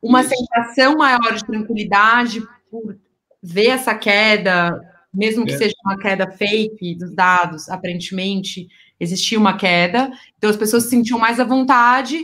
uma 0.00 0.22
sensação 0.22 0.96
maior 0.96 1.34
de 1.34 1.44
tranquilidade 1.44 2.40
por 2.70 2.96
ver 3.42 3.68
essa 3.68 3.94
queda, 3.94 4.80
mesmo 5.12 5.44
que 5.44 5.52
é. 5.52 5.58
seja 5.58 5.74
uma 5.84 5.98
queda 5.98 6.30
fake 6.30 6.94
dos 6.94 7.14
dados, 7.14 7.68
aparentemente 7.68 8.66
existia 9.00 9.38
uma 9.38 9.56
queda, 9.56 10.12
então 10.36 10.50
as 10.50 10.56
pessoas 10.56 10.84
se 10.84 10.90
sentiam 10.90 11.18
mais 11.18 11.40
à 11.40 11.44
vontade 11.44 12.22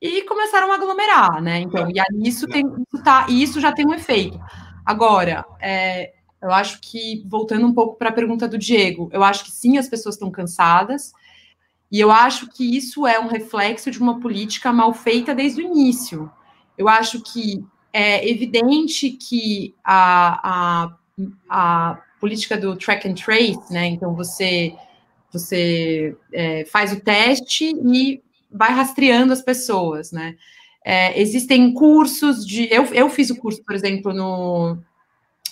e 0.00 0.22
começaram 0.22 0.72
a 0.72 0.74
aglomerar, 0.74 1.42
né? 1.42 1.60
Então, 1.60 1.88
e 1.90 2.00
aí 2.00 2.28
isso 2.28 2.46
tem, 2.46 2.64
isso 2.66 3.02
tá, 3.04 3.26
isso 3.28 3.60
já 3.60 3.72
tem 3.72 3.86
um 3.86 3.94
efeito. 3.94 4.40
Agora, 4.84 5.44
é, 5.60 6.12
eu 6.42 6.50
acho 6.50 6.80
que 6.80 7.24
voltando 7.26 7.66
um 7.66 7.72
pouco 7.72 7.96
para 7.96 8.10
a 8.10 8.12
pergunta 8.12 8.48
do 8.48 8.58
Diego, 8.58 9.08
eu 9.12 9.22
acho 9.22 9.44
que 9.44 9.50
sim, 9.50 9.78
as 9.78 9.88
pessoas 9.88 10.14
estão 10.14 10.30
cansadas. 10.30 11.12
E 11.90 12.00
eu 12.00 12.10
acho 12.10 12.48
que 12.48 12.76
isso 12.76 13.06
é 13.06 13.18
um 13.20 13.28
reflexo 13.28 13.90
de 13.90 13.98
uma 13.98 14.18
política 14.20 14.72
mal 14.72 14.92
feita 14.92 15.34
desde 15.34 15.62
o 15.62 15.64
início. 15.64 16.30
Eu 16.76 16.88
acho 16.88 17.22
que 17.22 17.64
é 17.92 18.28
evidente 18.28 19.10
que 19.10 19.74
a, 19.84 20.88
a, 20.88 20.96
a 21.48 22.02
política 22.20 22.58
do 22.58 22.74
track 22.76 23.08
and 23.08 23.14
trace, 23.14 23.72
né? 23.72 23.86
Então 23.86 24.14
você 24.14 24.74
você 25.34 26.16
é, 26.32 26.64
faz 26.64 26.92
o 26.92 27.00
teste 27.00 27.74
e 27.84 28.22
vai 28.50 28.72
rastreando 28.72 29.32
as 29.32 29.42
pessoas, 29.42 30.12
né? 30.12 30.36
É, 30.84 31.20
existem 31.20 31.72
cursos 31.72 32.46
de. 32.46 32.72
Eu, 32.72 32.84
eu 32.86 33.08
fiz 33.08 33.30
o 33.30 33.36
curso, 33.36 33.62
por 33.64 33.74
exemplo, 33.74 34.12
no 34.12 34.78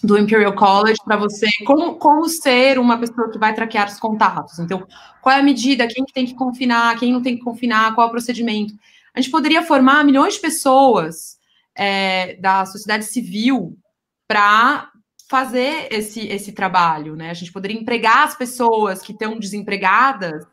do 0.02 0.18
Imperial 0.18 0.54
College 0.54 0.98
para 1.04 1.16
você 1.16 1.46
como, 1.64 1.94
como 1.94 2.28
ser 2.28 2.76
uma 2.78 2.98
pessoa 2.98 3.30
que 3.30 3.38
vai 3.38 3.54
traquear 3.54 3.86
os 3.86 4.00
contatos. 4.00 4.58
Então, 4.58 4.84
qual 5.20 5.36
é 5.36 5.38
a 5.38 5.42
medida, 5.42 5.86
quem 5.86 6.04
que 6.04 6.12
tem 6.12 6.26
que 6.26 6.34
confinar, 6.34 6.98
quem 6.98 7.12
não 7.12 7.22
tem 7.22 7.36
que 7.36 7.44
confinar, 7.44 7.94
qual 7.94 8.06
é 8.06 8.08
o 8.08 8.10
procedimento. 8.12 8.74
A 9.14 9.20
gente 9.20 9.30
poderia 9.30 9.62
formar 9.62 10.04
milhões 10.04 10.34
de 10.34 10.40
pessoas 10.40 11.38
é, 11.74 12.34
da 12.36 12.66
sociedade 12.66 13.04
civil 13.04 13.78
para 14.26 14.90
fazer 15.32 15.88
esse, 15.90 16.28
esse 16.28 16.52
trabalho, 16.52 17.16
né? 17.16 17.30
A 17.30 17.34
gente 17.34 17.50
poderia 17.50 17.80
empregar 17.80 18.24
as 18.24 18.36
pessoas 18.36 19.00
que 19.00 19.12
estão 19.12 19.38
desempregadas 19.38 20.46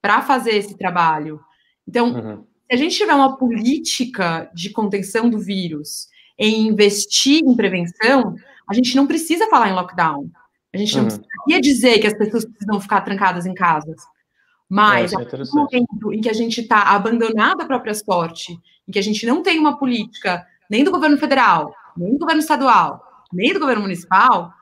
para 0.00 0.22
fazer 0.22 0.52
esse 0.52 0.74
trabalho. 0.74 1.38
Então, 1.86 2.14
uhum. 2.14 2.36
se 2.38 2.72
a 2.72 2.76
gente 2.76 2.96
tiver 2.96 3.12
uma 3.12 3.36
política 3.36 4.50
de 4.54 4.70
contenção 4.70 5.28
do 5.28 5.38
vírus 5.38 6.08
em 6.38 6.66
investir 6.66 7.42
em 7.44 7.54
prevenção, 7.54 8.34
a 8.66 8.72
gente 8.72 8.96
não 8.96 9.06
precisa 9.06 9.50
falar 9.50 9.68
em 9.68 9.74
lockdown. 9.74 10.30
A 10.72 10.78
gente 10.78 10.96
não 10.96 11.02
uhum. 11.02 11.10
precisaria 11.10 11.60
dizer 11.60 11.98
que 11.98 12.06
as 12.06 12.16
pessoas 12.16 12.46
precisam 12.46 12.80
ficar 12.80 13.02
trancadas 13.02 13.44
em 13.44 13.52
casas. 13.52 14.00
Mas, 14.66 15.12
é, 15.12 15.16
no 15.18 15.44
momento 15.52 16.10
em 16.10 16.22
que 16.22 16.30
a 16.30 16.32
gente 16.32 16.62
está 16.62 16.84
abandonado 16.84 17.60
à 17.60 17.66
própria 17.66 17.92
sorte, 17.92 18.58
em 18.88 18.92
que 18.92 18.98
a 18.98 19.02
gente 19.02 19.26
não 19.26 19.42
tem 19.42 19.58
uma 19.58 19.76
política 19.76 20.42
nem 20.70 20.82
do 20.82 20.90
governo 20.90 21.18
federal, 21.18 21.74
nem 21.94 22.14
do 22.14 22.20
governo 22.20 22.40
estadual, 22.40 23.11
nem 23.32 23.52
do 23.52 23.60
governo 23.60 23.82
municipal, 23.82 24.52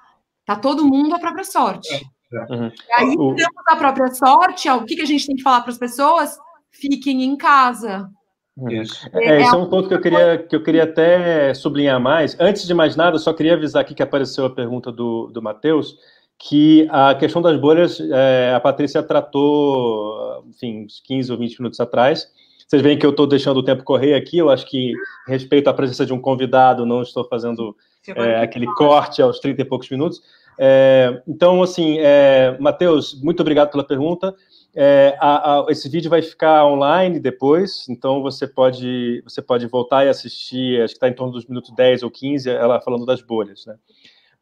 tá 0.47 0.57
todo 0.57 0.87
mundo 0.87 1.14
à 1.14 1.18
própria 1.18 1.45
sorte. 1.45 1.93
É, 2.33 2.37
é. 2.37 2.55
Uhum. 2.55 2.68
E 2.68 2.93
aí, 2.93 3.16
o... 3.18 3.35
temos 3.35 3.64
a 3.68 3.77
própria 3.77 4.14
sorte, 4.14 4.68
o 4.71 4.85
que, 4.85 4.97
que 4.97 5.03
a 5.03 5.07
gente 5.07 5.27
tem 5.27 5.37
que 5.37 5.43
falar 5.43 5.62
para 5.62 5.71
as 5.71 5.79
pessoas? 5.79 6.39
Fiquem 6.71 7.25
em 7.25 7.37
casa. 7.37 8.09
Isso. 8.68 9.09
É, 9.14 9.25
é, 9.25 9.43
esse 9.43 9.55
é 9.55 9.59
um 9.59 9.68
ponto 9.68 9.89
que 9.89 9.95
eu, 9.95 10.01
queria, 10.01 10.39
que 10.39 10.55
eu 10.55 10.62
queria 10.62 10.85
até 10.85 11.55
sublinhar 11.55 12.01
mais. 12.01 12.37
Antes 12.39 12.66
de 12.66 12.75
mais 12.75 12.97
nada, 12.97 13.18
só 13.18 13.33
queria 13.33 13.55
avisar 13.55 13.83
aqui 13.83 13.95
que 13.95 14.03
apareceu 14.03 14.45
a 14.45 14.51
pergunta 14.51 14.93
do, 14.93 15.29
do 15.29 15.41
Matheus, 15.41 15.97
que 16.39 16.87
a 16.91 17.14
questão 17.14 17.41
das 17.41 17.59
bolhas, 17.59 18.01
é, 18.01 18.53
a 18.55 18.61
Patrícia 18.61 19.03
tratou, 19.03 20.45
enfim, 20.49 20.85
uns 20.85 21.01
15 21.01 21.33
ou 21.33 21.39
20 21.39 21.59
minutos 21.61 21.81
atrás. 21.81 22.29
Vocês 22.66 22.83
veem 22.83 22.99
que 22.99 23.05
eu 23.05 23.11
estou 23.11 23.27
deixando 23.27 23.59
o 23.59 23.64
tempo 23.64 23.83
correr 23.83 24.14
aqui, 24.14 24.39
eu 24.39 24.51
acho 24.51 24.66
que, 24.66 24.93
respeito 25.27 25.68
à 25.68 25.75
presença 25.75 26.07
de 26.07 26.12
um 26.12 26.21
convidado, 26.21 26.87
não 26.87 27.03
estou 27.03 27.25
fazendo 27.25 27.77
é, 28.09 28.43
aquele 28.43 28.67
corte 28.75 29.21
aos 29.21 29.39
30 29.41 29.63
e 29.63 29.65
poucos 29.65 29.91
minutos. 29.91 30.21
É, 30.59 31.23
então, 31.27 31.63
assim, 31.63 31.99
é, 32.01 32.57
Matheus, 32.61 33.21
muito 33.23 33.41
obrigado 33.41 33.71
pela 33.71 33.87
pergunta. 33.87 34.35
É, 34.75 35.17
a, 35.19 35.61
a, 35.61 35.67
esse 35.71 35.89
vídeo 35.89 36.11
vai 36.11 36.23
ficar 36.23 36.65
online 36.67 37.19
depois, 37.19 37.89
então 37.89 38.23
você 38.23 38.47
pode, 38.47 39.23
você 39.25 39.43
pode 39.43 39.67
voltar 39.67 40.05
e 40.05 40.09
assistir, 40.09 40.81
acho 40.81 40.95
que 40.95 40.99
está 40.99 41.09
em 41.09 41.15
torno 41.15 41.33
dos 41.33 41.47
minutos 41.47 41.75
10 41.75 42.03
ou 42.03 42.11
15, 42.11 42.49
ela 42.51 42.81
falando 42.81 43.05
das 43.05 43.21
bolhas, 43.21 43.67
né? 43.67 43.75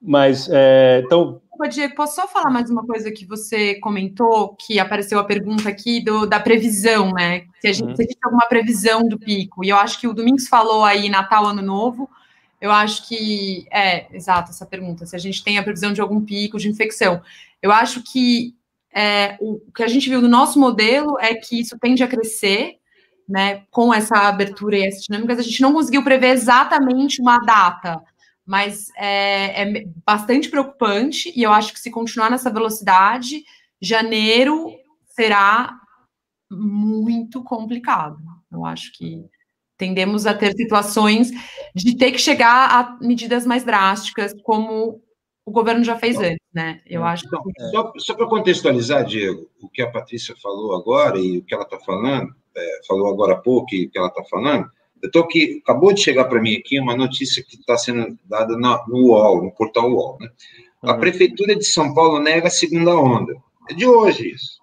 Mas, 0.01 0.49
é, 0.51 1.03
então... 1.05 1.41
Diego, 1.71 1.95
posso 1.97 2.15
só 2.15 2.29
falar 2.29 2.51
mais 2.51 2.71
uma 2.71 2.87
coisa 2.87 3.11
que 3.11 3.27
você 3.27 3.75
comentou, 3.81 4.55
que 4.55 4.79
apareceu 4.79 5.19
a 5.19 5.25
pergunta 5.25 5.69
aqui 5.69 6.01
do, 6.01 6.25
da 6.25 6.39
previsão, 6.39 7.13
né? 7.13 7.47
Se 7.61 7.67
a, 7.67 7.73
gente, 7.73 7.89
uhum. 7.89 7.97
se 7.97 8.03
existe 8.05 8.21
alguma 8.23 8.47
previsão 8.49 9.03
do 9.09 9.19
pico. 9.19 9.65
E 9.65 9.71
eu 9.71 9.77
acho 9.77 10.01
que 10.01 10.07
o 10.07 10.15
Domingos 10.15 10.47
falou 10.47 10.85
aí 10.85 11.09
Natal, 11.09 11.47
Ano 11.47 11.63
Novo, 11.63 12.09
eu 12.61 12.71
acho 12.73 13.07
que, 13.09 13.67
é, 13.71 14.15
exato, 14.15 14.51
essa 14.51 14.67
pergunta, 14.67 15.07
se 15.07 15.15
a 15.15 15.19
gente 15.19 15.43
tem 15.45 15.59
a 15.59 15.63
previsão 15.63 15.93
de 15.93 16.01
algum 16.01 16.21
pico 16.21 16.59
de 16.59 16.69
infecção. 16.69 17.23
Eu 17.63 17.71
acho 17.71 18.03
que 18.03 18.55
é, 18.93 19.37
o 19.41 19.61
que 19.73 19.83
a 19.83 19.89
gente 19.89 20.09
viu 20.09 20.21
no 20.21 20.29
nosso 20.29 20.59
modelo 20.59 21.19
é 21.21 21.35
que 21.35 21.61
isso 21.61 21.79
tende 21.79 22.03
a 22.03 22.09
crescer, 22.09 22.79
né, 23.29 23.65
com 23.71 23.93
essa 23.93 24.17
abertura 24.29 24.77
e 24.77 24.87
essas 24.87 25.03
dinâmicas. 25.03 25.39
A 25.39 25.43
gente 25.43 25.61
não 25.61 25.73
conseguiu 25.73 26.03
prever 26.03 26.31
exatamente 26.31 27.21
uma 27.21 27.39
data, 27.39 28.03
mas 28.45 28.89
é, 28.97 29.63
é 29.63 29.85
bastante 30.05 30.49
preocupante, 30.49 31.33
e 31.37 31.43
eu 31.43 31.53
acho 31.53 31.73
que 31.73 31.81
se 31.81 31.91
continuar 31.91 32.31
nessa 32.31 32.51
velocidade, 32.51 33.45
janeiro 33.81 34.73
será 35.05 35.79
muito 36.51 37.45
complicado. 37.45 38.19
Eu 38.51 38.65
acho 38.65 38.93
que 38.95 39.25
tendemos 39.79 40.26
a 40.26 40.35
ter 40.35 40.53
situações 40.53 41.31
de 41.74 41.97
ter 41.97 42.11
que 42.11 42.18
chegar 42.18 42.68
a 42.68 42.99
medidas 43.01 43.47
mais 43.47 43.64
drásticas, 43.64 44.35
como 44.43 45.01
o 45.47 45.51
governo 45.51 45.83
já 45.83 45.97
fez 45.97 46.18
antes, 46.18 46.47
né? 46.53 46.83
Eu 46.85 47.03
acho 47.05 47.26
então, 47.26 47.43
que... 47.43 47.62
Só, 47.70 47.93
só 47.97 48.14
para 48.14 48.26
contextualizar, 48.26 49.05
Diego, 49.05 49.49
o 49.62 49.68
que 49.68 49.81
a 49.81 49.91
Patrícia 49.91 50.35
falou 50.43 50.74
agora 50.74 51.18
e 51.18 51.39
o 51.39 51.45
que 51.45 51.55
ela 51.55 51.62
está 51.62 51.79
falando, 51.79 52.35
é, 52.55 52.81
falou 52.87 53.09
agora 53.09 53.33
há 53.33 53.39
pouco 53.39 53.74
e 53.74 53.87
o 53.87 53.91
que 53.91 53.99
ela 53.99 54.09
está 54.09 54.22
falando, 54.24 54.68
eu 55.01 55.07
estou 55.07 55.22
aqui, 55.22 55.61
acabou 55.62 55.95
de 55.95 56.03
chegar 56.03 56.24
para 56.24 56.41
mim 56.41 56.57
aqui 56.57 56.79
uma 56.79 56.97
notícia 56.97 57.43
que 57.43 57.57
está 57.57 57.79
sendo 57.79 58.18
dada 58.24 58.59
no, 58.59 58.85
no 58.89 59.09
UOL, 59.09 59.45
no 59.45 59.53
portal 59.53 59.91
UOL, 59.91 60.18
né? 60.20 60.29
A 60.83 60.93
uhum. 60.93 61.01
Prefeitura 61.01 61.57
de 61.57 61.64
São 61.64 61.95
Paulo 61.95 62.20
nega 62.20 62.49
a 62.49 62.51
segunda 62.51 62.95
onda. 62.97 63.35
É 63.70 63.74
de 63.74 63.87
hoje 63.87 64.31
isso, 64.31 64.61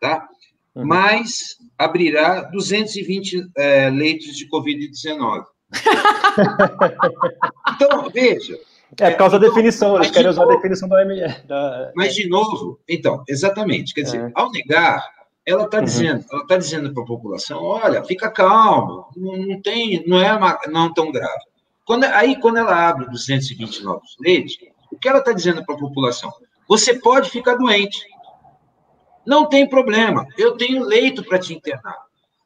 tá? 0.00 0.28
Uhum. 0.74 0.86
Mas 0.86 1.56
abrirá 1.78 2.42
220 2.42 3.48
é, 3.56 3.90
leitos 3.90 4.36
de 4.36 4.48
Covid-19. 4.48 5.44
então, 7.74 8.08
veja, 8.10 8.58
é 8.98 9.10
por 9.10 9.18
causa 9.18 9.38
da 9.38 9.48
definição, 9.48 9.96
eles 9.96 10.10
querem 10.10 10.30
usar 10.30 10.44
a 10.44 10.46
definição 10.46 10.88
da 10.88 10.96
OMS. 10.96 11.46
Da... 11.46 11.92
Mas, 11.94 12.14
de 12.14 12.28
novo, 12.28 12.80
então, 12.88 13.22
exatamente. 13.28 13.92
Quer 13.92 14.02
dizer, 14.02 14.28
é. 14.28 14.30
ao 14.34 14.50
negar, 14.50 15.04
ela 15.44 15.64
está 15.64 15.78
uhum. 15.78 15.84
dizendo, 15.84 16.24
ela 16.30 16.42
está 16.42 16.56
dizendo 16.56 16.94
para 16.94 17.02
a 17.02 17.06
população, 17.06 17.62
olha, 17.62 18.04
fica 18.04 18.30
calmo, 18.30 19.06
não, 19.16 19.36
não 19.36 19.60
tem, 19.60 20.04
não 20.06 20.20
é 20.20 20.32
uma, 20.32 20.58
não 20.68 20.92
tão 20.92 21.10
grave. 21.10 21.44
Quando, 21.84 22.04
aí, 22.04 22.40
quando 22.40 22.58
ela 22.58 22.88
abre 22.88 23.08
220 23.10 23.84
novos 23.84 24.16
leitos, 24.20 24.56
o 24.90 24.98
que 24.98 25.08
ela 25.08 25.18
está 25.18 25.32
dizendo 25.32 25.64
para 25.64 25.74
a 25.74 25.78
população? 25.78 26.32
Você 26.68 26.94
pode 26.94 27.30
ficar 27.30 27.54
doente. 27.54 28.04
Não 29.26 29.48
tem 29.48 29.68
problema, 29.68 30.26
eu 30.38 30.56
tenho 30.56 30.84
leito 30.84 31.24
para 31.24 31.38
te 31.38 31.54
internar. 31.54 31.98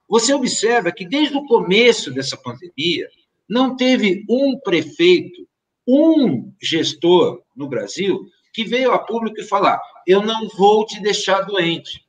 Você 0.08 0.32
observa 0.34 0.90
que 0.90 1.06
desde 1.06 1.36
o 1.36 1.46
começo 1.46 2.12
dessa 2.12 2.36
pandemia, 2.36 3.08
não 3.48 3.76
teve 3.76 4.24
um 4.28 4.58
prefeito 4.58 5.48
um 5.86 6.52
gestor 6.62 7.42
no 7.56 7.68
Brasil 7.68 8.24
que 8.52 8.64
veio 8.64 8.92
a 8.92 8.98
público 8.98 9.40
e 9.40 9.46
falar: 9.46 9.80
eu 10.06 10.22
não 10.22 10.48
vou 10.48 10.86
te 10.86 11.00
deixar 11.00 11.42
doente. 11.42 12.04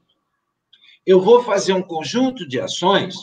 Eu 1.05 1.19
vou 1.19 1.43
fazer 1.43 1.73
um 1.73 1.81
conjunto 1.81 2.47
de 2.47 2.59
ações 2.59 3.15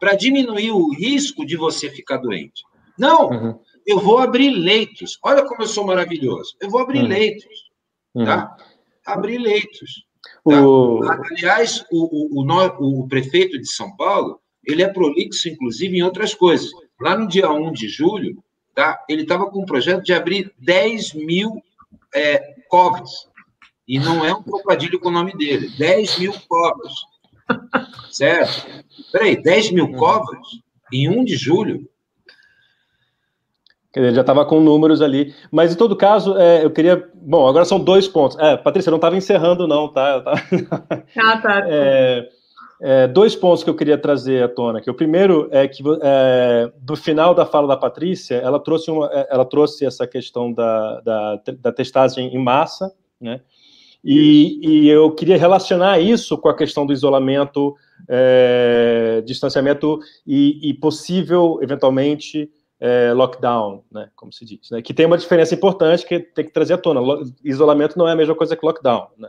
para 0.00 0.14
diminuir 0.14 0.72
o 0.72 0.92
risco 0.92 1.46
de 1.46 1.56
você 1.56 1.88
ficar 1.90 2.16
doente. 2.16 2.64
Não, 2.98 3.28
uhum. 3.28 3.60
eu 3.86 4.00
vou 4.00 4.18
abrir 4.18 4.50
leitos. 4.50 5.18
Olha 5.22 5.46
como 5.46 5.62
eu 5.62 5.68
sou 5.68 5.86
maravilhoso. 5.86 6.56
Eu 6.60 6.68
vou 6.68 6.80
abrir 6.80 7.02
uhum. 7.02 7.08
leitos. 7.08 7.70
Tá? 8.14 8.56
Uhum. 8.58 8.64
Abrir 9.06 9.38
leitos. 9.38 10.07
Tá? 10.48 10.66
O... 10.66 11.00
Aliás, 11.30 11.84
o, 11.90 12.40
o, 12.40 13.00
o, 13.02 13.08
prefeito 13.08 13.58
de 13.58 13.68
São 13.68 13.94
Paulo, 13.96 14.40
ele 14.64 14.82
é 14.82 14.88
prolixo, 14.88 15.48
inclusive, 15.48 15.96
em 15.96 16.02
outras 16.02 16.34
coisas. 16.34 16.70
Lá 17.00 17.16
no 17.16 17.28
dia 17.28 17.50
1 17.50 17.72
de 17.72 17.88
julho, 17.88 18.42
tá? 18.74 19.04
ele 19.08 19.22
estava 19.22 19.50
com 19.50 19.62
um 19.62 19.66
projeto 19.66 20.02
de 20.02 20.12
abrir 20.12 20.52
10 20.58 21.14
mil 21.14 21.62
é, 22.14 22.54
covers. 22.68 23.28
E 23.86 23.98
não 23.98 24.24
é 24.24 24.34
um 24.34 24.42
trocadilho 24.42 25.00
com 25.00 25.08
o 25.08 25.12
nome 25.12 25.32
dele. 25.36 25.70
10 25.78 26.18
mil 26.18 26.32
covers. 26.48 26.94
Certo? 28.10 28.84
Peraí, 29.10 29.40
10 29.40 29.72
mil 29.72 29.92
covers 29.92 30.60
em 30.92 31.08
1 31.08 31.24
de 31.24 31.36
julho? 31.36 31.88
Quer 33.92 34.00
dizer, 34.00 34.14
já 34.14 34.20
estava 34.20 34.44
com 34.44 34.60
números 34.60 35.00
ali. 35.00 35.34
Mas, 35.50 35.72
em 35.72 35.76
todo 35.76 35.96
caso, 35.96 36.36
é, 36.36 36.64
eu 36.64 36.70
queria. 36.70 37.08
Bom, 37.14 37.46
agora 37.46 37.64
são 37.64 37.80
dois 37.80 38.06
pontos. 38.06 38.38
É, 38.38 38.56
Patrícia, 38.56 38.90
não 38.90 38.96
estava 38.98 39.16
encerrando, 39.16 39.66
não, 39.66 39.88
tá? 39.88 40.20
Tava... 40.20 40.42
Ah, 41.16 41.38
tá. 41.38 41.64
É, 41.68 42.28
é, 42.80 43.08
dois 43.08 43.34
pontos 43.34 43.64
que 43.64 43.70
eu 43.70 43.74
queria 43.74 43.98
trazer 43.98 44.42
à 44.42 44.48
tona. 44.48 44.80
Que 44.80 44.90
o 44.90 44.94
primeiro 44.94 45.48
é 45.50 45.66
que 45.66 45.82
é, 46.02 46.70
do 46.80 46.94
final 46.94 47.34
da 47.34 47.44
fala 47.44 47.66
da 47.66 47.76
Patrícia, 47.76 48.36
ela 48.36 48.60
trouxe, 48.60 48.90
uma, 48.90 49.10
é, 49.12 49.26
ela 49.30 49.44
trouxe 49.44 49.84
essa 49.84 50.06
questão 50.06 50.52
da, 50.52 51.00
da, 51.00 51.42
da 51.58 51.72
testagem 51.72 52.32
em 52.32 52.38
massa, 52.38 52.92
né? 53.20 53.40
E, 54.04 54.60
e, 54.62 54.88
eu 54.88 55.10
queria 55.10 55.36
relacionar 55.36 55.98
isso 55.98 56.38
com 56.38 56.48
a 56.48 56.56
questão 56.56 56.86
do 56.86 56.92
isolamento, 56.92 57.74
é, 58.08 59.22
distanciamento 59.26 59.98
e, 60.24 60.70
e, 60.70 60.74
possível, 60.74 61.58
eventualmente, 61.60 62.48
é, 62.80 63.12
lockdown, 63.12 63.82
né, 63.90 64.08
como 64.14 64.32
se 64.32 64.44
diz, 64.44 64.70
né, 64.70 64.80
que 64.80 64.94
tem 64.94 65.06
uma 65.06 65.18
diferença 65.18 65.54
importante 65.54 66.06
que 66.06 66.20
tem 66.20 66.44
que 66.44 66.52
trazer 66.52 66.74
à 66.74 66.78
tona. 66.78 67.00
Isolamento 67.44 67.98
não 67.98 68.08
é 68.08 68.12
a 68.12 68.16
mesma 68.16 68.34
coisa 68.34 68.56
que 68.56 68.64
lockdown, 68.64 69.08
né, 69.18 69.28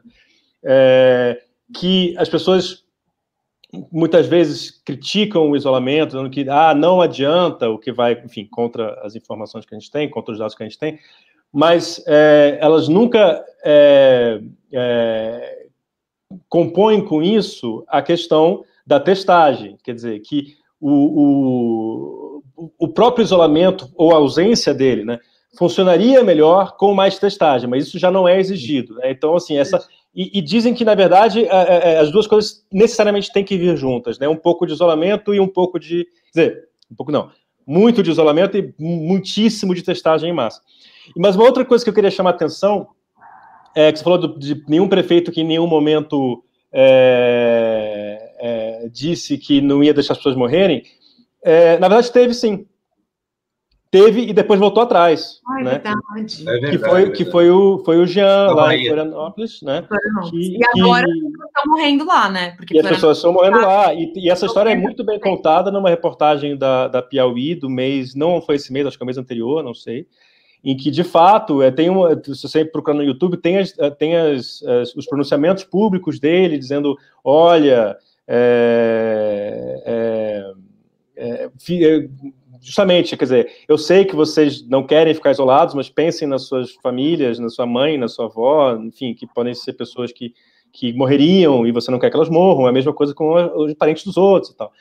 é, 0.63 1.41
que 1.73 2.15
as 2.17 2.29
pessoas 2.29 2.83
muitas 3.91 4.27
vezes 4.27 4.81
criticam 4.83 5.49
o 5.49 5.55
isolamento, 5.55 6.11
dizendo 6.11 6.29
que 6.29 6.49
ah, 6.49 6.73
não 6.73 7.01
adianta, 7.01 7.69
o 7.69 7.77
que 7.77 7.91
vai, 7.91 8.13
enfim, 8.25 8.45
contra 8.45 8.99
as 9.03 9.15
informações 9.15 9.65
que 9.65 9.75
a 9.75 9.79
gente 9.79 9.91
tem, 9.91 10.09
contra 10.09 10.31
os 10.31 10.39
dados 10.39 10.55
que 10.55 10.63
a 10.63 10.65
gente 10.65 10.79
tem, 10.79 10.99
mas 11.51 12.03
é, 12.07 12.57
elas 12.61 12.87
nunca 12.87 13.43
é, 13.63 14.41
é, 14.71 15.67
compõem 16.47 17.03
com 17.03 17.21
isso 17.21 17.83
a 17.87 18.01
questão 18.01 18.63
da 18.85 18.99
testagem, 18.99 19.77
quer 19.83 19.93
dizer, 19.93 20.19
que 20.21 20.57
o, 20.79 20.91
o, 20.91 22.18
o 22.77 22.87
próprio 22.87 23.23
isolamento 23.23 23.89
ou 23.95 24.11
a 24.11 24.17
ausência 24.17 24.73
dele, 24.73 25.05
né, 25.05 25.19
funcionaria 25.57 26.23
melhor 26.23 26.75
com 26.77 26.93
mais 26.93 27.17
testagem, 27.17 27.69
mas 27.69 27.87
isso 27.87 27.99
já 27.99 28.11
não 28.11 28.27
é 28.27 28.39
exigido. 28.39 28.95
Né? 28.95 29.11
Então, 29.11 29.35
assim, 29.35 29.57
essa 29.57 29.83
e, 30.13 30.39
e, 30.39 30.41
dizem 30.41 30.73
que, 30.73 30.83
na 30.83 30.95
verdade, 30.95 31.45
é, 31.45 31.47
é, 31.47 31.93
é, 31.93 31.99
as 31.99 32.11
duas 32.11 32.25
coisas 32.25 32.65
necessariamente 32.71 33.31
têm 33.31 33.43
que 33.43 33.57
vir 33.57 33.77
juntas, 33.77 34.17
né? 34.17 34.27
Um 34.27 34.35
pouco 34.35 34.65
de 34.65 34.73
isolamento 34.73 35.33
e 35.33 35.39
um 35.39 35.47
pouco 35.47 35.79
de. 35.79 36.05
Quer 36.33 36.47
dizer, 36.47 36.69
um 36.91 36.95
pouco 36.95 37.11
não. 37.11 37.29
Muito 37.65 38.01
de 38.01 38.09
isolamento 38.09 38.57
e 38.57 38.73
muitíssimo 38.79 39.75
de 39.75 39.83
testagem 39.83 40.31
em 40.31 40.33
massa. 40.33 40.61
Mas 41.15 41.35
uma 41.35 41.45
outra 41.45 41.63
coisa 41.63 41.83
que 41.83 41.89
eu 41.89 41.93
queria 41.93 42.09
chamar 42.09 42.31
a 42.31 42.33
atenção 42.33 42.87
é 43.75 43.91
que 43.91 43.99
você 43.99 44.03
falou 44.03 44.35
de 44.37 44.63
nenhum 44.67 44.87
prefeito 44.87 45.31
que 45.31 45.41
em 45.41 45.47
nenhum 45.47 45.67
momento 45.67 46.43
é, 46.73 48.33
é, 48.39 48.89
disse 48.91 49.37
que 49.37 49.61
não 49.61 49.83
ia 49.83 49.93
deixar 49.93 50.13
as 50.13 50.17
pessoas 50.17 50.35
morrerem. 50.35 50.83
É, 51.43 51.79
na 51.79 51.87
verdade, 51.87 52.11
teve 52.11 52.33
sim. 52.33 52.65
teve 53.89 54.21
e 54.21 54.33
depois 54.33 54.59
voltou 54.59 54.83
atrás. 54.83 55.39
Ai, 55.47 55.63
né? 55.63 55.71
verdade. 55.71 56.41
É 56.47 56.51
verdade. 56.51 56.77
Que 56.77 56.89
foi, 56.89 57.11
que 57.11 57.25
foi, 57.25 57.49
o, 57.49 57.81
foi 57.85 57.97
o 57.97 58.05
Jean 58.05 58.53
lá 58.53 58.75
em 58.75 58.85
Florianópolis, 58.85 59.61
né? 59.61 59.87
Que, 60.29 60.57
e 60.57 60.81
agora 60.81 61.05
que... 61.05 61.11
estão 61.11 61.63
morrendo 61.67 62.05
lá, 62.05 62.29
né? 62.29 62.51
Porque 62.57 62.75
e 62.75 62.79
as 62.79 62.87
pessoas 62.87 63.17
estão 63.17 63.33
morrendo 63.33 63.61
lá. 63.61 63.93
E, 63.93 64.11
e 64.15 64.29
essa 64.29 64.45
história 64.45 64.69
é 64.69 64.75
muito 64.75 65.03
bem 65.03 65.19
contada 65.19 65.71
numa 65.71 65.89
reportagem 65.89 66.57
da, 66.57 66.87
da 66.87 67.01
Piauí 67.01 67.55
do 67.55 67.69
mês, 67.69 68.13
não 68.15 68.41
foi 68.41 68.55
esse 68.55 68.71
mês, 68.71 68.85
acho 68.85 68.97
que 68.97 69.03
é 69.03 69.05
o 69.05 69.07
mês 69.07 69.17
anterior, 69.17 69.63
não 69.63 69.73
sei 69.73 70.07
em 70.63 70.75
que 70.75 70.91
de 70.91 71.03
fato 71.03 71.61
é, 71.61 71.71
tem 71.71 71.89
uma, 71.89 72.21
se 72.21 72.41
você 72.43 72.65
procurar 72.65 72.97
no 72.97 73.03
YouTube 73.03 73.37
tem, 73.37 73.57
as, 73.57 73.77
é, 73.79 73.89
tem 73.89 74.15
as, 74.15 74.61
as, 74.63 74.93
os 74.95 75.05
pronunciamentos 75.05 75.63
públicos 75.63 76.19
dele 76.19 76.57
dizendo 76.57 76.97
olha 77.23 77.97
é, 78.27 79.81
é, 79.85 80.53
é, 81.19 81.49
é, 81.71 82.09
justamente 82.61 83.15
quer 83.15 83.25
dizer 83.25 83.51
eu 83.67 83.77
sei 83.77 84.05
que 84.05 84.15
vocês 84.15 84.67
não 84.67 84.83
querem 84.83 85.13
ficar 85.13 85.31
isolados 85.31 85.75
mas 85.75 85.89
pensem 85.89 86.27
nas 86.27 86.43
suas 86.43 86.71
famílias 86.75 87.39
na 87.39 87.49
sua 87.49 87.65
mãe 87.65 87.97
na 87.97 88.07
sua 88.07 88.25
avó 88.25 88.75
enfim 88.75 89.13
que 89.13 89.27
podem 89.27 89.53
ser 89.53 89.73
pessoas 89.73 90.11
que 90.11 90.33
que 90.71 90.93
morreriam 90.93 91.65
e 91.65 91.71
você 91.71 91.91
não 91.91 91.99
quer 91.99 92.09
que 92.09 92.15
elas 92.15 92.29
morram. 92.29 92.67
É 92.67 92.69
a 92.69 92.73
mesma 92.73 92.93
coisa 92.93 93.13
com 93.13 93.33
os 93.55 93.73
parentes 93.73 94.03
dos 94.03 94.17
outros 94.17 94.51
e 94.51 94.57
tal. 94.57 94.71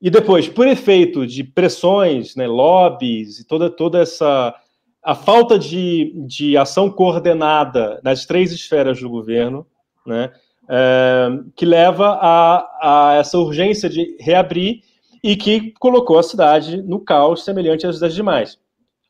E 0.00 0.10
depois 0.10 0.48
por 0.48 0.66
efeito 0.66 1.26
de 1.26 1.42
pressões 1.42 2.36
né 2.36 2.46
lobbies 2.46 3.40
e 3.40 3.46
toda 3.46 3.70
toda 3.70 4.00
essa 4.00 4.54
a 5.02 5.14
falta 5.14 5.58
de, 5.58 6.14
de 6.26 6.56
ação 6.56 6.90
coordenada 6.90 8.00
nas 8.02 8.24
três 8.24 8.50
esferas 8.52 8.98
do 8.98 9.10
governo, 9.10 9.66
né, 10.06 10.32
é, 10.66 11.28
que 11.54 11.66
leva 11.66 12.18
a, 12.22 13.10
a, 13.10 13.14
essa 13.16 13.38
urgência 13.38 13.86
de 13.90 14.16
reabrir 14.18 14.80
e 15.24 15.36
que 15.36 15.72
colocou 15.80 16.18
a 16.18 16.22
cidade 16.22 16.82
no 16.82 17.00
caos 17.00 17.44
semelhante 17.44 17.86
às 17.86 17.98
das 17.98 18.14
demais. 18.14 18.58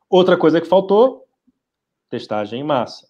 Outra 0.08 0.36
coisa 0.36 0.60
que 0.60 0.66
faltou, 0.68 1.26
testagem 2.08 2.60
em 2.60 2.62
massa. 2.62 3.08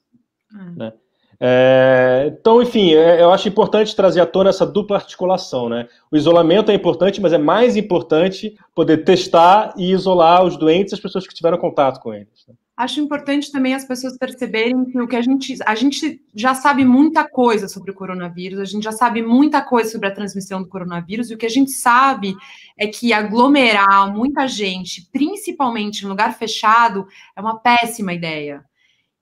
Hum. 0.50 0.74
Né? 0.74 0.92
É, 1.38 2.32
então, 2.32 2.62
enfim, 2.62 2.94
é, 2.94 3.20
eu 3.20 3.30
acho 3.30 3.46
importante 3.46 3.94
trazer 3.94 4.22
à 4.22 4.26
tona 4.26 4.48
essa 4.48 4.64
dupla 4.64 4.96
articulação, 4.96 5.68
né? 5.68 5.86
O 6.10 6.16
isolamento 6.16 6.70
é 6.70 6.74
importante, 6.74 7.20
mas 7.20 7.34
é 7.34 7.38
mais 7.38 7.76
importante 7.76 8.56
poder 8.74 9.04
testar 9.04 9.74
e 9.76 9.92
isolar 9.92 10.42
os 10.42 10.56
doentes 10.56 10.92
e 10.92 10.94
as 10.94 11.00
pessoas 11.00 11.26
que 11.26 11.34
tiveram 11.34 11.58
contato 11.58 12.00
com 12.00 12.14
eles. 12.14 12.46
Né? 12.48 12.54
Acho 12.76 13.00
importante 13.00 13.52
também 13.52 13.72
as 13.72 13.84
pessoas 13.84 14.18
perceberem 14.18 14.84
que 14.86 15.00
o 15.00 15.06
que 15.06 15.14
a 15.14 15.22
gente 15.22 15.56
a 15.64 15.76
gente 15.76 16.20
já 16.34 16.56
sabe 16.56 16.84
muita 16.84 17.22
coisa 17.28 17.68
sobre 17.68 17.92
o 17.92 17.94
coronavírus, 17.94 18.58
a 18.58 18.64
gente 18.64 18.82
já 18.82 18.90
sabe 18.90 19.22
muita 19.22 19.62
coisa 19.62 19.92
sobre 19.92 20.08
a 20.08 20.14
transmissão 20.14 20.60
do 20.60 20.68
coronavírus, 20.68 21.30
e 21.30 21.34
o 21.34 21.38
que 21.38 21.46
a 21.46 21.50
gente 21.50 21.70
sabe 21.70 22.34
é 22.76 22.88
que 22.88 23.12
aglomerar 23.12 24.12
muita 24.12 24.48
gente, 24.48 25.08
principalmente 25.12 26.04
em 26.04 26.08
lugar 26.08 26.36
fechado, 26.36 27.06
é 27.36 27.40
uma 27.40 27.60
péssima 27.60 28.12
ideia. 28.12 28.64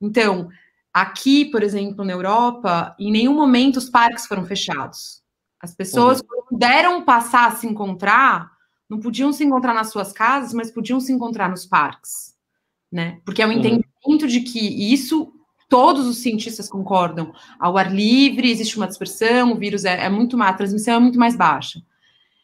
Então, 0.01 0.49
aqui, 0.93 1.45
por 1.45 1.63
exemplo, 1.63 2.07
na 2.07 2.13
Europa, 2.13 2.97
em 2.99 3.13
nenhum 3.13 3.35
momento 3.35 3.77
os 3.77 3.91
parques 3.91 4.27
foram 4.27 4.47
fechados. 4.47 5.23
As 5.61 5.75
pessoas 5.75 6.21
uhum. 6.21 6.43
puderam 6.49 7.05
passar 7.05 7.49
a 7.49 7.55
se 7.55 7.67
encontrar, 7.67 8.51
não 8.89 8.99
podiam 8.99 9.31
se 9.31 9.45
encontrar 9.45 9.75
nas 9.75 9.91
suas 9.91 10.11
casas, 10.11 10.55
mas 10.55 10.71
podiam 10.71 10.99
se 11.01 11.13
encontrar 11.13 11.51
nos 11.51 11.67
parques 11.67 12.32
né? 12.93 13.19
Porque 13.25 13.41
é 13.41 13.47
o 13.47 13.49
um 13.49 13.53
uhum. 13.53 13.59
entendimento 13.59 14.29
de 14.29 14.41
que 14.41 14.93
isso 14.93 15.33
todos 15.69 16.07
os 16.07 16.19
cientistas 16.19 16.69
concordam. 16.69 17.33
Ao 17.59 17.79
ar 17.79 17.91
livre 17.91 18.51
existe 18.51 18.77
uma 18.77 18.87
dispersão, 18.87 19.53
o 19.53 19.57
vírus 19.57 19.87
é, 19.87 20.05
é 20.05 20.09
muito 20.11 20.37
mais, 20.37 20.53
a 20.53 20.57
transmissão 20.59 20.97
é 20.97 20.99
muito 21.01 21.19
mais 21.19 21.35
baixa. 21.35 21.81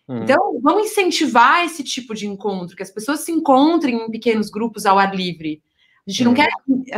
Uhum. 0.09 0.23
Então, 0.23 0.59
vamos 0.63 0.87
incentivar 0.87 1.63
esse 1.63 1.85
tipo 1.85 2.15
de 2.15 2.27
encontro, 2.27 2.75
que 2.75 2.83
as 2.83 2.91
pessoas 2.91 3.21
se 3.21 3.31
encontrem 3.31 3.97
em 3.97 4.11
pequenos 4.11 4.49
grupos 4.49 4.87
ao 4.87 4.99
ar 4.99 5.15
livre. 5.15 5.63
A 6.07 6.11
gente 6.11 6.25
não 6.25 6.31
uhum. 6.31 6.37
quer. 6.37 6.49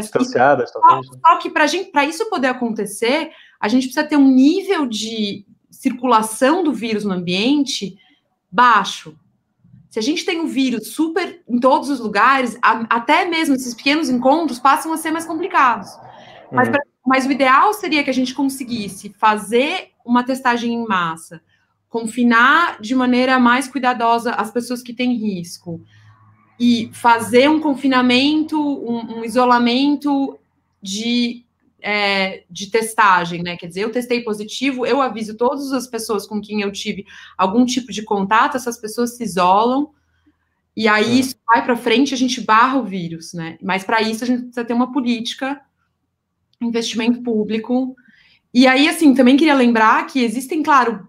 Distanciadas, 0.01 0.70
talvez. 0.72 1.07
Só, 1.07 1.12
só 1.14 1.36
que 1.38 1.51
para 1.51 2.05
isso 2.05 2.30
poder 2.30 2.46
acontecer, 2.46 3.32
a 3.59 3.66
gente 3.66 3.88
precisa 3.88 4.07
ter 4.07 4.16
um 4.16 4.30
nível 4.30 4.86
de 4.86 5.44
circulação 5.68 6.62
do 6.62 6.72
vírus 6.72 7.05
no 7.05 7.12
ambiente 7.12 7.98
baixo. 8.53 9.16
Se 9.91 9.99
a 9.99 10.03
gente 10.03 10.24
tem 10.24 10.41
um 10.41 10.47
vírus 10.47 10.88
super 10.88 11.43
em 11.49 11.59
todos 11.59 11.91
os 11.91 11.99
lugares, 11.99 12.57
a, 12.62 12.86
até 12.88 13.24
mesmo 13.24 13.57
esses 13.57 13.74
pequenos 13.74 14.09
encontros 14.09 14.61
passam 14.61 14.93
a 14.93 14.97
ser 14.97 15.11
mais 15.11 15.26
complicados. 15.26 15.91
Mas, 16.51 16.68
uhum. 16.68 16.74
pra, 16.74 16.82
mas 17.05 17.26
o 17.26 17.32
ideal 17.32 17.74
seria 17.74 18.05
que 18.05 18.11
a 18.11 18.14
gente 18.14 18.32
conseguisse 18.32 19.12
fazer 19.18 19.91
uma 20.05 20.22
testagem 20.22 20.72
em 20.72 20.86
massa, 20.86 21.43
confinar 21.88 22.80
de 22.80 22.95
maneira 22.95 23.38
mais 23.41 23.66
cuidadosa 23.66 24.30
as 24.32 24.53
pessoas 24.53 24.80
que 24.80 24.95
têm 24.95 25.14
risco 25.14 25.82
e 26.59 26.88
fazer 26.93 27.51
um 27.51 27.59
confinamento, 27.59 28.57
um, 28.59 29.18
um 29.18 29.24
isolamento 29.24 30.38
de 30.80 31.45
é, 31.82 32.44
de 32.50 32.70
testagem, 32.70 33.42
né? 33.42 33.56
Quer 33.56 33.66
dizer, 33.66 33.82
eu 33.82 33.92
testei 33.92 34.22
positivo, 34.22 34.86
eu 34.86 35.00
aviso 35.00 35.36
todas 35.36 35.72
as 35.72 35.86
pessoas 35.86 36.26
com 36.26 36.40
quem 36.40 36.60
eu 36.60 36.72
tive 36.72 37.04
algum 37.36 37.64
tipo 37.64 37.92
de 37.92 38.02
contato, 38.02 38.56
essas 38.56 38.78
pessoas 38.78 39.16
se 39.16 39.24
isolam, 39.24 39.90
e 40.76 40.88
aí 40.88 41.16
é. 41.16 41.20
isso 41.20 41.36
vai 41.46 41.64
para 41.64 41.76
frente, 41.76 42.14
a 42.14 42.16
gente 42.16 42.40
barra 42.40 42.78
o 42.78 42.84
vírus, 42.84 43.32
né? 43.32 43.58
Mas 43.62 43.84
para 43.84 44.00
isso 44.02 44.24
a 44.24 44.26
gente 44.26 44.42
precisa 44.42 44.64
ter 44.64 44.72
uma 44.72 44.92
política, 44.92 45.60
investimento 46.60 47.22
público. 47.22 47.94
E 48.52 48.66
aí, 48.66 48.88
assim, 48.88 49.14
também 49.14 49.36
queria 49.36 49.54
lembrar 49.54 50.06
que 50.06 50.22
existem, 50.22 50.62
claro, 50.62 51.06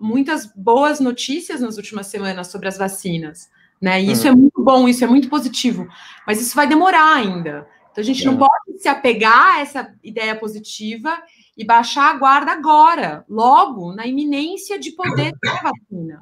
muitas 0.00 0.46
boas 0.54 1.00
notícias 1.00 1.60
nas 1.60 1.76
últimas 1.76 2.06
semanas 2.06 2.48
sobre 2.48 2.68
as 2.68 2.78
vacinas, 2.78 3.48
né? 3.80 4.02
E 4.02 4.10
isso 4.10 4.26
é 4.26 4.32
muito 4.32 4.62
bom, 4.62 4.88
isso 4.88 5.04
é 5.04 5.06
muito 5.06 5.28
positivo, 5.28 5.86
mas 6.26 6.40
isso 6.40 6.54
vai 6.54 6.66
demorar 6.66 7.14
ainda. 7.14 7.66
Então 7.90 8.02
a 8.02 8.04
gente 8.04 8.24
não 8.24 8.34
é. 8.34 8.38
pode 8.38 8.78
se 8.78 8.88
apegar 8.88 9.56
a 9.56 9.60
essa 9.60 9.94
ideia 10.02 10.36
positiva 10.36 11.20
e 11.56 11.64
baixar 11.64 12.14
a 12.14 12.18
guarda 12.18 12.52
agora, 12.52 13.24
logo, 13.28 13.92
na 13.92 14.06
iminência 14.06 14.78
de 14.78 14.92
poder 14.92 15.32
ter 15.40 15.48
a 15.48 15.62
vacina. 15.62 16.20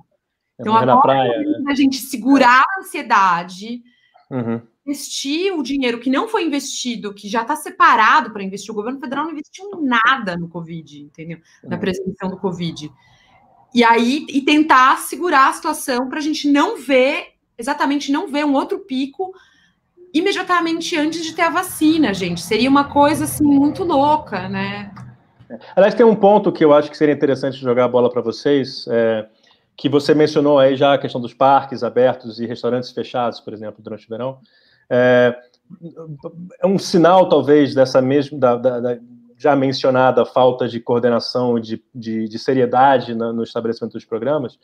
É 0.59 0.63
então 0.63 0.75
agora 0.75 1.01
praia, 1.01 1.33
é 1.33 1.43
né? 1.43 1.65
a 1.69 1.75
gente 1.75 1.97
segurar 1.97 2.61
a 2.63 2.81
ansiedade, 2.81 3.83
uhum. 4.31 4.61
investir 4.85 5.53
o 5.55 5.63
dinheiro 5.63 6.01
que 6.01 6.11
não 6.11 6.27
foi 6.27 6.45
investido, 6.45 7.15
que 7.15 7.29
já 7.29 7.43
está 7.43 7.55
separado 7.55 8.33
para 8.33 8.43
investir. 8.43 8.73
O 8.73 8.75
governo 8.75 8.99
federal 8.99 9.25
não 9.25 9.33
investiu 9.33 9.71
nada 9.81 10.37
no 10.37 10.49
Covid, 10.49 11.03
entendeu? 11.03 11.39
Na 11.63 11.77
uhum. 11.77 11.81
prevenção 11.81 12.29
do 12.31 12.39
Covid. 12.39 12.91
E 13.75 13.85
aí, 13.85 14.27
e 14.31 14.41
tentar 14.41 14.97
segurar 14.97 15.51
a 15.51 15.53
situação 15.53 16.09
para 16.09 16.19
a 16.19 16.23
gente 16.23 16.51
não 16.51 16.79
ver, 16.79 17.35
exatamente 17.57 18.11
não 18.11 18.27
ver 18.27 18.45
um 18.45 18.55
outro 18.55 18.81
pico 18.81 19.33
imediatamente 20.15 20.97
antes 20.97 21.25
de 21.25 21.33
ter 21.33 21.43
a 21.43 21.51
vacina, 21.51 22.13
gente. 22.15 22.41
Seria 22.41 22.69
uma 22.69 22.85
coisa 22.85 23.25
assim 23.25 23.45
muito 23.45 23.85
louca, 23.85 24.49
né? 24.49 24.93
Aliás, 25.75 25.95
tem 25.95 26.05
um 26.05 26.15
ponto 26.15 26.53
que 26.53 26.65
eu 26.65 26.73
acho 26.73 26.91
que 26.91 26.97
seria 26.97 27.15
interessante 27.15 27.57
jogar 27.57 27.85
a 27.85 27.89
bola 27.89 28.11
para 28.11 28.21
vocês, 28.21 28.87
é, 28.89 29.27
que 29.77 29.89
você 29.89 30.15
mencionou 30.15 30.59
aí 30.59 30.77
já 30.77 30.95
a 30.95 30.99
questão 30.99 31.21
dos 31.21 31.33
parques 31.33 31.83
abertos 31.83 32.39
e 32.39 32.47
restaurantes 32.47 32.91
fechados, 32.91 33.41
por 33.41 33.53
exemplo, 33.53 33.83
durante 33.83 34.07
o 34.07 34.09
verão. 34.09 34.39
É, 34.91 35.35
é 36.61 36.67
um 36.67 36.79
sinal, 36.79 37.29
talvez, 37.29 37.75
dessa 37.75 38.03
mesma, 38.03 38.39
da, 38.39 38.57
da, 38.57 38.81
da 38.81 38.99
já 39.39 39.55
mencionada 39.55 40.27
falta 40.27 40.69
de 40.69 40.81
coordenação, 40.81 41.61
de, 41.61 41.83
de, 41.95 42.29
de 42.29 42.39
seriedade 42.39 43.15
no, 43.15 43.33
no 43.33 43.45
estabelecimento 43.45 43.93
dos 43.93 44.05
programas, 44.05 44.59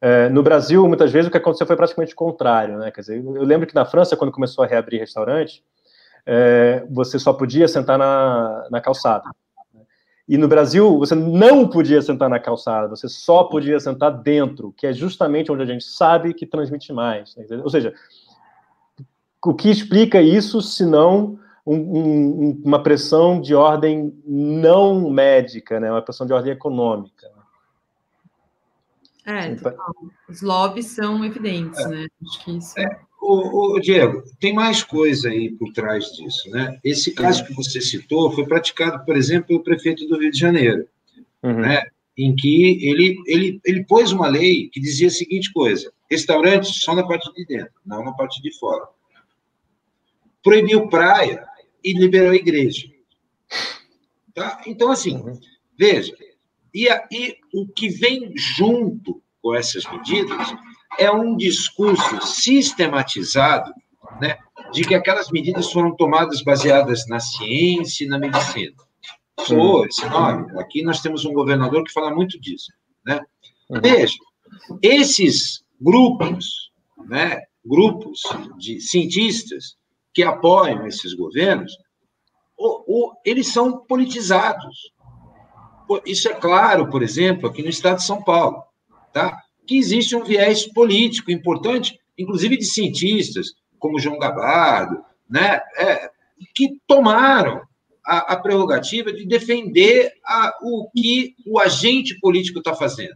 é, 0.00 0.28
no 0.28 0.42
Brasil, 0.42 0.86
muitas 0.86 1.10
vezes, 1.10 1.28
o 1.28 1.30
que 1.30 1.38
aconteceu 1.38 1.66
foi 1.66 1.76
praticamente 1.76 2.12
o 2.12 2.16
contrário, 2.16 2.78
né? 2.78 2.90
Quer 2.90 3.00
dizer, 3.00 3.24
eu 3.24 3.44
lembro 3.44 3.66
que 3.66 3.74
na 3.74 3.84
França, 3.84 4.16
quando 4.16 4.32
começou 4.32 4.64
a 4.64 4.66
reabrir 4.66 5.00
restaurante, 5.00 5.64
é, 6.24 6.86
você 6.88 7.18
só 7.18 7.32
podia 7.32 7.66
sentar 7.66 7.98
na, 7.98 8.68
na 8.70 8.80
calçada. 8.80 9.24
E 10.28 10.36
no 10.36 10.46
Brasil, 10.46 10.98
você 10.98 11.14
não 11.14 11.66
podia 11.66 12.02
sentar 12.02 12.28
na 12.28 12.38
calçada, 12.38 12.88
você 12.88 13.08
só 13.08 13.44
podia 13.44 13.80
sentar 13.80 14.12
dentro, 14.12 14.74
que 14.76 14.86
é 14.86 14.92
justamente 14.92 15.50
onde 15.50 15.62
a 15.62 15.66
gente 15.66 15.84
sabe 15.84 16.34
que 16.34 16.46
transmite 16.46 16.92
mais. 16.92 17.34
Né? 17.34 17.46
Ou 17.64 17.70
seja, 17.70 17.94
o 19.44 19.54
que 19.54 19.70
explica 19.70 20.20
isso, 20.20 20.60
se 20.60 20.84
não 20.84 21.38
um, 21.66 21.76
um, 21.76 22.62
uma 22.62 22.82
pressão 22.82 23.40
de 23.40 23.54
ordem 23.54 24.14
não 24.26 25.10
médica, 25.10 25.80
né? 25.80 25.90
uma 25.90 26.02
pressão 26.02 26.26
de 26.26 26.32
ordem 26.34 26.52
econômica? 26.52 27.37
É, 29.28 29.54
os 30.26 30.40
lobbies 30.40 30.86
são 30.86 31.22
evidentes, 31.22 31.78
é. 31.80 31.88
né? 31.88 32.06
Acho 32.24 32.44
que 32.44 32.56
isso. 32.56 32.80
É. 32.80 33.00
O, 33.20 33.74
o, 33.76 33.80
Diego, 33.80 34.22
tem 34.40 34.54
mais 34.54 34.82
coisa 34.82 35.28
aí 35.28 35.50
por 35.50 35.70
trás 35.74 36.06
disso, 36.12 36.48
né? 36.48 36.80
Esse 36.82 37.12
caso 37.12 37.44
que 37.44 37.52
você 37.52 37.78
citou 37.78 38.30
foi 38.30 38.46
praticado, 38.46 39.04
por 39.04 39.14
exemplo, 39.14 39.48
pelo 39.48 39.62
prefeito 39.62 40.06
do 40.08 40.18
Rio 40.18 40.30
de 40.30 40.38
Janeiro, 40.38 40.88
uhum. 41.42 41.60
né? 41.60 41.82
Em 42.16 42.34
que 42.34 42.88
ele, 42.88 43.18
ele, 43.26 43.60
ele 43.66 43.84
pôs 43.84 44.12
uma 44.12 44.28
lei 44.28 44.70
que 44.70 44.80
dizia 44.80 45.08
a 45.08 45.10
seguinte 45.10 45.52
coisa: 45.52 45.92
restaurantes 46.10 46.80
só 46.80 46.94
na 46.94 47.06
parte 47.06 47.30
de 47.34 47.44
dentro, 47.44 47.74
não 47.84 48.02
na 48.02 48.12
parte 48.12 48.40
de 48.40 48.56
fora. 48.58 48.86
Proibiu 50.42 50.88
praia 50.88 51.44
e 51.84 51.92
liberou 51.92 52.30
a 52.30 52.36
igreja. 52.36 52.88
Tá? 54.32 54.62
Então, 54.66 54.90
assim, 54.90 55.18
uhum. 55.18 55.38
veja, 55.78 56.16
e, 56.74 56.88
e 57.10 57.36
o 57.52 57.66
que 57.66 57.88
vem 57.88 58.32
junto 58.36 59.22
com 59.42 59.54
essas 59.54 59.84
medidas 59.90 60.54
é 60.98 61.10
um 61.10 61.36
discurso 61.36 62.20
sistematizado 62.20 63.72
né, 64.20 64.38
de 64.72 64.82
que 64.84 64.94
aquelas 64.94 65.30
medidas 65.30 65.70
foram 65.70 65.94
tomadas 65.94 66.42
baseadas 66.42 67.06
na 67.08 67.20
ciência 67.20 68.04
e 68.04 68.08
na 68.08 68.18
medicina. 68.18 68.74
Sou 69.40 69.86
esse 69.86 70.04
nome. 70.08 70.58
Aqui 70.58 70.82
nós 70.82 71.00
temos 71.00 71.24
um 71.24 71.32
governador 71.32 71.84
que 71.84 71.92
fala 71.92 72.14
muito 72.14 72.40
disso. 72.40 72.72
Né? 73.06 73.20
Uhum. 73.70 73.80
Veja, 73.80 74.16
esses 74.82 75.64
grupos, 75.80 76.72
né, 77.06 77.42
grupos 77.64 78.22
de 78.58 78.80
cientistas 78.80 79.76
que 80.12 80.22
apoiam 80.22 80.86
esses 80.86 81.14
governos, 81.14 81.76
o, 82.56 82.82
o, 82.86 83.12
eles 83.24 83.48
são 83.48 83.78
politizados. 83.86 84.92
Isso 86.04 86.28
é 86.28 86.34
claro, 86.34 86.90
por 86.90 87.02
exemplo, 87.02 87.48
aqui 87.48 87.62
no 87.62 87.68
estado 87.68 87.96
de 87.96 88.04
São 88.04 88.22
Paulo, 88.22 88.62
tá? 89.12 89.42
que 89.68 89.76
existe 89.76 90.16
um 90.16 90.24
viés 90.24 90.66
político 90.66 91.30
importante, 91.30 92.00
inclusive 92.16 92.56
de 92.56 92.64
cientistas, 92.64 93.52
como 93.78 94.00
João 94.00 94.18
Gabardo, 94.18 95.04
né? 95.28 95.60
É, 95.76 96.10
que 96.54 96.80
tomaram 96.86 97.60
a, 98.04 98.32
a, 98.32 98.36
prerrogativa 98.36 99.12
de 99.12 99.26
defender 99.26 100.12
a, 100.24 100.54
o 100.62 100.88
que 100.96 101.34
o 101.46 101.58
agente 101.58 102.18
político 102.18 102.60
está 102.60 102.74
fazendo. 102.74 103.14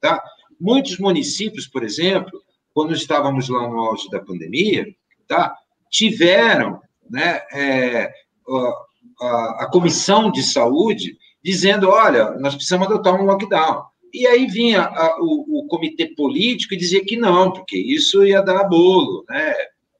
Tá? 0.00 0.22
Muitos 0.60 0.98
municípios, 0.98 1.66
por 1.66 1.82
exemplo, 1.82 2.42
quando 2.74 2.92
estávamos 2.92 3.48
lá 3.48 3.66
no 3.66 3.78
auge 3.78 4.10
da 4.10 4.20
pandemia, 4.20 4.86
tá, 5.26 5.56
tiveram 5.90 6.80
né, 7.08 7.40
é, 7.52 8.12
a, 9.20 9.64
a, 9.64 9.70
comissão 9.72 10.30
de 10.30 10.42
saúde 10.42 11.16
dizendo: 11.44 11.90
olha, 11.90 12.30
nós 12.38 12.54
precisamos 12.54 12.86
adotar 12.86 13.14
um 13.14 13.26
lockdown. 13.26 13.84
E 14.12 14.26
aí 14.26 14.46
vinha 14.46 14.82
a, 14.82 15.16
o, 15.20 15.60
o, 15.60 15.66
comitê 15.66 16.06
político 16.14 16.72
e 16.72 16.78
dizia 16.78 17.04
que 17.04 17.16
não, 17.16 17.52
porque 17.52 17.76
isso 17.76 18.24
ia 18.24 18.40
dar 18.40 18.64
bolo, 18.64 19.24
né? 19.28 19.52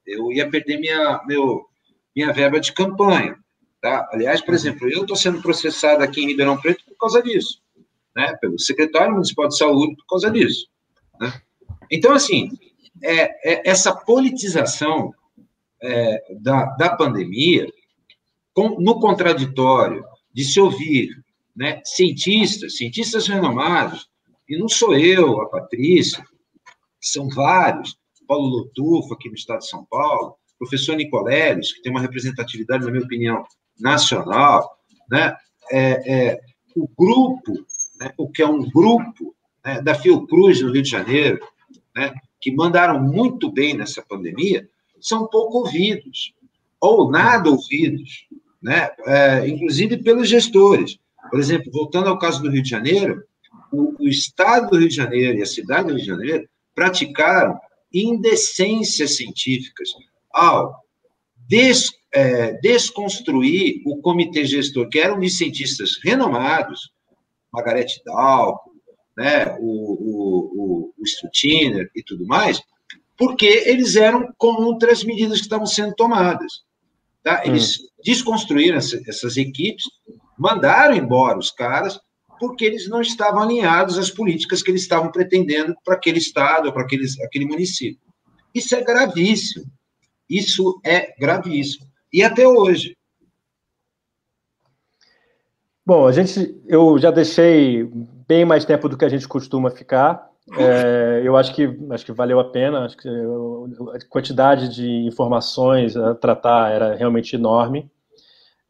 eu 0.07 0.31
ia 0.31 0.49
perder 0.49 0.79
minha, 0.79 1.21
meu, 1.27 1.67
minha 2.15 2.33
verba 2.33 2.61
de 2.61 2.73
campanha. 2.73 3.37
Tá? 3.81 4.09
Aliás, 4.13 4.41
por 4.41 4.55
exemplo, 4.55 4.89
eu 4.89 5.03
estou 5.03 5.17
sendo 5.17 5.43
processado 5.43 6.03
aqui 6.03 6.23
em 6.23 6.29
Ribeirão 6.29 6.57
Preto 6.57 6.85
por 6.87 6.97
causa 6.97 7.21
disso, 7.21 7.61
né? 8.15 8.37
pelo 8.41 8.59
secretário 8.59 9.15
municipal 9.15 9.49
de 9.49 9.59
saúde 9.59 9.97
por 9.97 10.07
causa 10.07 10.31
disso. 10.31 10.69
Né? 11.21 11.33
Então, 11.91 12.13
assim, 12.13 12.51
é, 13.03 13.53
é 13.53 13.69
essa 13.69 13.93
politização 13.93 15.13
é, 15.83 16.37
da, 16.41 16.67
da 16.77 16.97
pandemia, 16.97 17.67
com, 18.53 18.81
no 18.81 19.01
contraditório 19.01 20.05
de 20.33 20.45
se 20.45 20.61
ouvir 20.61 21.24
né, 21.55 21.81
cientistas, 21.85 22.77
cientistas 22.77 23.27
renomados, 23.27 24.09
e 24.49 24.59
não 24.59 24.69
sou 24.69 24.97
eu, 24.97 25.41
a 25.41 25.49
Patrícia, 25.49 26.25
são 27.01 27.29
vários, 27.29 27.97
Paulo 28.27 28.49
Lotufo, 28.49 29.15
aqui 29.15 29.29
no 29.29 29.35
estado 29.35 29.61
de 29.61 29.69
São 29.69 29.85
Paulo, 29.85 30.37
professor 30.59 30.97
Nicoleles, 30.97 31.73
que 31.73 31.83
tem 31.83 31.93
uma 31.93 32.01
representatividade, 32.01 32.85
na 32.85 32.91
minha 32.91 33.05
opinião, 33.05 33.45
nacional, 33.79 34.79
né? 35.11 35.37
É, 35.71 36.13
é, 36.13 36.41
o 36.77 36.89
grupo, 36.89 37.53
né, 37.99 38.13
o 38.19 38.29
que 38.29 38.43
é 38.43 38.47
um 38.47 38.69
grupo 38.71 39.35
né, 39.65 39.81
da 39.81 39.95
Fiocruz 39.95 40.61
no 40.61 40.73
Rio 40.73 40.83
de 40.83 40.91
Janeiro, 40.91 41.41
né, 41.97 42.13
que 42.41 42.53
mandaram 42.53 43.01
muito 43.01 43.51
bem 43.51 43.75
nessa 43.75 44.03
pandemia, 44.03 44.69
são 45.01 45.27
pouco 45.27 45.59
ouvidos, 45.59 46.35
ou 46.81 47.11
nada 47.11 47.49
ouvidos, 47.49 48.27
né, 48.63 48.91
é, 49.07 49.49
inclusive 49.49 49.97
pelos 49.99 50.29
gestores. 50.29 50.99
Por 51.31 51.39
exemplo, 51.39 51.71
voltando 51.73 52.09
ao 52.09 52.19
caso 52.19 52.43
do 52.43 52.51
Rio 52.51 52.63
de 52.63 52.69
Janeiro, 52.69 53.23
o, 53.73 54.05
o 54.05 54.09
Estado 54.09 54.71
do 54.71 54.79
Rio 54.79 54.89
de 54.89 54.95
Janeiro 54.95 55.39
e 55.39 55.43
a 55.43 55.47
cidade 55.47 55.89
do 55.89 55.95
Rio 55.95 56.01
de 56.01 56.07
Janeiro 56.07 56.49
praticaram 56.75 57.59
indecências 57.93 59.17
científicas 59.17 59.89
ao 60.33 60.85
des, 61.49 61.91
é, 62.13 62.53
desconstruir 62.61 63.83
o 63.87 64.01
comitê 64.01 64.45
gestor, 64.45 64.89
que 64.89 64.99
eram 64.99 65.19
de 65.21 65.31
cientistas 65.31 65.99
renomados, 66.03 66.93
Margarete 67.53 68.03
Dalco, 68.05 68.75
né, 69.17 69.57
o, 69.61 70.91
o, 70.91 70.93
o, 70.99 71.05
Strutiner 71.05 71.89
e 71.95 72.03
tudo 72.03 72.27
mais, 72.27 72.61
porque 73.17 73.47
eles 73.47 73.95
eram 73.95 74.33
contra 74.37 74.91
as 74.91 75.05
medidas 75.05 75.39
que 75.39 75.45
estavam 75.45 75.67
sendo 75.67 75.95
tomadas. 75.95 76.65
Tá? 77.23 77.43
Eles 77.47 77.79
hum. 77.79 77.87
desconstruíram 78.05 78.77
essa, 78.77 79.01
essas 79.07 79.37
equipes, 79.37 79.85
mandaram 80.39 80.95
embora 80.95 81.39
os 81.39 81.51
caras, 81.51 81.99
porque 82.39 82.65
eles 82.65 82.89
não 82.89 83.01
estavam 83.01 83.43
alinhados 83.43 83.99
às 83.99 84.11
políticas 84.11 84.63
que 84.63 84.71
eles 84.71 84.83
estavam 84.83 85.11
pretendendo 85.11 85.75
para 85.85 85.95
aquele 85.95 86.19
estado, 86.19 86.73
para 86.73 86.83
aquele, 86.83 87.07
aquele 87.25 87.47
município. 87.47 88.01
Isso 88.55 88.75
é 88.75 88.83
gravíssimo. 88.83 89.65
Isso 90.29 90.81
é 90.85 91.15
gravíssimo. 91.19 91.87
E 92.13 92.23
até 92.23 92.47
hoje. 92.47 92.97
Bom, 95.85 96.07
a 96.07 96.13
gente, 96.13 96.61
eu 96.67 96.99
já 96.99 97.11
deixei 97.11 97.85
bem 98.27 98.45
mais 98.45 98.65
tempo 98.65 98.89
do 98.89 98.97
que 98.97 99.05
a 99.05 99.09
gente 99.09 99.29
costuma 99.29 99.71
ficar. 99.71 100.31
É, 100.59 101.23
eu 101.25 101.37
acho 101.37 101.55
que 101.55 101.69
acho 101.91 102.07
que 102.07 102.13
valeu 102.13 102.39
a 102.41 102.51
pena. 102.51 102.85
Acho 102.85 102.97
que 102.97 103.09
a 103.09 104.09
quantidade 104.09 104.75
de 104.75 104.89
informações 105.07 105.97
a 105.97 106.15
tratar 106.15 106.71
era 106.71 106.95
realmente 106.95 107.35
enorme. 107.37 107.91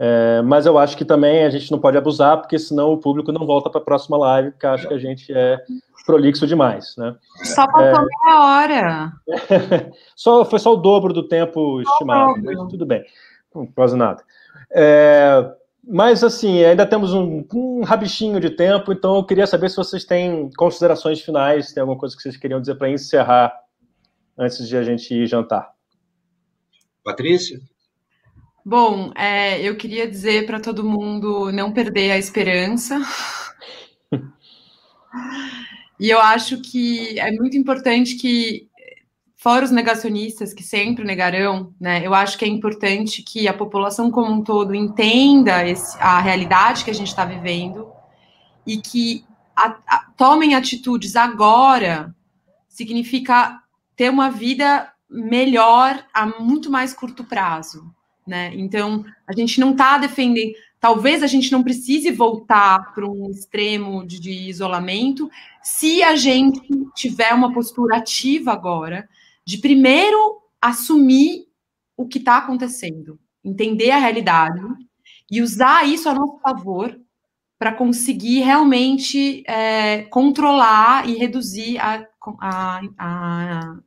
É, 0.06 0.42
mas 0.42 0.66
eu 0.66 0.76
acho 0.76 0.98
que 0.98 1.04
também 1.04 1.44
a 1.44 1.48
gente 1.48 1.70
não 1.70 1.78
pode 1.78 1.96
abusar, 1.96 2.36
porque 2.36 2.58
senão 2.58 2.92
o 2.92 2.98
público 2.98 3.32
não 3.32 3.46
volta 3.46 3.70
para 3.70 3.80
a 3.80 3.84
próxima 3.84 4.18
live, 4.18 4.50
porque 4.50 4.66
acha 4.66 4.86
que 4.86 4.92
a 4.92 4.98
gente 4.98 5.32
é 5.32 5.58
prolixo 6.04 6.46
demais, 6.46 6.94
né? 6.98 7.16
Só 7.42 7.66
passou 7.66 8.02
é... 8.02 8.26
meia 8.26 8.40
hora. 8.44 9.12
só, 10.14 10.44
foi 10.44 10.58
só 10.58 10.74
o 10.74 10.76
dobro 10.76 11.14
do 11.14 11.26
tempo 11.26 11.80
estimado, 11.80 12.34
mas 12.42 12.56
tudo 12.68 12.84
bem, 12.84 13.02
quase 13.74 13.96
nada. 13.96 14.22
É, 14.70 15.50
mas, 15.82 16.22
assim, 16.22 16.62
ainda 16.62 16.84
temos 16.84 17.14
um, 17.14 17.42
um 17.54 17.82
rabichinho 17.82 18.38
de 18.40 18.50
tempo, 18.50 18.92
então 18.92 19.16
eu 19.16 19.24
queria 19.24 19.46
saber 19.46 19.70
se 19.70 19.76
vocês 19.76 20.04
têm 20.04 20.50
considerações 20.54 21.22
finais, 21.22 21.72
tem 21.72 21.80
alguma 21.80 21.98
coisa 21.98 22.14
que 22.14 22.20
vocês 22.20 22.36
queriam 22.36 22.60
dizer 22.60 22.74
para 22.74 22.90
encerrar 22.90 23.58
antes 24.36 24.68
de 24.68 24.76
a 24.76 24.82
gente 24.82 25.14
ir 25.14 25.26
jantar. 25.26 25.72
Patrícia? 27.02 27.58
Bom, 28.66 29.12
é, 29.14 29.60
eu 29.60 29.76
queria 29.76 30.08
dizer 30.08 30.46
para 30.46 30.58
todo 30.58 30.82
mundo 30.82 31.52
não 31.52 31.70
perder 31.70 32.12
a 32.12 32.18
esperança. 32.18 32.98
e 36.00 36.08
eu 36.08 36.18
acho 36.18 36.62
que 36.62 37.20
é 37.20 37.30
muito 37.32 37.58
importante 37.58 38.14
que, 38.14 38.66
fora 39.36 39.66
os 39.66 39.70
negacionistas 39.70 40.54
que 40.54 40.62
sempre 40.62 41.04
negarão, 41.04 41.74
né, 41.78 42.06
eu 42.06 42.14
acho 42.14 42.38
que 42.38 42.44
é 42.46 42.48
importante 42.48 43.22
que 43.22 43.46
a 43.46 43.52
população 43.52 44.10
como 44.10 44.32
um 44.32 44.42
todo 44.42 44.74
entenda 44.74 45.68
esse, 45.68 45.98
a 45.98 46.18
realidade 46.18 46.84
que 46.84 46.90
a 46.90 46.94
gente 46.94 47.08
está 47.08 47.26
vivendo 47.26 47.92
e 48.66 48.78
que 48.78 49.26
a, 49.54 49.76
a, 49.86 50.06
tomem 50.16 50.54
atitudes 50.54 51.16
agora 51.16 52.14
significa 52.66 53.60
ter 53.94 54.08
uma 54.08 54.30
vida 54.30 54.90
melhor 55.10 56.02
a 56.14 56.24
muito 56.24 56.70
mais 56.70 56.94
curto 56.94 57.24
prazo 57.24 57.94
né? 58.26 58.52
Então, 58.54 59.04
a 59.26 59.32
gente 59.32 59.60
não 59.60 59.72
está 59.72 59.98
defendendo. 59.98 60.52
Talvez 60.80 61.22
a 61.22 61.26
gente 61.26 61.50
não 61.50 61.62
precise 61.62 62.10
voltar 62.10 62.92
para 62.94 63.08
um 63.08 63.30
extremo 63.30 64.06
de, 64.06 64.20
de, 64.20 64.48
isolamento 64.48 65.30
se 65.62 66.02
a 66.02 66.14
gente 66.14 66.60
tiver 66.94 67.32
uma 67.32 67.52
postura 67.52 67.96
ativa 67.96 68.52
agora, 68.52 69.08
de 69.46 69.58
primeiro 69.58 70.42
assumir 70.60 71.46
o 71.96 72.06
que 72.06 72.18
está 72.18 72.38
acontecendo, 72.38 73.18
entender 73.42 73.90
a 73.90 73.98
realidade 73.98 74.60
e 75.30 75.40
usar 75.40 75.86
isso 75.88 76.08
a 76.08 76.14
nosso 76.14 76.38
favor 76.40 76.98
para 77.58 77.72
conseguir 77.72 78.40
realmente 78.40 79.42
é, 79.46 80.02
controlar 80.04 81.08
e 81.08 81.16
reduzir 81.16 81.78
a, 81.78 82.06
a, 82.40 82.80
a 82.98 83.78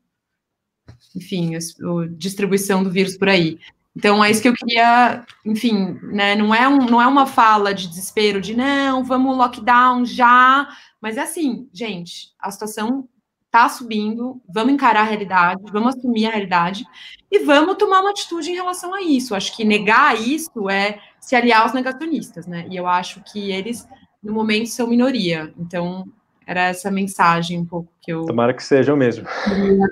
enfim, 1.15 1.55
a, 1.55 1.59
a 1.59 2.07
distribuição 2.11 2.83
do 2.83 2.89
vírus 2.89 3.17
por 3.17 3.29
aí. 3.29 3.59
Então 3.97 4.23
é 4.23 4.29
isso 4.29 4.43
que 4.43 4.47
eu 4.47 4.53
queria, 4.53 5.25
enfim, 5.43 5.99
né? 6.03 6.35
Não 6.35 6.53
é, 6.53 6.67
um, 6.67 6.77
não 6.85 7.01
é 7.01 7.07
uma 7.07 7.25
fala 7.25 7.73
de 7.73 7.87
desespero 7.87 8.39
de 8.39 8.55
não, 8.55 9.03
vamos 9.03 9.35
lockdown 9.35 10.05
já, 10.05 10.69
mas 11.01 11.17
é 11.17 11.21
assim, 11.21 11.67
gente, 11.73 12.27
a 12.39 12.51
situação 12.51 13.09
tá 13.49 13.67
subindo, 13.67 14.39
vamos 14.47 14.71
encarar 14.71 15.01
a 15.01 15.03
realidade, 15.03 15.63
vamos 15.71 15.95
assumir 15.95 16.27
a 16.27 16.29
realidade 16.29 16.85
e 17.31 17.39
vamos 17.39 17.75
tomar 17.75 18.01
uma 18.01 18.11
atitude 18.11 18.51
em 18.51 18.53
relação 18.53 18.93
a 18.93 19.01
isso. 19.01 19.33
Acho 19.33 19.55
que 19.55 19.65
negar 19.65 20.15
isso 20.15 20.69
é 20.69 20.99
se 21.19 21.35
aliar 21.35 21.63
aos 21.63 21.73
negacionistas, 21.73 22.45
né? 22.45 22.67
E 22.69 22.75
eu 22.75 22.85
acho 22.85 23.23
que 23.23 23.49
eles, 23.49 23.87
no 24.21 24.31
momento, 24.31 24.69
são 24.69 24.85
minoria. 24.85 25.51
Então, 25.57 26.05
era 26.45 26.67
essa 26.67 26.91
mensagem 26.91 27.59
um 27.59 27.65
pouco 27.65 27.91
que 27.99 28.13
eu. 28.13 28.25
Tomara 28.27 28.53
que 28.53 28.63
sejam 28.63 28.95
mesmo. 28.95 29.25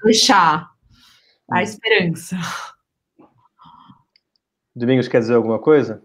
Deixar 0.03 0.69
a 1.49 1.57
hum. 1.57 1.61
esperança. 1.61 2.37
Domingos 4.75 5.07
quer 5.07 5.19
dizer 5.19 5.35
alguma 5.35 5.59
coisa? 5.59 6.03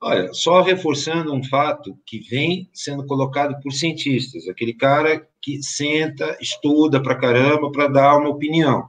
Olha, 0.00 0.32
só 0.34 0.60
reforçando 0.62 1.32
um 1.32 1.44
fato 1.44 1.96
que 2.04 2.18
vem 2.28 2.68
sendo 2.74 3.06
colocado 3.06 3.60
por 3.62 3.72
cientistas, 3.72 4.48
aquele 4.48 4.74
cara 4.74 5.26
que 5.40 5.62
senta, 5.62 6.36
estuda 6.40 7.00
pra 7.00 7.18
caramba 7.18 7.70
para 7.70 7.86
dar 7.86 8.18
uma 8.18 8.28
opinião, 8.28 8.88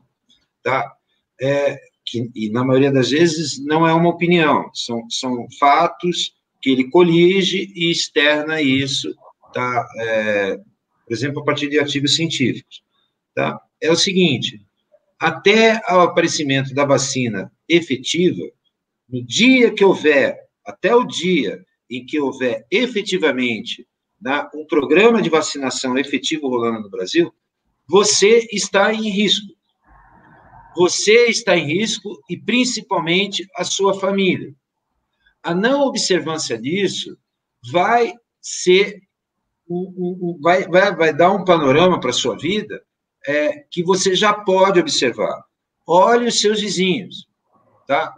tá? 0.64 0.92
É, 1.40 1.80
que, 2.06 2.32
e 2.36 2.50
na 2.50 2.64
maioria 2.64 2.92
das 2.92 3.12
vezes 3.12 3.64
não 3.64 3.88
é 3.88 3.94
uma 3.94 4.10
opinião, 4.10 4.70
são, 4.74 5.08
são 5.10 5.48
fatos 5.60 6.34
que 6.62 6.72
ele 6.72 6.90
colige 6.90 7.72
e 7.76 7.92
externa 7.92 8.60
isso, 8.60 9.14
tá? 9.54 9.88
É, 10.00 10.58
por 10.58 11.14
exemplo, 11.14 11.42
a 11.42 11.46
partir 11.46 11.70
de 11.70 11.80
artigos 11.80 12.16
científicos. 12.16 12.82
Tá? 13.36 13.60
É 13.82 13.92
o 13.92 13.96
seguinte: 13.96 14.62
até 15.20 15.82
o 15.92 16.00
aparecimento 16.00 16.74
da 16.74 16.86
vacina 16.86 17.52
efetiva, 17.68 18.44
no 19.10 19.24
dia 19.26 19.74
que 19.74 19.84
houver, 19.84 20.38
até 20.66 20.96
o 20.96 21.04
dia 21.04 21.64
em 21.90 22.06
que 22.06 22.20
houver 22.20 22.66
efetivamente 22.72 23.88
né, 24.22 24.48
um 24.56 24.66
programa 24.66 25.22
de 25.22 25.30
vacinação 25.30 25.98
efetivo 25.98 26.48
rolando 26.48 26.82
no 26.82 26.90
Brasil, 26.90 27.34
você 27.88 28.48
está 28.52 28.94
em 28.94 29.10
risco. 29.10 29.54
Você 30.76 31.26
está 31.28 31.56
em 31.56 31.68
risco 31.68 32.20
e 32.30 32.38
principalmente 32.38 33.48
a 33.56 33.64
sua 33.64 33.94
família. 34.00 34.56
A 35.44 35.54
não 35.54 35.82
observância 35.82 36.58
disso 36.58 37.18
vai 37.72 38.14
ser 38.42 39.02
vai, 40.42 40.68
vai, 40.68 40.96
vai 40.96 41.14
dar 41.14 41.32
um 41.32 41.44
panorama 41.44 42.00
para 42.00 42.10
a 42.10 42.14
sua 42.14 42.38
vida 42.38 42.82
é, 43.26 43.66
que 43.72 43.84
você 43.84 44.16
já 44.16 44.34
pode 44.34 44.80
observar. 44.80 45.44
Olhe 45.88 46.28
os 46.28 46.40
seus 46.40 46.62
vizinhos, 46.62 47.28
tá? 47.88 48.14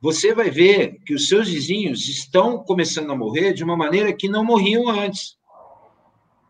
Você 0.00 0.34
vai 0.34 0.50
ver 0.50 1.00
que 1.04 1.14
os 1.14 1.28
seus 1.28 1.48
vizinhos 1.48 2.08
estão 2.08 2.62
começando 2.62 3.10
a 3.10 3.16
morrer 3.16 3.52
de 3.52 3.64
uma 3.64 3.76
maneira 3.76 4.12
que 4.12 4.28
não 4.28 4.44
morriam 4.44 4.88
antes, 4.88 5.36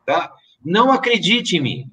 tá? 0.05 0.32
Não 0.64 0.90
acredite 0.90 1.57
em 1.57 1.61
mim. 1.61 1.90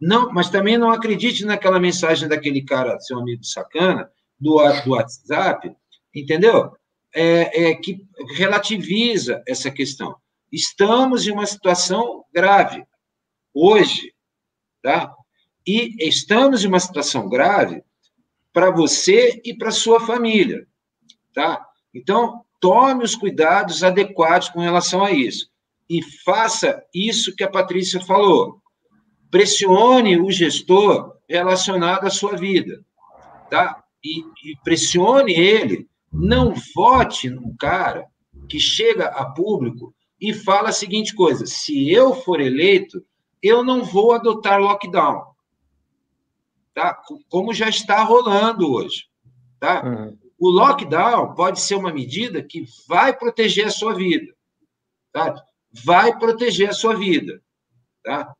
Não, 0.00 0.32
mas 0.32 0.50
também 0.50 0.78
não 0.78 0.90
acredite 0.90 1.44
naquela 1.44 1.80
mensagem 1.80 2.28
daquele 2.28 2.62
cara, 2.62 3.00
seu 3.00 3.18
amigo 3.18 3.44
sacana, 3.44 4.10
do, 4.38 4.56
do 4.84 4.90
WhatsApp, 4.90 5.74
entendeu? 6.14 6.72
É, 7.14 7.70
é, 7.70 7.74
que 7.74 8.04
relativiza 8.36 9.42
essa 9.46 9.70
questão. 9.70 10.16
Estamos 10.52 11.26
em 11.26 11.32
uma 11.32 11.46
situação 11.46 12.24
grave 12.32 12.84
hoje, 13.52 14.12
tá? 14.82 15.14
E 15.66 15.94
estamos 16.06 16.64
em 16.64 16.68
uma 16.68 16.80
situação 16.80 17.28
grave 17.28 17.82
para 18.52 18.70
você 18.70 19.40
e 19.44 19.54
para 19.54 19.70
sua 19.70 20.00
família, 20.00 20.66
tá? 21.34 21.66
Então, 21.92 22.44
tome 22.60 23.04
os 23.04 23.14
cuidados 23.14 23.82
adequados 23.82 24.48
com 24.48 24.60
relação 24.60 25.04
a 25.04 25.10
isso 25.10 25.50
e 25.88 26.02
faça 26.24 26.82
isso 26.94 27.34
que 27.36 27.44
a 27.44 27.50
Patrícia 27.50 28.00
falou. 28.00 28.62
Pressione 29.30 30.18
o 30.18 30.30
gestor 30.30 31.16
relacionado 31.28 32.06
à 32.06 32.10
sua 32.10 32.36
vida, 32.36 32.82
tá? 33.50 33.82
E, 34.02 34.20
e 34.20 34.56
pressione 34.62 35.32
ele. 35.32 35.88
Não 36.12 36.54
vote 36.74 37.28
num 37.28 37.54
cara 37.56 38.06
que 38.48 38.60
chega 38.60 39.06
a 39.06 39.24
público 39.26 39.92
e 40.20 40.32
fala 40.32 40.68
a 40.68 40.72
seguinte 40.72 41.14
coisa: 41.14 41.44
se 41.44 41.90
eu 41.90 42.14
for 42.14 42.40
eleito, 42.40 43.04
eu 43.42 43.64
não 43.64 43.82
vou 43.82 44.12
adotar 44.12 44.60
lockdown 44.60 45.34
tá? 46.74 47.00
como 47.30 47.54
já 47.54 47.68
está 47.68 48.02
rolando 48.02 48.70
hoje. 48.70 49.06
Tá? 49.60 49.82
Uhum. 49.84 50.18
O 50.44 50.50
lockdown 50.50 51.34
pode 51.34 51.58
ser 51.58 51.74
uma 51.74 51.90
medida 51.90 52.42
que 52.42 52.66
vai 52.86 53.16
proteger 53.16 53.66
a 53.66 53.70
sua 53.70 53.94
vida. 53.94 54.30
Tá? 55.10 55.42
Vai 55.86 56.18
proteger 56.18 56.68
a 56.68 56.74
sua 56.74 56.94
vida. 56.94 57.40
Tá? 58.04 58.30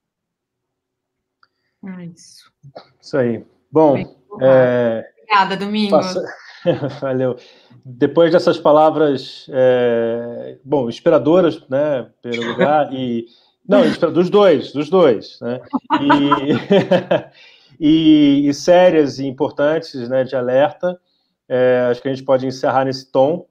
É 1.83 2.05
isso. 2.05 2.53
Isso 3.01 3.17
aí. 3.17 3.43
Bom. 3.73 3.97
É... 4.39 5.11
Obrigada, 5.17 5.57
Domingos. 5.57 5.91
Passa... 5.99 6.25
Valeu. 7.01 7.39
Depois 7.83 8.33
dessas 8.33 8.59
palavras, 8.59 9.47
é... 9.49 10.59
bom, 10.63 10.91
inspiradoras, 10.91 11.67
né, 11.71 12.11
pelo 12.21 12.49
lugar, 12.49 12.93
e. 12.93 13.25
Não, 13.67 13.81
dos 14.13 14.29
dois, 14.29 14.75
dos 14.75 14.91
dois, 14.91 15.41
né? 15.41 15.59
E. 16.03 17.81
e, 18.45 18.47
e 18.47 18.53
sérias 18.53 19.19
e 19.19 19.27
importantes 19.27 20.07
né, 20.07 20.23
de 20.23 20.37
alerta. 20.37 21.01
É, 21.49 21.89
acho 21.91 22.01
que 22.01 22.09
a 22.09 22.15
gente 22.15 22.25
pode 22.25 22.47
encerrar 22.47 22.85
nesse 22.85 23.11
tom. 23.11 23.47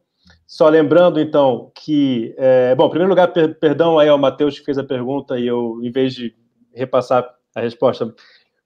Só 0.47 0.69
lembrando, 0.69 1.19
então, 1.19 1.71
que. 1.75 2.33
É, 2.37 2.75
bom, 2.75 2.87
em 2.87 2.89
primeiro 2.89 3.09
lugar, 3.09 3.27
per, 3.29 3.57
perdão 3.59 3.97
aí 3.99 4.07
ao 4.07 4.17
Matheus 4.17 4.59
que 4.59 4.65
fez 4.65 4.77
a 4.77 4.83
pergunta 4.83 5.39
e 5.39 5.47
eu, 5.47 5.79
em 5.81 5.91
vez 5.91 6.13
de 6.13 6.35
repassar 6.73 7.27
a 7.55 7.61
resposta, 7.61 8.13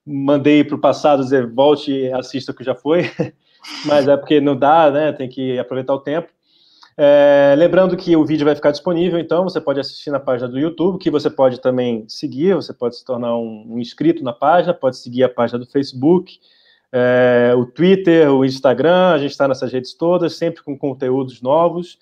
mandei 0.06 0.64
para 0.64 0.76
o 0.76 0.82
passado 0.82 1.24
dizer 1.24 1.48
volte 1.48 1.92
e 1.92 2.12
assista 2.14 2.52
o 2.52 2.56
que 2.56 2.64
já 2.64 2.74
foi, 2.74 3.12
mas 3.86 4.08
é 4.08 4.16
porque 4.16 4.40
não 4.40 4.56
dá, 4.56 4.90
né? 4.90 5.12
Tem 5.12 5.28
que 5.28 5.60
aproveitar 5.60 5.94
o 5.94 6.00
tempo. 6.00 6.30
É, 7.00 7.54
lembrando 7.56 7.96
que 7.96 8.16
o 8.16 8.26
vídeo 8.26 8.44
vai 8.44 8.56
ficar 8.56 8.72
disponível, 8.72 9.20
então 9.20 9.44
você 9.44 9.62
pode 9.62 9.80
assistir 9.80 10.10
na 10.10 10.20
página 10.20 10.50
do 10.50 10.58
YouTube, 10.58 10.98
que 10.98 11.12
você 11.12 11.30
pode 11.30 11.62
também 11.62 12.06
seguir, 12.08 12.56
você 12.56 12.74
pode 12.74 12.98
se 12.98 13.06
tornar 13.06 13.38
um, 13.38 13.68
um 13.70 13.80
inscrito 13.80 14.24
na 14.24 14.34
página, 14.34 14.74
pode 14.74 14.98
seguir 14.98 15.24
a 15.24 15.30
página 15.30 15.60
do 15.60 15.68
Facebook, 15.68 16.40
é, 17.00 17.54
o 17.56 17.66
Twitter, 17.66 18.32
o 18.32 18.44
Instagram, 18.44 19.12
a 19.12 19.18
gente 19.20 19.32
está 19.32 19.48
nessas 19.48 19.72
redes 19.72 19.94
todas, 19.94 20.36
sempre 20.36 20.64
com 20.64 20.76
conteúdos 20.76 21.42
novos. 21.42 22.00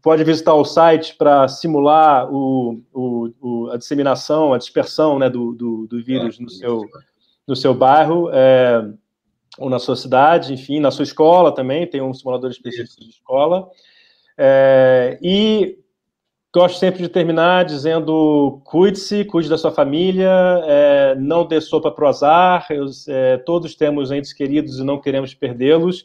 Pode 0.00 0.24
visitar 0.24 0.54
o 0.54 0.64
site 0.64 1.14
para 1.16 1.46
simular 1.46 2.32
o, 2.32 2.82
o, 2.92 3.30
o, 3.40 3.70
a 3.70 3.76
disseminação, 3.76 4.52
a 4.52 4.58
dispersão 4.58 5.18
né, 5.18 5.30
do, 5.30 5.52
do, 5.52 5.86
do 5.86 6.02
vírus 6.02 6.38
no 6.40 6.50
seu, 6.50 6.82
no 7.46 7.54
seu 7.54 7.72
bairro. 7.72 8.30
É, 8.32 8.84
ou 9.58 9.68
na 9.68 9.78
sua 9.78 9.94
cidade, 9.94 10.54
enfim, 10.54 10.80
na 10.80 10.90
sua 10.90 11.02
escola 11.02 11.54
também, 11.54 11.86
tem 11.86 12.00
um 12.00 12.14
simulador 12.14 12.50
específico 12.50 13.00
de 13.00 13.10
escola. 13.10 13.68
É, 14.36 15.18
e 15.22 15.78
gosto 16.52 16.78
sempre 16.78 17.02
de 17.02 17.08
terminar 17.08 17.64
dizendo: 17.64 18.60
cuide-se, 18.64 19.24
cuide 19.24 19.48
da 19.48 19.56
sua 19.56 19.72
família, 19.72 20.30
é, 20.64 21.14
não 21.16 21.46
dê 21.46 21.60
sopa 21.60 21.90
para 21.90 22.04
o 22.04 22.08
azar. 22.08 22.66
Eu, 22.70 22.86
é, 23.08 23.38
todos 23.38 23.74
temos 23.74 24.10
entes 24.10 24.32
queridos 24.32 24.78
e 24.78 24.84
não 24.84 25.00
queremos 25.00 25.34
perdê-los. 25.34 26.04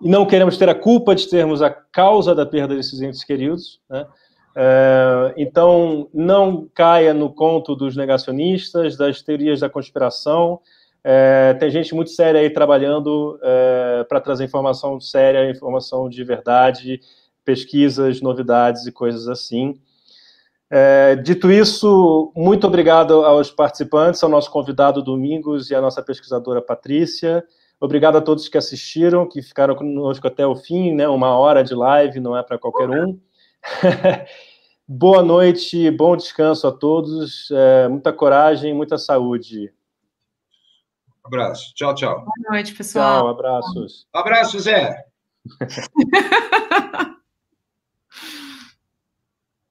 E 0.00 0.08
não 0.08 0.26
queremos 0.26 0.56
ter 0.56 0.68
a 0.68 0.74
culpa 0.74 1.14
de 1.14 1.28
termos 1.28 1.60
a 1.60 1.70
causa 1.70 2.34
da 2.34 2.46
perda 2.46 2.76
desses 2.76 3.00
entes 3.00 3.24
queridos. 3.24 3.80
Né? 3.90 4.06
É, 4.54 5.34
então, 5.36 6.08
não 6.12 6.68
caia 6.74 7.12
no 7.12 7.32
conto 7.32 7.74
dos 7.74 7.96
negacionistas, 7.96 8.96
das 8.96 9.22
teorias 9.22 9.60
da 9.60 9.68
conspiração. 9.68 10.60
É, 11.02 11.54
tem 11.54 11.70
gente 11.70 11.94
muito 11.94 12.10
séria 12.10 12.40
aí 12.40 12.50
trabalhando 12.50 13.38
é, 13.42 14.04
para 14.08 14.20
trazer 14.20 14.44
informação 14.44 15.00
séria, 15.00 15.50
informação 15.50 16.08
de 16.08 16.22
verdade, 16.22 17.00
pesquisas, 17.48 18.20
novidades 18.20 18.86
e 18.86 18.92
coisas 18.92 19.26
assim. 19.26 19.80
É, 20.70 21.16
dito 21.16 21.50
isso, 21.50 22.30
muito 22.36 22.66
obrigado 22.66 23.24
aos 23.24 23.50
participantes, 23.50 24.22
ao 24.22 24.28
nosso 24.28 24.50
convidado 24.50 25.02
Domingos 25.02 25.70
e 25.70 25.74
à 25.74 25.80
nossa 25.80 26.02
pesquisadora 26.02 26.60
Patrícia. 26.60 27.42
Obrigado 27.80 28.18
a 28.18 28.20
todos 28.20 28.50
que 28.50 28.58
assistiram, 28.58 29.26
que 29.26 29.40
ficaram 29.40 29.74
conosco 29.74 30.26
até 30.26 30.46
o 30.46 30.54
fim, 30.54 30.92
né? 30.92 31.08
Uma 31.08 31.38
hora 31.38 31.64
de 31.64 31.74
live 31.74 32.20
não 32.20 32.36
é 32.36 32.42
para 32.42 32.58
qualquer 32.58 32.90
um. 32.90 33.18
Boa 34.86 35.22
noite, 35.22 35.90
bom 35.90 36.16
descanso 36.16 36.66
a 36.66 36.72
todos, 36.72 37.50
é, 37.50 37.88
muita 37.88 38.12
coragem, 38.12 38.74
muita 38.74 38.98
saúde. 38.98 39.72
Abraço. 41.24 41.72
Tchau, 41.74 41.94
tchau. 41.94 42.16
Boa 42.16 42.50
noite, 42.50 42.74
pessoal. 42.74 43.20
Tchau, 43.20 43.28
abraços. 43.28 44.06
Abraço, 44.12 44.58
Zé. 44.60 45.06